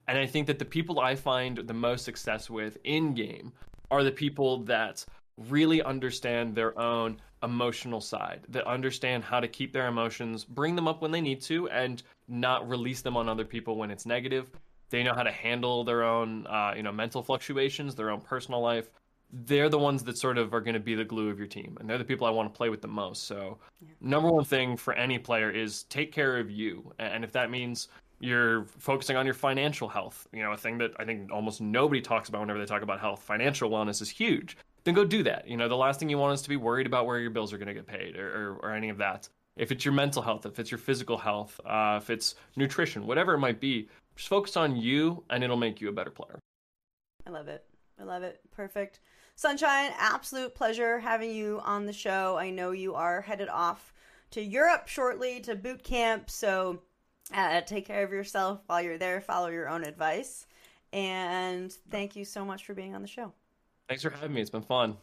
And 0.10 0.18
I 0.18 0.26
think 0.26 0.48
that 0.48 0.60
the 0.60 0.66
people 0.66 1.00
I 1.00 1.16
find 1.16 1.60
the 1.60 1.74
most 1.74 2.04
success 2.04 2.50
with 2.50 2.78
in 2.84 3.14
game 3.14 3.54
are 3.90 4.04
the 4.04 4.12
people 4.12 4.64
that 4.64 5.06
really 5.38 5.82
understand 5.82 6.56
their 6.56 6.78
own 6.78 7.18
emotional 7.42 8.02
side, 8.02 8.42
that 8.50 8.68
understand 8.68 9.24
how 9.24 9.40
to 9.40 9.48
keep 9.48 9.72
their 9.72 9.88
emotions, 9.88 10.44
bring 10.44 10.76
them 10.76 10.90
up 10.90 11.02
when 11.02 11.12
they 11.12 11.22
need 11.22 11.42
to, 11.44 11.70
and 11.70 12.04
not 12.28 12.68
release 12.68 13.02
them 13.02 13.16
on 13.16 13.30
other 13.30 13.46
people 13.46 13.78
when 13.78 13.92
it's 13.92 14.06
negative. 14.06 14.50
They 14.90 15.04
know 15.04 15.14
how 15.14 15.24
to 15.24 15.32
handle 15.32 15.86
their 15.86 16.04
own, 16.04 16.46
uh, 16.48 16.74
you 16.76 16.84
know, 16.84 16.92
mental 16.92 17.24
fluctuations, 17.24 17.96
their 17.96 18.10
own 18.10 18.20
personal 18.20 18.60
life 18.60 18.90
they're 19.32 19.70
the 19.70 19.78
ones 19.78 20.04
that 20.04 20.18
sort 20.18 20.38
of 20.38 20.54
are 20.54 20.62
going 20.62 20.74
to 20.74 20.80
be 20.80 20.96
the 20.96 21.06
glue 21.06 21.30
of 21.30 21.38
your 21.38 21.48
team 21.48 21.78
and 21.80 21.90
they're 21.90 21.98
the 21.98 22.04
people 22.04 22.26
i 22.26 22.30
want 22.30 22.52
to 22.52 22.58
play 22.58 22.70
with 22.70 22.82
the 22.82 22.88
most 22.88 23.28
so 23.28 23.58
yeah. 23.82 23.88
number 24.02 24.30
one 24.30 24.44
thing 24.44 24.76
for 24.76 24.94
any 24.94 25.20
player 25.20 25.52
is 25.52 25.84
take 25.84 26.12
care 26.12 26.38
of 26.38 26.50
you 26.50 26.92
and 27.00 27.24
if 27.24 27.32
that 27.32 27.52
means 27.52 27.90
you're 28.22 28.66
focusing 28.66 29.16
on 29.16 29.26
your 29.26 29.36
financial 29.36 29.88
health 29.88 30.28
you 30.34 30.42
know 30.42 30.52
a 30.52 30.58
thing 30.58 30.78
that 30.78 30.92
i 30.98 31.06
think 31.06 31.32
almost 31.32 31.62
nobody 31.62 32.02
talks 32.02 32.28
about 32.28 32.42
whenever 32.42 32.60
they 32.60 32.66
talk 32.66 32.82
about 32.82 33.00
health 33.00 33.22
financial 33.22 33.70
wellness 33.70 34.02
is 34.02 34.10
huge 34.10 34.58
then 34.84 34.94
go 34.94 35.06
do 35.06 35.24
that. 35.24 35.48
You 35.48 35.58
know, 35.58 35.68
the 35.68 35.78
last 35.78 36.00
thing 36.00 36.10
you 36.10 36.18
want 36.18 36.34
is 36.34 36.42
to 36.42 36.50
be 36.50 36.58
worried 36.58 36.88
about 36.88 37.06
where 37.06 37.20
your 37.20 37.30
bills 37.30 37.54
are 37.54 37.58
going 37.58 37.68
to 37.68 37.74
get 37.74 37.88
paid 37.88 38.16
or, 38.16 38.28
or, 38.28 38.54
or, 38.64 38.74
any 38.74 38.90
of 38.90 38.98
that. 38.98 39.28
If 39.58 39.72
it's 39.72 39.84
your 39.84 39.94
mental 39.94 40.22
health, 40.22 40.46
if 40.46 40.58
it's 40.58 40.72
your 40.72 40.78
physical 40.78 41.18
health, 41.18 41.60
uh, 41.66 42.00
if 42.02 42.10
it's 42.10 42.36
nutrition, 42.56 43.06
whatever 43.06 43.34
it 43.34 43.40
might 43.40 43.60
be, 43.60 43.90
just 44.16 44.30
focus 44.30 44.56
on 44.56 44.76
you 44.76 45.24
and 45.30 45.44
it'll 45.44 45.58
make 45.58 45.82
you 45.82 45.90
a 45.90 45.92
better 45.92 46.12
player. 46.12 46.40
I 47.28 47.30
love 47.30 47.48
it. 47.48 47.66
I 48.00 48.04
love 48.04 48.24
it. 48.24 48.40
Perfect. 48.52 49.00
Sunshine, 49.40 49.94
absolute 49.98 50.54
pleasure 50.54 51.00
having 51.00 51.32
you 51.32 51.62
on 51.64 51.86
the 51.86 51.94
show. 51.94 52.38
I 52.38 52.50
know 52.50 52.72
you 52.72 52.96
are 52.96 53.22
headed 53.22 53.48
off 53.48 53.94
to 54.32 54.42
Europe 54.42 54.90
shortly 54.90 55.40
to 55.40 55.56
boot 55.56 55.82
camp, 55.82 56.30
so 56.30 56.82
uh, 57.34 57.62
take 57.62 57.86
care 57.86 58.04
of 58.04 58.12
yourself 58.12 58.60
while 58.68 58.82
you're 58.82 58.98
there. 58.98 59.22
Follow 59.22 59.48
your 59.48 59.70
own 59.70 59.86
advice. 59.86 60.46
And 60.92 61.72
thank 61.90 62.18
you 62.18 62.26
so 62.26 62.44
much 62.44 62.66
for 62.66 62.74
being 62.74 62.94
on 62.94 63.02
the 63.02 63.08
show. 63.08 63.32
Thanks 63.88 64.04
for 64.04 64.10
having 64.10 64.34
me. 64.34 64.42
It's 64.42 64.50
been 64.50 64.62
fun. 64.62 64.98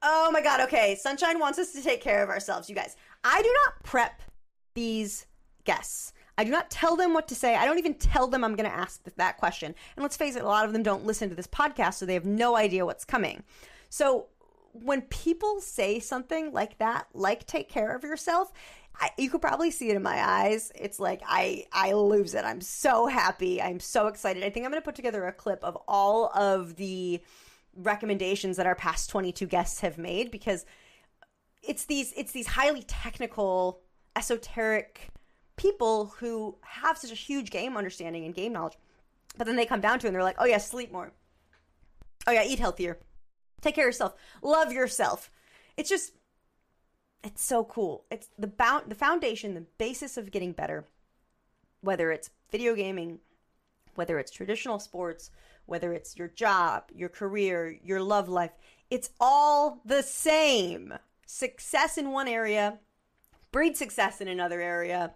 Oh 0.00 0.30
my 0.32 0.40
God. 0.40 0.62
Okay. 0.62 0.94
Sunshine 0.94 1.38
wants 1.38 1.58
us 1.58 1.74
to 1.74 1.82
take 1.82 2.00
care 2.00 2.22
of 2.22 2.30
ourselves, 2.30 2.70
you 2.70 2.74
guys. 2.74 2.96
I 3.24 3.42
do 3.42 3.54
not 3.66 3.82
prep 3.82 4.22
these 4.72 5.26
guests. 5.64 6.14
I 6.38 6.44
do 6.44 6.50
not 6.50 6.70
tell 6.70 6.96
them 6.96 7.14
what 7.14 7.28
to 7.28 7.34
say. 7.34 7.56
I 7.56 7.64
don't 7.64 7.78
even 7.78 7.94
tell 7.94 8.28
them 8.28 8.44
I'm 8.44 8.56
going 8.56 8.68
to 8.68 8.76
ask 8.76 9.02
that 9.16 9.38
question. 9.38 9.74
And 9.96 10.02
let's 10.02 10.16
face 10.16 10.36
it, 10.36 10.42
a 10.42 10.46
lot 10.46 10.66
of 10.66 10.72
them 10.72 10.82
don't 10.82 11.06
listen 11.06 11.28
to 11.30 11.34
this 11.34 11.46
podcast, 11.46 11.94
so 11.94 12.06
they 12.06 12.14
have 12.14 12.26
no 12.26 12.56
idea 12.56 12.84
what's 12.84 13.04
coming. 13.04 13.42
So 13.88 14.26
when 14.72 15.02
people 15.02 15.60
say 15.60 15.98
something 15.98 16.52
like 16.52 16.78
that, 16.78 17.06
like 17.14 17.46
take 17.46 17.68
care 17.68 17.94
of 17.94 18.02
yourself, 18.02 18.52
I, 18.98 19.10
you 19.18 19.30
could 19.30 19.40
probably 19.40 19.70
see 19.70 19.90
it 19.90 19.96
in 19.96 20.02
my 20.02 20.22
eyes. 20.22 20.72
It's 20.74 20.98
like 20.98 21.22
I 21.26 21.66
I 21.72 21.92
lose 21.92 22.34
it. 22.34 22.44
I'm 22.44 22.60
so 22.60 23.06
happy. 23.06 23.60
I'm 23.60 23.80
so 23.80 24.06
excited. 24.06 24.42
I 24.42 24.50
think 24.50 24.64
I'm 24.64 24.72
going 24.72 24.80
to 24.80 24.84
put 24.84 24.94
together 24.94 25.26
a 25.26 25.32
clip 25.32 25.62
of 25.62 25.76
all 25.86 26.30
of 26.34 26.76
the 26.76 27.20
recommendations 27.74 28.56
that 28.56 28.66
our 28.66 28.74
past 28.74 29.10
22 29.10 29.46
guests 29.46 29.80
have 29.80 29.98
made 29.98 30.30
because 30.30 30.64
it's 31.62 31.84
these 31.84 32.12
it's 32.16 32.32
these 32.32 32.46
highly 32.46 32.82
technical 32.82 33.80
esoteric 34.14 35.10
people 35.56 36.14
who 36.18 36.56
have 36.62 36.98
such 36.98 37.10
a 37.10 37.14
huge 37.14 37.50
game 37.50 37.76
understanding 37.76 38.24
and 38.24 38.34
game 38.34 38.52
knowledge 38.52 38.76
but 39.36 39.46
then 39.46 39.56
they 39.56 39.66
come 39.66 39.80
down 39.80 39.98
to 39.98 40.06
it 40.06 40.08
and 40.08 40.14
they're 40.14 40.22
like 40.22 40.36
oh 40.38 40.46
yeah 40.46 40.58
sleep 40.58 40.92
more. 40.92 41.12
Oh 42.26 42.32
yeah 42.32 42.44
eat 42.44 42.58
healthier. 42.58 42.98
Take 43.60 43.74
care 43.74 43.84
of 43.84 43.88
yourself. 43.88 44.14
Love 44.42 44.72
yourself. 44.72 45.30
It's 45.76 45.90
just 45.90 46.12
it's 47.22 47.42
so 47.42 47.64
cool. 47.64 48.04
It's 48.10 48.28
the 48.38 48.46
bound 48.46 48.84
the 48.88 48.94
foundation 48.94 49.54
the 49.54 49.66
basis 49.78 50.16
of 50.16 50.30
getting 50.30 50.52
better 50.52 50.86
whether 51.80 52.10
it's 52.10 52.30
video 52.50 52.74
gaming 52.74 53.20
whether 53.94 54.18
it's 54.18 54.32
traditional 54.32 54.78
sports 54.78 55.30
whether 55.66 55.92
it's 55.92 56.16
your 56.16 56.28
job 56.28 56.84
your 56.94 57.08
career 57.08 57.78
your 57.84 58.00
love 58.00 58.28
life 58.28 58.52
it's 58.90 59.10
all 59.20 59.80
the 59.84 60.02
same. 60.02 60.94
Success 61.26 61.98
in 61.98 62.10
one 62.12 62.28
area 62.28 62.78
breed 63.52 63.76
success 63.76 64.20
in 64.20 64.28
another 64.28 64.60
area 64.60 65.12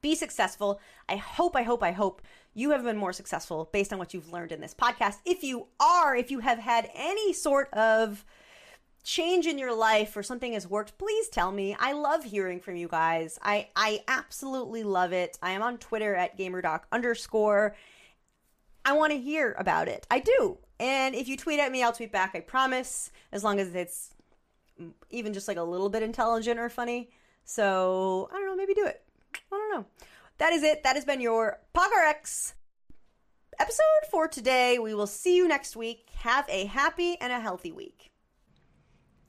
be 0.00 0.14
successful 0.14 0.80
i 1.08 1.16
hope 1.16 1.56
i 1.56 1.62
hope 1.62 1.82
i 1.82 1.92
hope 1.92 2.22
you 2.58 2.70
have 2.70 2.82
been 2.82 2.96
more 2.96 3.12
successful 3.12 3.68
based 3.72 3.92
on 3.92 4.00
what 4.00 4.12
you've 4.12 4.32
learned 4.32 4.50
in 4.50 4.60
this 4.60 4.74
podcast. 4.74 5.18
If 5.24 5.44
you 5.44 5.68
are, 5.78 6.16
if 6.16 6.32
you 6.32 6.40
have 6.40 6.58
had 6.58 6.90
any 6.92 7.32
sort 7.32 7.72
of 7.72 8.24
change 9.04 9.46
in 9.46 9.58
your 9.58 9.72
life 9.72 10.16
or 10.16 10.24
something 10.24 10.54
has 10.54 10.66
worked, 10.66 10.98
please 10.98 11.28
tell 11.28 11.52
me. 11.52 11.76
I 11.78 11.92
love 11.92 12.24
hearing 12.24 12.58
from 12.58 12.74
you 12.74 12.88
guys. 12.88 13.38
I, 13.42 13.68
I 13.76 14.00
absolutely 14.08 14.82
love 14.82 15.12
it. 15.12 15.38
I 15.40 15.52
am 15.52 15.62
on 15.62 15.78
Twitter 15.78 16.16
at 16.16 16.36
gamerdoc 16.36 16.80
underscore. 16.90 17.76
I 18.84 18.92
want 18.94 19.12
to 19.12 19.20
hear 19.20 19.54
about 19.56 19.86
it. 19.86 20.04
I 20.10 20.18
do. 20.18 20.58
And 20.80 21.14
if 21.14 21.28
you 21.28 21.36
tweet 21.36 21.60
at 21.60 21.70
me, 21.70 21.84
I'll 21.84 21.92
tweet 21.92 22.10
back, 22.10 22.32
I 22.34 22.40
promise, 22.40 23.12
as 23.30 23.44
long 23.44 23.60
as 23.60 23.72
it's 23.72 24.10
even 25.10 25.32
just 25.32 25.46
like 25.46 25.58
a 25.58 25.62
little 25.62 25.90
bit 25.90 26.02
intelligent 26.02 26.58
or 26.58 26.68
funny. 26.68 27.10
So, 27.44 28.28
I 28.32 28.34
don't 28.34 28.46
know, 28.46 28.56
maybe 28.56 28.74
do 28.74 28.84
it. 28.84 29.00
I 29.52 29.56
don't 29.56 29.72
know 29.72 29.86
that 30.38 30.52
is 30.52 30.62
it. 30.62 30.82
That 30.84 30.96
has 30.96 31.04
been 31.04 31.20
your 31.20 31.58
PogRx 31.74 32.54
episode 33.58 33.82
for 34.10 34.28
today. 34.28 34.78
We 34.78 34.94
will 34.94 35.06
see 35.06 35.36
you 35.36 35.46
next 35.46 35.76
week. 35.76 36.08
Have 36.18 36.46
a 36.48 36.66
happy 36.66 37.16
and 37.20 37.32
a 37.32 37.40
healthy 37.40 37.72
week. 37.72 38.07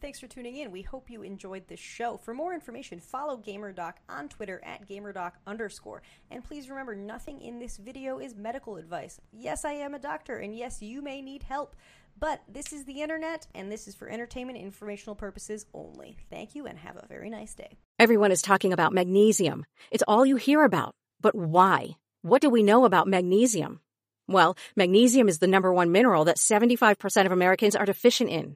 Thanks 0.02 0.20
for 0.22 0.28
tuning 0.28 0.56
in. 0.56 0.72
We 0.72 0.82
hope 0.82 1.10
you 1.10 1.24
enjoyed 1.24 1.68
this 1.68 1.80
show. 1.80 2.16
For 2.18 2.34
more 2.34 2.54
information, 2.54 3.02
follow 3.02 3.38
GamerDoc 3.38 3.96
on 4.08 4.30
Twitter 4.30 4.62
at 4.64 4.88
GamerDoc 4.88 5.34
underscore. 5.46 6.02
And 6.32 6.42
please 6.42 6.70
remember, 6.70 6.96
nothing 6.96 7.42
in 7.42 7.60
this 7.60 7.76
video 7.76 8.20
is 8.20 8.34
medical 8.34 8.78
advice. 8.78 9.20
Yes, 9.34 9.66
I 9.66 9.74
am 9.74 9.94
a 9.94 10.00
doctor, 10.00 10.38
and 10.38 10.56
yes, 10.56 10.82
you 10.82 11.02
may 11.02 11.22
need 11.22 11.44
help. 11.44 11.76
But 12.18 12.42
this 12.48 12.72
is 12.72 12.86
the 12.86 13.02
internet, 13.02 13.48
and 13.54 13.70
this 13.70 13.90
is 13.90 13.96
for 13.96 14.10
entertainment 14.10 14.58
informational 14.58 15.16
purposes 15.16 15.66
only. 15.74 16.16
Thank 16.30 16.56
you, 16.56 16.66
and 16.66 16.80
have 16.80 16.96
a 16.96 17.08
very 17.08 17.30
nice 17.30 17.54
day. 17.54 17.78
Everyone 17.98 18.32
is 18.32 18.42
talking 18.42 18.72
about 18.72 18.94
magnesium. 18.94 19.66
It's 19.92 20.04
all 20.08 20.26
you 20.26 20.38
hear 20.38 20.64
about. 20.64 20.96
But 21.20 21.36
why? 21.36 21.98
What 22.22 22.42
do 22.42 22.50
we 22.50 22.64
know 22.64 22.86
about 22.86 23.08
magnesium? 23.08 23.82
Well, 24.30 24.56
magnesium 24.78 25.28
is 25.28 25.40
the 25.40 25.48
number 25.48 25.74
one 25.74 25.92
mineral 25.92 26.24
that 26.26 26.38
75% 26.38 27.26
of 27.26 27.34
Americans 27.34 27.76
are 27.76 27.86
deficient 27.86 28.30
in. 28.30 28.56